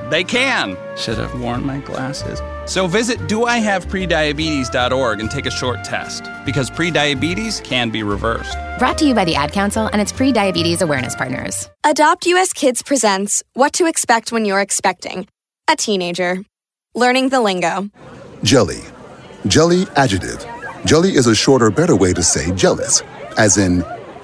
they 0.10 0.24
can. 0.24 0.76
Should 0.96 1.18
have 1.18 1.38
worn 1.40 1.64
my 1.64 1.78
glasses. 1.78 2.40
So 2.64 2.86
visit 2.86 3.18
doihaveprediabetes.org 3.20 5.20
and 5.20 5.30
take 5.30 5.46
a 5.46 5.50
short 5.50 5.84
test 5.84 6.24
because 6.44 6.70
prediabetes 6.70 7.62
can 7.64 7.90
be 7.90 8.02
reversed. 8.02 8.56
Brought 8.78 8.98
to 8.98 9.04
you 9.04 9.14
by 9.14 9.24
the 9.24 9.34
Ad 9.34 9.52
Council 9.52 9.88
and 9.92 10.00
its 10.00 10.12
pre 10.12 10.32
diabetes 10.32 10.82
awareness 10.82 11.16
partners. 11.16 11.68
Adopt 11.84 12.26
US 12.26 12.52
Kids 12.52 12.82
presents 12.82 13.42
What 13.54 13.72
to 13.74 13.86
Expect 13.86 14.32
When 14.32 14.44
You're 14.44 14.60
Expecting 14.60 15.26
a 15.68 15.76
Teenager. 15.76 16.44
Learning 16.94 17.30
the 17.30 17.40
lingo. 17.40 17.88
Jelly. 18.42 18.80
Jelly 19.46 19.86
adjective. 19.96 20.44
Jelly 20.84 21.14
is 21.14 21.26
a 21.26 21.34
shorter, 21.34 21.70
better 21.70 21.96
way 21.96 22.12
to 22.12 22.22
say 22.22 22.52
jealous. 22.54 23.02
As 23.38 23.56
in, 23.56 23.82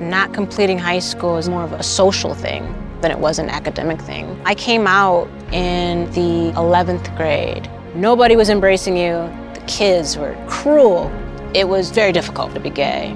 Not 0.00 0.32
completing 0.32 0.78
high 0.78 0.98
school 0.98 1.36
is 1.36 1.50
more 1.50 1.62
of 1.62 1.72
a 1.72 1.82
social 1.82 2.32
thing 2.32 2.74
than 3.02 3.10
it 3.10 3.18
was 3.18 3.38
an 3.38 3.50
academic 3.50 4.00
thing. 4.00 4.40
I 4.46 4.54
came 4.54 4.86
out 4.86 5.28
in 5.52 6.10
the 6.12 6.52
11th 6.58 7.14
grade. 7.18 7.70
Nobody 7.94 8.34
was 8.34 8.48
embracing 8.48 8.96
you. 8.96 9.28
The 9.52 9.62
kids 9.66 10.16
were 10.16 10.34
cruel. 10.48 11.12
It 11.54 11.68
was 11.68 11.90
very 11.90 12.12
difficult 12.12 12.54
to 12.54 12.60
be 12.60 12.70
gay. 12.70 13.10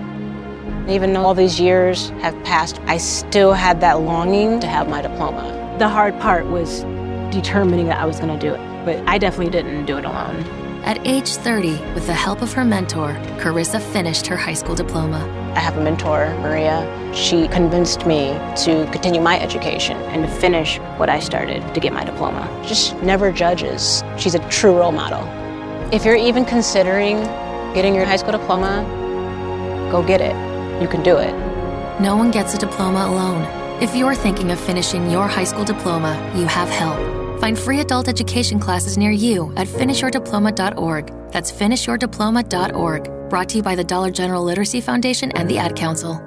Even 0.87 1.15
though 1.15 1.25
all 1.25 1.33
these 1.33 1.59
years 1.59 2.11
have 2.21 2.35
passed, 2.45 2.79
I 2.85 2.99
still 2.99 3.55
had 3.55 3.81
that 3.81 4.01
longing 4.01 4.61
to 4.61 4.67
have 4.67 4.87
my 4.87 5.01
diploma. 5.01 5.77
The 5.79 5.89
hard 5.89 6.21
part 6.21 6.45
was 6.45 6.83
determining 7.35 7.87
that 7.87 7.99
I 7.99 8.05
was 8.05 8.21
going 8.21 8.39
to 8.39 8.39
do 8.39 8.53
it, 8.53 8.85
but 8.85 9.03
I 9.09 9.17
definitely 9.17 9.53
didn't 9.53 9.87
do 9.87 9.97
it 9.97 10.05
alone. 10.05 10.45
At 10.85 10.99
age 11.07 11.31
30, 11.31 11.71
with 11.95 12.07
the 12.07 12.13
help 12.13 12.43
of 12.43 12.53
her 12.53 12.65
mentor, 12.65 13.15
Carissa 13.39 13.81
finished 13.81 14.27
her 14.27 14.37
high 14.37 14.53
school 14.53 14.75
diploma. 14.75 15.44
I 15.55 15.61
have 15.61 15.77
a 15.77 15.81
mentor, 15.81 16.35
Maria. 16.41 16.83
She 17.15 17.47
convinced 17.49 18.07
me 18.07 18.33
to 18.65 18.89
continue 18.91 19.21
my 19.21 19.39
education 19.39 19.97
and 20.13 20.27
to 20.27 20.29
finish 20.29 20.79
what 20.99 21.09
I 21.09 21.21
started 21.21 21.75
to 21.75 21.81
get 21.81 21.93
my 21.93 22.05
diploma. 22.05 22.49
Just 22.67 22.97
never 23.03 23.31
judges. 23.31 24.03
She's 24.19 24.35
a 24.35 24.49
true 24.49 24.77
role 24.77 24.93
model. 24.93 25.23
If 25.93 26.05
you're 26.05 26.17
even 26.17 26.45
considering 26.45 27.23
getting 27.73 27.95
your 27.95 28.05
high 28.05 28.17
school 28.17 28.33
diploma, 28.33 28.85
go 29.93 30.03
get 30.03 30.21
it. 30.21 30.35
You 30.83 30.89
can 30.89 31.03
do 31.05 31.19
it. 31.19 31.33
No 32.01 32.17
one 32.17 32.33
gets 32.33 32.55
a 32.55 32.59
diploma 32.59 33.07
alone. 33.07 33.43
If 33.81 33.95
you're 33.95 34.15
thinking 34.17 34.51
of 34.51 34.59
finishing 34.59 35.09
your 35.09 35.29
high 35.29 35.45
school 35.45 35.65
diploma, 35.65 36.15
you 36.35 36.47
have 36.47 36.69
help. 36.69 36.99
Find 37.41 37.57
free 37.59 37.81
adult 37.81 38.09
education 38.09 38.59
classes 38.59 38.99
near 38.99 39.11
you 39.11 39.53
at 39.57 39.69
finishyourdiploma.org. 39.69 41.13
That's 41.31 41.53
finishyourdiploma.org. 41.53 43.24
Brought 43.35 43.49
to 43.49 43.57
you 43.57 43.65
by 43.65 43.75
the 43.75 43.83
Dollar 43.83 44.13
General 44.13 44.45
Literacy 44.45 44.81
Foundation 44.81 45.33
and 45.33 45.51
the 45.51 45.59
Ad 45.59 45.75
Council. 45.75 46.23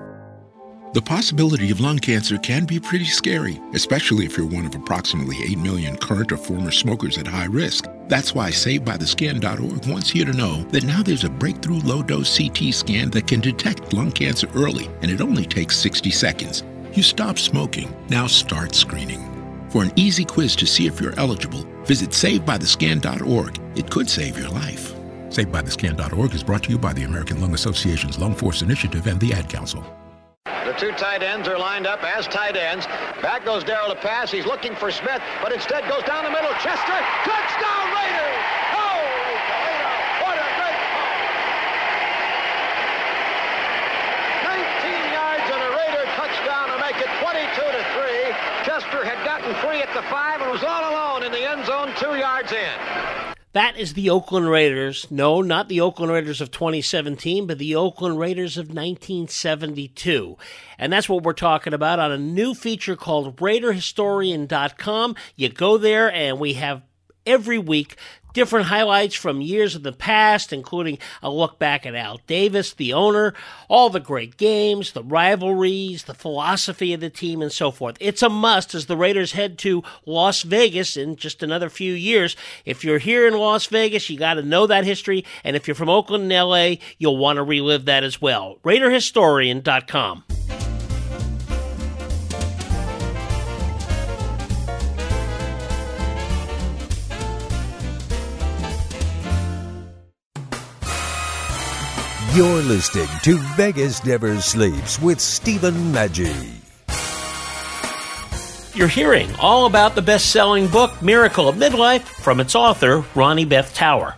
The 0.94 1.02
possibility 1.02 1.72
of 1.72 1.80
lung 1.80 2.00
cancer 2.00 2.38
can 2.38 2.66
be 2.66 2.82
pretty 2.82 3.06
scary, 3.06 3.62
especially 3.74 4.26
if 4.26 4.36
you're 4.36 4.46
one 4.46 4.66
of 4.66 4.76
approximately 4.76 5.38
8 5.42 5.58
million 5.60 5.96
current 5.96 6.34
or 6.34 6.38
former 6.38 6.70
smokers 6.70 7.18
at 7.18 7.26
high 7.26 7.46
risk. 7.46 7.86
That's 8.10 8.36
why 8.36 8.52
SaveByTheScan.org 8.52 9.88
wants 9.88 10.14
you 10.14 10.26
to 10.26 10.34
know 10.34 10.64
that 10.64 10.84
now 10.84 11.02
there's 11.02 11.24
a 11.24 11.30
breakthrough 11.30 11.80
low 11.80 12.04
dose 12.04 12.38
CT 12.38 12.74
scan 12.74 13.10
that 13.12 13.26
can 13.26 13.40
detect 13.40 13.94
lung 13.94 14.12
cancer 14.12 14.50
early, 14.54 14.90
and 15.02 15.10
it 15.10 15.22
only 15.22 15.46
takes 15.46 15.78
60 15.78 16.12
seconds. 16.12 16.66
You 16.92 17.04
stop 17.04 17.40
smoking, 17.40 17.96
now 18.10 18.28
start 18.28 18.76
screening. 18.76 19.24
For 19.70 19.82
an 19.82 19.94
easy 19.96 20.26
quiz 20.26 20.58
to 20.58 20.68
see 20.68 20.88
if 20.88 21.00
you're 21.00 21.18
eligible, 21.18 21.64
visit 21.86 22.10
SaveByTheScan.org. 22.10 23.62
It 23.78 23.90
could 23.90 24.10
save 24.10 24.38
your 24.38 24.50
life. 24.50 24.97
SaveByTheScan.org 25.30 26.34
is 26.34 26.42
brought 26.42 26.64
to 26.64 26.70
you 26.72 26.78
by 26.78 26.94
the 26.94 27.04
American 27.04 27.42
Lung 27.42 27.54
Association's 27.54 28.18
Lung 28.18 28.34
Force 28.34 28.62
Initiative 28.62 29.08
and 29.08 29.20
the 29.20 29.34
Ad 29.34 29.50
Council. 29.50 29.84
The 30.46 30.74
two 30.74 30.92
tight 30.94 31.22
ends 31.22 31.48
are 31.48 31.60
lined 31.60 31.86
up 31.86 32.04
as 32.04 32.28
tight 32.28 32.56
ends. 32.56 32.86
Back 33.22 33.44
goes 33.44 33.64
Daryle 33.64 33.90
to 33.90 33.96
pass. 33.96 34.32
He's 34.32 34.46
looking 34.46 34.74
for 34.76 34.90
Smith, 34.90 35.22
but 35.42 35.52
instead 35.52 35.88
goes 35.88 36.04
down 36.04 36.24
the 36.24 36.32
middle. 36.32 36.52
Chester, 36.64 37.00
touchdown 37.28 37.86
Raiders! 37.92 38.40
Oh, 38.72 39.04
Toledo! 39.52 39.92
What 40.24 40.38
a 40.40 40.48
great 40.60 40.80
ball! 40.96 41.12
19 44.48 45.12
yards 45.12 45.48
and 45.52 45.62
a 45.64 45.72
Raider 45.76 46.06
touchdown 46.16 46.72
to 46.72 46.80
make 46.80 47.00
it 47.04 47.12
22 47.20 47.64
to 47.64 47.84
3. 48.00 48.32
Chester 48.64 49.04
had 49.04 49.20
gotten 49.28 49.54
free 49.60 49.82
at 49.84 49.92
the 49.94 50.04
five 50.08 50.40
and 50.40 50.50
was 50.50 50.64
all 50.64 50.88
alone 50.88 51.24
in 51.24 51.32
the 51.32 51.44
end 51.44 51.66
zone, 51.66 51.92
two 52.00 52.16
yards 52.16 52.52
in. 52.52 53.36
That 53.58 53.76
is 53.76 53.96
the 53.96 54.12
Oakland 54.12 54.52
Raiders. 54.52 55.08
No, 55.10 55.42
not 55.42 55.68
the 55.68 55.82
Oakland 55.82 56.12
Raiders 56.12 56.42
of 56.42 56.52
2017, 56.52 57.48
but 57.48 57.58
the 57.58 57.74
Oakland 57.74 58.20
Raiders 58.20 58.56
of 58.56 58.68
1972. 58.68 60.38
And 60.78 60.94
that's 60.94 61.10
what 61.10 61.24
we're 61.24 61.34
talking 61.34 61.74
about 61.74 61.98
on 61.98 62.12
a 62.12 62.20
new 62.20 62.54
feature 62.54 62.96
called 62.96 63.36
RaiderHistorian.com. 63.38 65.16
You 65.36 65.50
go 65.50 65.80
there, 65.80 66.12
and 66.12 66.40
we 66.40 66.54
have 66.54 66.84
every 67.26 67.58
week 67.58 67.96
different 68.38 68.68
highlights 68.68 69.16
from 69.16 69.42
years 69.42 69.74
of 69.74 69.82
the 69.82 69.92
past, 69.92 70.54
including 70.54 71.00
a 71.24 71.30
look 71.32 71.58
back 71.58 71.88
at 71.88 71.96
Al 71.96 72.20
Davis, 72.28 72.72
the 72.72 72.94
owner, 72.94 73.34
all 73.68 73.90
the 73.90 74.00
great 74.00 74.38
games, 74.38 74.92
the 74.92 75.02
rivalries, 75.02 76.04
the 76.04 76.14
philosophy 76.14 76.94
of 76.94 77.00
the 77.00 77.10
team, 77.10 77.42
and 77.42 77.52
so 77.52 77.72
forth. 77.72 77.98
It's 78.00 78.22
a 78.22 78.30
must 78.30 78.76
as 78.76 78.86
the 78.86 78.96
Raiders 78.96 79.32
head 79.32 79.58
to 79.60 79.82
Las 80.06 80.44
Vegas 80.44 80.96
in 80.96 81.16
just 81.16 81.42
another 81.42 81.68
few 81.68 81.94
years. 81.94 82.36
If 82.64 82.84
you're 82.84 83.00
here 83.00 83.28
in 83.28 83.34
Las 83.34 83.66
Vegas, 83.66 84.08
you 84.08 84.20
got 84.20 84.36
to 84.36 84.44
know 84.44 84.68
that 84.68 84.86
history, 84.86 85.26
and 85.44 85.56
if 85.56 85.68
you're 85.68 85.74
from 85.74 85.90
Oakland 85.90 86.32
and 86.32 86.50
LA, 86.50 86.76
you'll 87.00 87.18
want 87.18 87.38
to 87.38 87.44
relive 87.44 87.86
that 87.86 88.04
as 88.04 88.22
well. 88.22 88.60
RaiderHistorian.com. 88.64 90.27
You're 102.38 102.62
listening 102.62 103.08
to 103.24 103.40
Vegas 103.56 104.06
Never 104.06 104.40
Sleeps 104.40 105.02
with 105.02 105.20
Stephen 105.20 105.74
Maggi. 105.92 106.52
You're 108.76 108.88
hearing 108.88 109.34
all 109.40 109.66
about 109.66 109.96
the 109.96 110.04
best 110.04 110.30
selling 110.30 110.68
book, 110.68 111.02
Miracle 111.02 111.50
of 111.50 111.56
Midlife, 111.56 112.02
from 112.04 112.40
its 112.40 112.54
author, 112.54 113.02
Roni 113.16 113.50
Beth 113.50 113.74
Tower. 113.74 114.18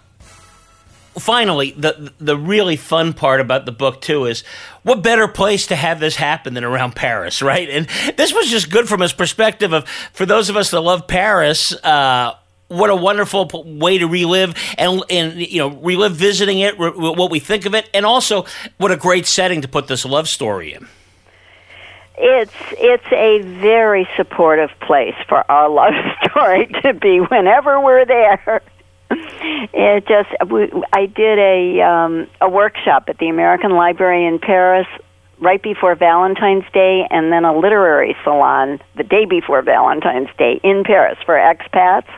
Finally, 1.17 1.72
the, 1.78 2.11
the 2.20 2.36
really 2.36 2.76
fun 2.76 3.13
part 3.13 3.39
about 3.39 3.65
the 3.65 3.72
book, 3.72 4.01
too, 4.01 4.26
is 4.26 4.43
what 4.84 5.01
better 5.01 5.30
place 5.30 5.67
to 5.67 5.78
have 5.78 6.01
this 6.01 6.17
happen 6.17 6.55
than 6.55 6.65
around 6.65 6.97
Paris, 6.97 7.41
right? 7.41 7.70
And 7.70 7.88
this 8.17 8.34
was 8.34 8.49
just 8.49 8.70
good 8.70 8.89
from 8.89 8.99
his 8.99 9.13
perspective 9.13 9.72
of, 9.72 9.88
for 10.11 10.26
those 10.26 10.49
of 10.49 10.57
us 10.57 10.72
that 10.72 10.82
love 10.82 11.07
Paris, 11.07 11.72
uh, 11.86 12.36
what 12.70 12.89
a 12.89 12.95
wonderful 12.95 13.49
way 13.65 13.97
to 13.97 14.07
relive 14.07 14.55
and 14.78 15.03
and 15.09 15.39
you 15.39 15.57
know 15.57 15.70
relive 15.70 16.15
visiting 16.15 16.59
it, 16.59 16.80
re- 16.80 16.91
what 16.91 17.30
we 17.30 17.39
think 17.39 17.65
of 17.65 17.76
it, 17.76 17.89
and 17.93 18.05
also 18.05 18.45
what 18.78 18.91
a 18.91 18.97
great 18.97 19.26
setting 19.26 19.61
to 19.61 19.67
put 19.67 19.88
this 19.88 20.05
love 20.05 20.30
story 20.30 20.74
in. 20.74 20.88
It's 22.17 22.53
it's 22.72 23.11
a 23.11 23.41
very 23.59 24.07
supportive 24.15 24.72
place 24.82 25.15
for 25.28 25.49
our 25.51 25.70
love 25.70 25.93
story 26.30 26.67
to 26.84 26.93
be 26.93 27.20
whenever 27.20 27.80
we're 27.82 28.05
there. 28.05 28.61
It 29.11 30.05
just 30.07 30.30
we, 30.51 30.72
I 30.93 31.07
did 31.07 31.39
a 31.39 31.82
um, 31.82 32.28
a 32.39 32.49
workshop 32.49 33.05
at 33.07 33.17
the 33.17 33.30
American 33.30 33.72
Library 33.72 34.26
in 34.26 34.38
Paris 34.38 34.88
right 35.39 35.63
before 35.63 35.95
Valentine's 35.95 36.65
Day, 36.74 37.07
and 37.09 37.32
then 37.32 37.45
a 37.45 37.57
literary 37.57 38.15
salon 38.24 38.80
the 38.97 39.03
day 39.03 39.26
before 39.26 39.61
Valentine's 39.61 40.30
Day 40.38 40.59
in 40.63 40.84
Paris 40.84 41.17
for 41.26 41.36
expats 41.36 42.09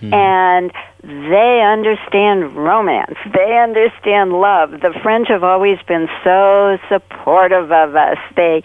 and 0.00 0.72
they 1.02 1.62
understand 1.64 2.56
romance. 2.56 3.16
They 3.32 3.58
understand 3.58 4.32
love. 4.32 4.72
The 4.72 4.94
French 5.02 5.28
have 5.28 5.44
always 5.44 5.78
been 5.86 6.08
so 6.22 6.78
supportive 6.88 7.70
of 7.70 7.94
us. 7.94 8.18
They 8.36 8.62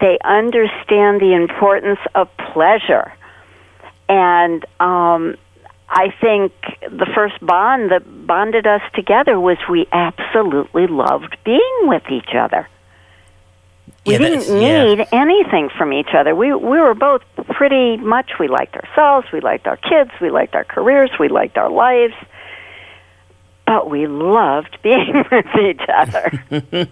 they 0.00 0.18
understand 0.24 1.20
the 1.20 1.34
importance 1.34 2.00
of 2.14 2.28
pleasure. 2.52 3.12
And 4.08 4.64
um 4.80 5.36
I 5.88 6.08
think 6.20 6.52
the 6.80 7.06
first 7.14 7.38
bond 7.40 7.92
that 7.92 8.26
bonded 8.26 8.66
us 8.66 8.80
together 8.94 9.38
was 9.38 9.58
we 9.70 9.86
absolutely 9.92 10.86
loved 10.88 11.36
being 11.44 11.80
with 11.82 12.02
each 12.10 12.34
other. 12.34 12.68
We 14.06 14.12
Yeah, 14.12 14.18
didn't 14.18 14.40
that's- 14.40 14.62
yeah. 14.62 14.84
need 14.94 15.06
anything 15.12 15.70
from 15.78 15.92
each 15.92 16.14
other. 16.14 16.34
We 16.34 16.52
we 16.54 16.78
were 16.80 16.94
both 16.94 17.22
pretty 17.50 17.96
much 17.96 18.32
we 18.38 18.48
liked 18.48 18.76
ourselves, 18.76 19.26
we 19.32 19.40
liked 19.40 19.66
our 19.66 19.76
kids, 19.78 20.10
we 20.20 20.30
liked 20.30 20.54
our 20.54 20.64
careers, 20.64 21.10
we 21.18 21.28
liked 21.28 21.56
our 21.56 21.70
lives. 21.70 22.14
But 23.66 23.88
we 23.88 24.06
loved 24.06 24.76
being 24.82 25.24
with 25.32 25.46
each 25.58 25.80
other. 25.88 26.30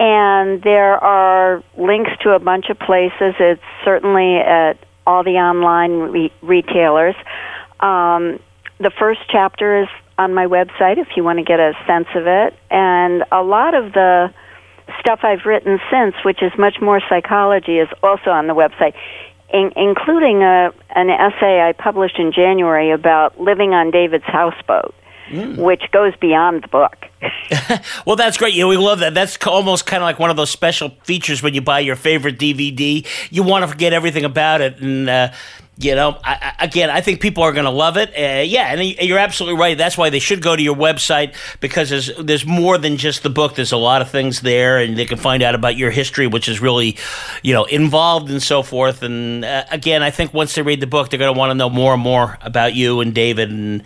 And 0.00 0.62
there 0.62 1.02
are 1.02 1.64
links 1.76 2.12
to 2.20 2.30
a 2.30 2.38
bunch 2.38 2.70
of 2.70 2.78
places. 2.78 3.34
It's 3.40 3.60
certainly 3.84 4.36
at 4.36 4.78
all 5.08 5.24
the 5.24 5.38
online 5.40 6.12
re- 6.12 6.32
retailers. 6.42 7.16
Um, 7.80 8.38
the 8.78 8.92
first 8.98 9.20
chapter 9.32 9.82
is 9.82 9.88
on 10.18 10.34
my 10.34 10.46
website 10.46 10.98
if 10.98 11.08
you 11.16 11.24
want 11.24 11.38
to 11.38 11.44
get 11.44 11.58
a 11.58 11.72
sense 11.86 12.08
of 12.14 12.26
it. 12.26 12.54
And 12.70 13.24
a 13.32 13.42
lot 13.42 13.74
of 13.74 13.94
the 13.94 14.32
stuff 15.00 15.20
I've 15.22 15.46
written 15.46 15.80
since, 15.90 16.14
which 16.24 16.42
is 16.42 16.52
much 16.58 16.76
more 16.80 17.00
psychology, 17.08 17.78
is 17.78 17.88
also 18.02 18.30
on 18.30 18.48
the 18.48 18.54
website, 18.54 18.94
in, 19.50 19.72
including 19.76 20.42
a, 20.42 20.72
an 20.94 21.08
essay 21.08 21.62
I 21.62 21.72
published 21.72 22.18
in 22.18 22.30
January 22.32 22.90
about 22.90 23.40
living 23.40 23.72
on 23.72 23.90
David's 23.90 24.24
houseboat, 24.26 24.94
which 25.58 25.84
goes 25.90 26.14
beyond 26.20 26.64
the 26.64 26.68
book. 26.68 27.07
Well, 28.06 28.16
that's 28.16 28.36
great. 28.36 28.56
Know, 28.56 28.68
we 28.68 28.76
love 28.76 29.00
that. 29.00 29.14
That's 29.14 29.36
almost 29.46 29.86
kind 29.86 30.02
of 30.02 30.06
like 30.06 30.18
one 30.18 30.30
of 30.30 30.36
those 30.36 30.50
special 30.50 30.90
features 31.04 31.42
when 31.42 31.54
you 31.54 31.60
buy 31.60 31.80
your 31.80 31.96
favorite 31.96 32.38
DVD. 32.38 33.06
You 33.30 33.42
want 33.42 33.62
to 33.64 33.68
forget 33.68 33.92
everything 33.92 34.24
about 34.24 34.60
it, 34.60 34.80
and 34.80 35.08
uh, 35.08 35.32
you 35.80 35.94
know, 35.94 36.18
I, 36.24 36.54
I, 36.58 36.64
again, 36.64 36.90
I 36.90 37.00
think 37.00 37.20
people 37.20 37.42
are 37.44 37.52
going 37.52 37.64
to 37.64 37.70
love 37.70 37.96
it. 37.96 38.10
Uh, 38.10 38.42
yeah, 38.42 38.72
and 38.72 38.82
you're 38.82 39.18
absolutely 39.18 39.60
right. 39.60 39.78
That's 39.78 39.96
why 39.96 40.10
they 40.10 40.18
should 40.18 40.42
go 40.42 40.56
to 40.56 40.62
your 40.62 40.74
website 40.74 41.34
because 41.60 41.90
there's 41.90 42.10
there's 42.16 42.44
more 42.44 42.78
than 42.78 42.96
just 42.96 43.22
the 43.22 43.30
book. 43.30 43.54
There's 43.54 43.72
a 43.72 43.76
lot 43.76 44.02
of 44.02 44.10
things 44.10 44.40
there, 44.40 44.78
and 44.78 44.96
they 44.96 45.06
can 45.06 45.18
find 45.18 45.42
out 45.42 45.54
about 45.54 45.76
your 45.76 45.90
history, 45.90 46.26
which 46.26 46.48
is 46.48 46.60
really, 46.60 46.96
you 47.42 47.52
know, 47.52 47.64
involved 47.64 48.30
and 48.30 48.42
so 48.42 48.62
forth. 48.62 49.02
And 49.02 49.44
uh, 49.44 49.64
again, 49.70 50.02
I 50.02 50.10
think 50.10 50.34
once 50.34 50.54
they 50.54 50.62
read 50.62 50.80
the 50.80 50.86
book, 50.86 51.10
they're 51.10 51.18
going 51.18 51.32
to 51.32 51.38
want 51.38 51.50
to 51.50 51.54
know 51.54 51.70
more 51.70 51.94
and 51.94 52.02
more 52.02 52.38
about 52.40 52.74
you 52.74 53.00
and 53.00 53.14
David 53.14 53.50
and 53.50 53.84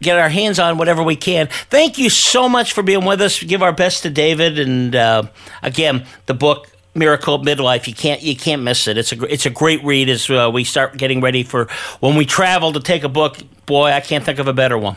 get 0.00 0.18
our 0.18 0.28
hands 0.28 0.58
on 0.58 0.78
whatever 0.78 1.02
we 1.02 1.16
can. 1.16 1.48
Thank 1.70 1.98
you 1.98 2.10
so 2.10 2.48
much 2.48 2.72
for 2.72 2.82
being 2.82 3.04
with 3.04 3.20
us. 3.20 3.42
Give 3.42 3.62
our 3.62 3.72
best 3.72 4.02
to 4.02 4.10
David, 4.10 4.58
and 4.58 4.94
uh, 4.94 5.22
again, 5.62 6.06
the 6.26 6.34
book 6.34 6.70
Miracle 6.94 7.34
of 7.34 7.42
Midlife. 7.42 7.86
You 7.86 7.94
can't 7.94 8.22
you 8.22 8.36
can't 8.36 8.62
miss 8.62 8.88
it. 8.88 8.98
It's 8.98 9.12
a 9.12 9.24
it's 9.24 9.46
a 9.46 9.50
great 9.50 9.82
read 9.84 10.08
as 10.08 10.28
uh, 10.28 10.50
we 10.52 10.64
start 10.64 10.96
getting 10.96 11.20
ready 11.20 11.42
for 11.42 11.68
when 12.00 12.16
we 12.16 12.26
travel 12.26 12.72
to 12.72 12.80
take 12.80 13.04
a 13.04 13.08
book. 13.08 13.38
Boy, 13.66 13.90
I 13.90 14.00
can't 14.00 14.24
think 14.24 14.38
of 14.38 14.48
a 14.48 14.52
better 14.52 14.76
one. 14.76 14.96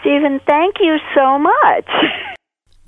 Stephen, 0.00 0.40
thank 0.46 0.76
you 0.80 0.98
so 1.14 1.38
much. 1.38 1.88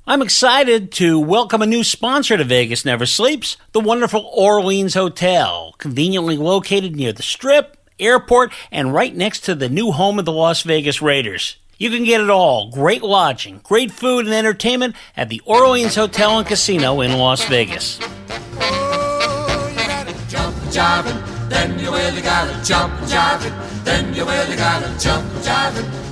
I'm 0.06 0.20
excited 0.20 0.92
to 0.92 1.18
welcome 1.18 1.62
a 1.62 1.66
new 1.66 1.82
sponsor 1.82 2.36
to 2.36 2.44
Vegas 2.44 2.84
Never 2.84 3.06
Sleeps, 3.06 3.56
the 3.72 3.80
wonderful 3.80 4.30
Orleans 4.34 4.92
Hotel, 4.92 5.74
conveniently 5.78 6.36
located 6.36 6.94
near 6.94 7.10
the 7.10 7.22
Strip, 7.22 7.78
airport, 7.98 8.52
and 8.70 8.92
right 8.92 9.14
next 9.14 9.40
to 9.40 9.54
the 9.54 9.68
new 9.68 9.92
home 9.92 10.18
of 10.18 10.24
the 10.24 10.32
Las 10.32 10.62
Vegas 10.62 11.00
Raiders. 11.00 11.56
You 11.76 11.90
can 11.90 12.04
get 12.04 12.20
it 12.20 12.30
all. 12.30 12.70
Great 12.70 13.02
lodging, 13.02 13.60
great 13.62 13.90
food, 13.90 14.26
and 14.26 14.34
entertainment 14.34 14.94
at 15.16 15.28
the 15.28 15.42
Orleans 15.44 15.96
Hotel 15.96 16.38
and 16.38 16.46
Casino 16.46 17.00
in 17.00 17.18
Las 17.18 17.44
Vegas. 17.46 17.98
then 21.48 21.78
you 21.78 21.90
really 21.90 22.22
gotta 22.22 22.64
jump 22.64 22.92
then 23.84 24.14
you 24.14 24.24
really 24.24 24.56
gotta 24.56 24.98
jump 24.98 25.24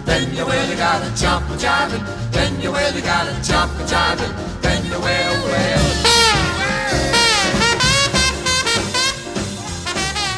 then 0.04 0.34
you 0.34 0.44
really 0.44 0.76
gotta 0.76 1.16
jump 1.16 1.44
then 2.30 2.60
you 2.60 2.72
really 2.72 3.00
gotta 3.00 3.42
jump 3.42 3.72
then 4.62 4.84
you. 4.86 5.81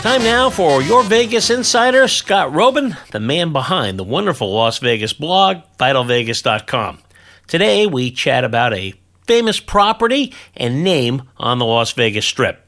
Time 0.05 0.23
now 0.23 0.51
for 0.51 0.83
your 0.83 1.03
Vegas 1.03 1.49
insider, 1.49 2.07
Scott 2.09 2.53
Roeben, 2.53 2.95
the 3.13 3.21
man 3.21 3.55
behind 3.55 3.99
the 3.99 4.05
wonderful 4.05 4.53
Las 4.53 4.77
Vegas 4.77 5.15
blog, 5.15 5.63
vitalvegas.com. 5.79 6.99
Today 7.47 7.87
we 7.87 8.11
chat 8.11 8.45
about 8.45 8.75
a 8.75 8.93
famous 9.27 9.61
property 9.61 10.35
and 10.55 10.85
name 10.85 11.23
on 11.39 11.59
the 11.59 11.65
Las 11.65 11.93
Vegas 11.93 12.27
Strip. 12.27 12.64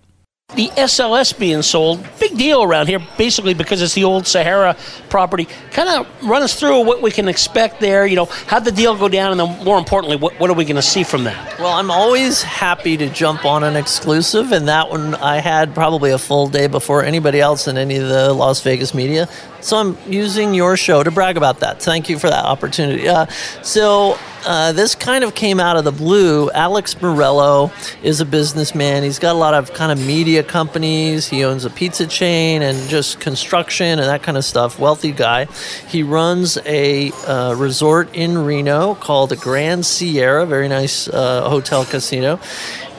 The 0.55 0.69
SLS 0.69 1.37
being 1.37 1.61
sold, 1.61 2.07
big 2.21 2.39
deal 2.39 2.63
around 2.63 2.87
here, 2.87 3.05
basically 3.19 3.53
because 3.53 3.83
it's 3.83 3.95
the 3.95 4.05
old 4.05 4.29
Sahara 4.29 4.77
property. 5.09 5.49
Kind 5.73 5.89
of 5.89 6.07
run 6.23 6.41
us 6.41 6.59
through 6.59 6.85
what 6.85 7.03
we 7.03 7.11
can 7.11 7.27
expect 7.27 7.81
there. 7.81 8.07
You 8.07 8.15
know, 8.15 8.27
how'd 8.27 8.65
the 8.65 8.71
deal 8.71 8.97
go 8.97 9.09
down, 9.09 9.33
and 9.33 9.41
then 9.41 9.65
more 9.65 9.77
importantly, 9.77 10.17
what, 10.17 10.39
what 10.39 10.49
are 10.49 10.53
we 10.53 10.65
going 10.65 10.77
to 10.77 10.83
see 10.83 11.03
from 11.03 11.25
that? 11.25 11.59
Well, 11.59 11.73
I'm 11.73 11.91
always 11.91 12.45
happy 12.45 12.97
to 12.97 13.11
jump 13.11 13.45
on 13.45 13.65
an 13.65 13.75
exclusive, 13.75 14.53
and 14.53 14.69
that 14.69 14.89
one 14.89 15.17
I 15.17 15.41
had 15.41 15.75
probably 15.75 16.13
a 16.13 16.19
full 16.19 16.47
day 16.47 16.69
before 16.69 17.03
anybody 17.03 17.41
else 17.41 17.67
in 17.67 17.77
any 17.77 17.97
of 17.97 18.09
the 18.09 18.33
Las 18.33 18.63
Vegas 18.63 18.95
media. 18.95 19.29
So 19.67 19.79
I'm 19.79 19.99
using 20.07 20.55
your 20.55 20.77
show 20.77 21.03
to 21.03 21.11
brag 21.11 21.37
about 21.37 21.59
that. 21.59 21.83
Thank 21.83 22.09
you 22.09 22.21
for 22.21 22.31
that 22.31 22.45
opportunity. 22.45 23.09
Uh, 23.09 23.27
so 23.65 24.17
uh, 24.47 24.71
this 24.71 24.95
kind 24.95 25.25
of 25.25 25.35
came 25.35 25.59
out 25.59 25.77
of 25.77 25.83
the 25.83 25.91
blue. 25.91 26.53
Alex 26.53 26.95
Meruelo 26.95 27.73
is 28.01 28.21
a 28.21 28.25
businessman. 28.25 29.03
He's 29.03 29.19
got 29.19 29.35
a 29.35 29.39
lot 29.39 29.55
of 29.55 29.75
kind 29.75 29.91
of 29.91 29.99
media 30.07 30.45
companies. 30.45 31.27
He 31.27 31.45
owns 31.45 31.65
a 31.65 31.71
pizza 31.71 32.07
chain 32.07 32.63
and 32.63 32.89
just 32.89 33.19
construction 33.19 33.99
and 33.99 34.07
that 34.09 34.23
kind 34.23 34.39
of 34.39 34.45
stuff. 34.45 34.79
Wealthy 34.79 35.11
guy. 35.11 35.47
He 35.89 36.05
runs 36.05 36.59
a 36.65 37.11
uh, 37.27 37.57
resort 37.57 38.15
in 38.15 38.39
Reno 38.39 38.95
called 38.95 39.31
the 39.31 39.37
Grand 39.37 39.85
Sierra. 39.85 40.47
Very 40.47 40.69
nice 40.69 41.09
uh, 41.09 41.49
hotel 41.51 41.85
casino. 41.85 42.39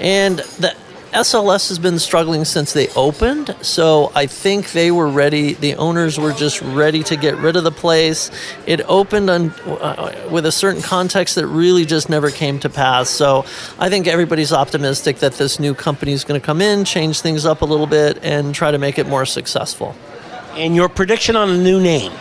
And 0.02 0.40
the 0.60 0.76
SLS 1.18 1.70
has 1.70 1.80
been 1.80 1.98
struggling 1.98 2.46
since 2.46 2.74
they 2.74 2.90
opened, 2.90 3.56
so 3.64 4.12
I 4.14 4.28
think 4.28 4.74
they 4.74 4.92
were 4.92 5.08
ready. 5.08 5.54
The 5.54 5.74
owners 5.74 6.20
were 6.20 6.32
just 6.32 6.62
ready 6.62 7.02
to 7.06 7.16
get 7.16 7.36
rid 7.38 7.56
of 7.56 7.64
the 7.64 7.72
place. 7.72 8.30
It 8.68 8.82
opened 8.82 9.28
on, 9.32 9.50
uh, 9.50 10.30
with 10.30 10.46
a 10.46 10.52
certain 10.52 10.84
context 10.84 11.34
that 11.34 11.48
really 11.48 11.86
just 11.86 12.08
never 12.08 12.30
came 12.30 12.60
to 12.60 12.70
pass. 12.70 13.10
So 13.10 13.46
I 13.80 13.90
think 13.90 14.06
everybody's 14.06 14.54
optimistic 14.54 15.18
that 15.18 15.34
this 15.34 15.60
new 15.60 15.74
company 15.74 16.12
is 16.12 16.24
going 16.24 16.40
to 16.40 16.46
come 16.46 16.62
in, 16.62 16.86
change 16.86 17.22
things 17.22 17.48
up 17.48 17.64
a 17.64 17.66
little 17.66 17.88
bit, 17.88 18.20
and 18.22 18.54
try 18.54 18.70
to 18.70 18.78
make 18.78 19.00
it 19.00 19.08
more 19.08 19.26
successful. 19.26 19.96
And 20.54 20.76
your 20.76 20.88
prediction 20.88 21.36
on 21.36 21.50
a 21.50 21.58
new 21.58 21.82
name? 21.82 22.12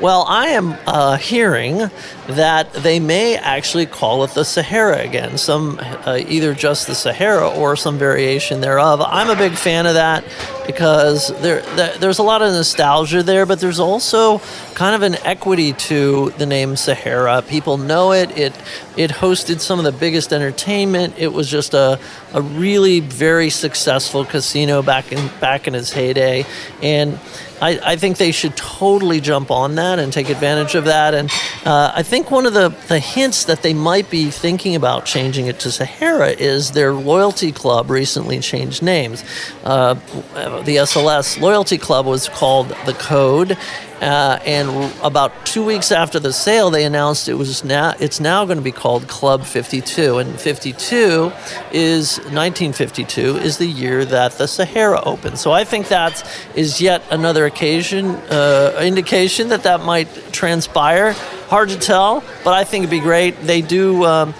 Well, 0.00 0.24
I 0.28 0.50
am 0.50 0.76
uh, 0.86 1.16
hearing 1.16 1.90
that 2.28 2.72
they 2.72 3.00
may 3.00 3.36
actually 3.36 3.86
call 3.86 4.22
it 4.22 4.30
the 4.30 4.44
Sahara 4.44 4.98
again, 4.98 5.38
some 5.38 5.80
uh, 5.80 6.20
either 6.28 6.54
just 6.54 6.86
the 6.86 6.94
Sahara 6.94 7.50
or 7.50 7.74
some 7.74 7.98
variation 7.98 8.60
thereof. 8.60 9.00
I'm 9.00 9.28
a 9.28 9.34
big 9.34 9.54
fan 9.54 9.86
of 9.86 9.94
that 9.94 10.22
because 10.68 11.28
there, 11.40 11.62
there, 11.74 11.98
there's 11.98 12.18
a 12.18 12.22
lot 12.22 12.42
of 12.42 12.52
nostalgia 12.52 13.24
there, 13.24 13.44
but 13.44 13.58
there's 13.58 13.80
also 13.80 14.40
kind 14.74 14.94
of 14.94 15.02
an 15.02 15.16
equity 15.24 15.72
to 15.72 16.30
the 16.38 16.46
name 16.46 16.76
Sahara. 16.76 17.42
People 17.42 17.76
know 17.76 18.12
it. 18.12 18.30
It 18.38 18.54
it 18.96 19.10
hosted 19.10 19.60
some 19.60 19.78
of 19.80 19.84
the 19.84 19.92
biggest 19.92 20.32
entertainment. 20.32 21.14
It 21.18 21.32
was 21.32 21.50
just 21.50 21.74
a, 21.74 21.98
a 22.34 22.42
really 22.42 23.00
very 23.00 23.50
successful 23.50 24.24
casino 24.24 24.82
back 24.82 25.10
in 25.10 25.28
back 25.40 25.66
in 25.66 25.74
its 25.74 25.90
heyday, 25.90 26.44
and 26.82 27.18
I, 27.60 27.80
I, 27.92 27.96
think 27.96 28.18
they 28.18 28.32
should 28.32 28.56
totally 28.56 29.20
jump 29.20 29.50
on 29.50 29.74
that 29.76 29.98
and 29.98 30.12
take 30.12 30.28
advantage 30.28 30.74
of 30.74 30.84
that. 30.84 31.14
And 31.14 31.30
uh, 31.64 31.92
I 31.94 32.02
think 32.02 32.30
one 32.30 32.46
of 32.46 32.54
the, 32.54 32.68
the 32.88 33.00
hints 33.00 33.44
that 33.44 33.62
they 33.62 33.74
might 33.74 34.10
be 34.10 34.30
thinking 34.30 34.74
about 34.74 35.04
changing 35.04 35.46
it 35.46 35.58
to 35.60 35.72
Sahara 35.72 36.30
is 36.30 36.72
their 36.72 36.92
loyalty 36.92 37.52
club 37.52 37.90
recently 37.90 38.40
changed 38.40 38.82
names. 38.82 39.24
Uh, 39.64 39.94
the 39.94 40.76
SLS 40.76 41.40
loyalty 41.40 41.78
club 41.78 42.06
was 42.06 42.28
called 42.28 42.68
the 42.86 42.94
Code. 42.94 43.56
Uh, 44.00 44.38
and 44.44 44.92
about 45.02 45.32
two 45.44 45.64
weeks 45.64 45.90
after 45.90 46.20
the 46.20 46.32
sale, 46.32 46.70
they 46.70 46.84
announced 46.84 47.28
it 47.28 47.34
was 47.34 47.64
now 47.64 47.94
it's 47.98 48.20
now 48.20 48.44
going 48.44 48.58
to 48.58 48.62
be 48.62 48.72
called 48.72 49.08
Club 49.08 49.44
52, 49.44 50.18
and 50.18 50.40
52 50.40 51.32
is 51.72 52.18
1952 52.18 53.38
is 53.38 53.58
the 53.58 53.66
year 53.66 54.04
that 54.04 54.32
the 54.32 54.46
Sahara 54.46 55.02
opened. 55.04 55.38
So 55.38 55.50
I 55.50 55.64
think 55.64 55.88
that 55.88 56.24
is 56.54 56.80
yet 56.80 57.02
another 57.10 57.46
occasion 57.46 58.10
uh, 58.30 58.78
indication 58.80 59.48
that 59.48 59.64
that 59.64 59.80
might 59.80 60.32
transpire. 60.32 61.12
Hard 61.48 61.70
to 61.70 61.78
tell, 61.78 62.22
but 62.44 62.54
I 62.54 62.64
think 62.64 62.84
it'd 62.84 62.90
be 62.90 63.00
great. 63.00 63.40
They 63.40 63.62
do. 63.62 64.04
Um, 64.04 64.34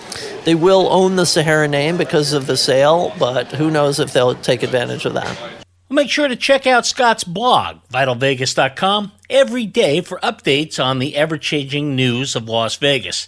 they 0.44 0.54
will 0.54 0.88
own 0.90 1.16
the 1.16 1.26
Sahara 1.26 1.68
name 1.68 1.96
because 1.96 2.32
of 2.32 2.46
the 2.46 2.56
sale, 2.56 3.12
but 3.18 3.52
who 3.52 3.70
knows 3.70 3.98
if 4.00 4.12
they'll 4.12 4.34
take 4.34 4.62
advantage 4.62 5.04
of 5.04 5.14
that. 5.14 5.36
Make 5.90 6.10
sure 6.10 6.28
to 6.28 6.36
check 6.36 6.66
out 6.66 6.84
Scott's 6.84 7.24
blog, 7.24 7.78
vitalvegas.com, 7.90 9.12
every 9.30 9.64
day 9.64 10.02
for 10.02 10.20
updates 10.20 10.82
on 10.82 10.98
the 10.98 11.16
ever 11.16 11.38
changing 11.38 11.96
news 11.96 12.36
of 12.36 12.46
Las 12.46 12.76
Vegas. 12.76 13.26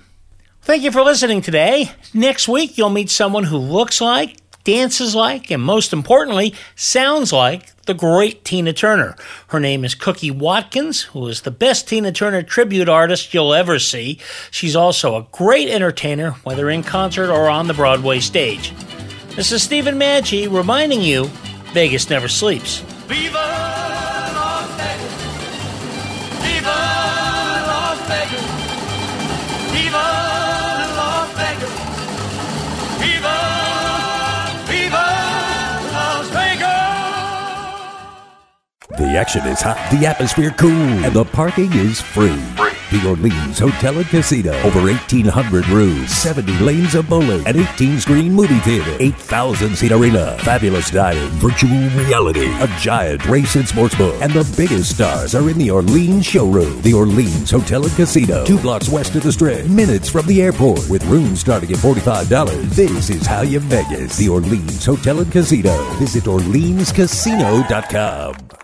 Thank 0.63 0.83
you 0.83 0.91
for 0.91 1.03
listening 1.03 1.41
today. 1.43 1.93
Next 2.15 2.49
week 2.49 2.77
you'll 2.79 2.91
meet 2.91 3.11
someone 3.11 3.45
who 3.45 3.59
looks 3.59 4.01
like 4.01 4.39
dances 4.65 5.15
like, 5.15 5.51
and 5.51 5.63
most 5.63 5.93
importantly, 5.93 6.55
sounds 6.75 7.33
like 7.33 7.71
the 7.85 7.95
great 7.95 8.45
Tina 8.45 8.73
Turner. 8.73 9.15
Her 9.49 9.61
name 9.61 9.85
is 9.85 9.95
Cookie 9.95 10.31
Watkins, 10.31 11.03
who 11.03 11.29
is 11.29 11.43
the 11.43 11.51
best 11.51 11.89
Tina 11.89 12.13
Turner 12.13 12.43
tribute 12.43 12.89
artist 12.89 13.33
you'll 13.35 13.55
ever 13.55 13.79
see. 13.79 14.19
She's 14.51 14.75
also 14.75 15.17
a 15.17 15.27
great 15.33 15.69
entertainer, 15.69 16.33
whether 16.45 16.71
in 16.71 16.83
concert 16.83 17.31
or 17.31 17.49
on 17.49 17.69
the 17.69 17.75
Broadway 17.75 18.21
stage. 18.21 18.73
This 19.37 19.53
is 19.53 19.63
Stephen 19.63 19.99
Maggi 19.99 20.51
reminding 20.51 21.03
you 21.03 21.27
Vegas 21.73 22.09
never 22.09 22.29
sleeps. 22.29 22.83
The 38.97 39.17
action 39.17 39.45
is 39.47 39.61
hot, 39.61 39.77
the 39.91 40.07
atmosphere 40.07 40.55
cool, 40.57 40.71
and 40.71 41.13
the 41.13 41.25
parking 41.25 41.73
is 41.73 42.01
free. 42.01 42.41
The 42.93 43.09
Orleans 43.09 43.59
Hotel 43.59 43.99
and 43.99 44.07
Casino. 44.07 44.53
Over 44.63 44.83
1,800 44.83 45.67
rooms, 45.69 46.13
70 46.13 46.61
lanes 46.61 46.95
of 46.95 47.09
bowling, 47.09 47.45
an 47.45 47.57
18 47.57 47.99
screen 47.99 48.33
movie 48.33 48.61
theater, 48.61 48.97
8,000 49.01 49.75
seat 49.75 49.91
arena, 49.91 50.39
fabulous 50.43 50.93
dining, 50.93 51.29
virtual 51.41 51.77
reality, 52.05 52.47
a 52.61 52.69
giant 52.79 53.27
race 53.27 53.57
and 53.57 53.67
sports 53.67 53.97
book, 53.97 54.15
and 54.23 54.33
the 54.33 54.45
biggest 54.57 54.95
stars 54.95 55.35
are 55.35 55.51
in 55.51 55.59
the 55.59 55.73
Orleans 55.73 56.25
showroom. 56.25 56.81
The 56.83 56.95
Orleans 56.95 57.51
Hotel 57.51 57.85
and 57.85 57.93
Casino. 57.97 58.45
Two 58.45 58.61
blocks 58.61 58.89
west 58.89 59.17
of 59.17 59.25
the 59.25 59.33
strip, 59.33 59.67
minutes 59.67 60.09
from 60.09 60.25
the 60.27 60.41
airport, 60.41 60.89
with 60.89 61.05
rooms 61.07 61.41
starting 61.41 61.73
at 61.73 61.79
$45. 61.79 62.71
This 62.77 63.11
is 63.11 63.27
how 63.27 63.41
you 63.41 63.59
Vegas. 63.59 64.17
The 64.19 64.29
Orleans 64.29 64.87
Hotel 64.87 65.19
and 65.19 65.33
Casino. 65.33 65.77
Visit 65.95 66.23
OrleansCasino.com. 66.25 68.64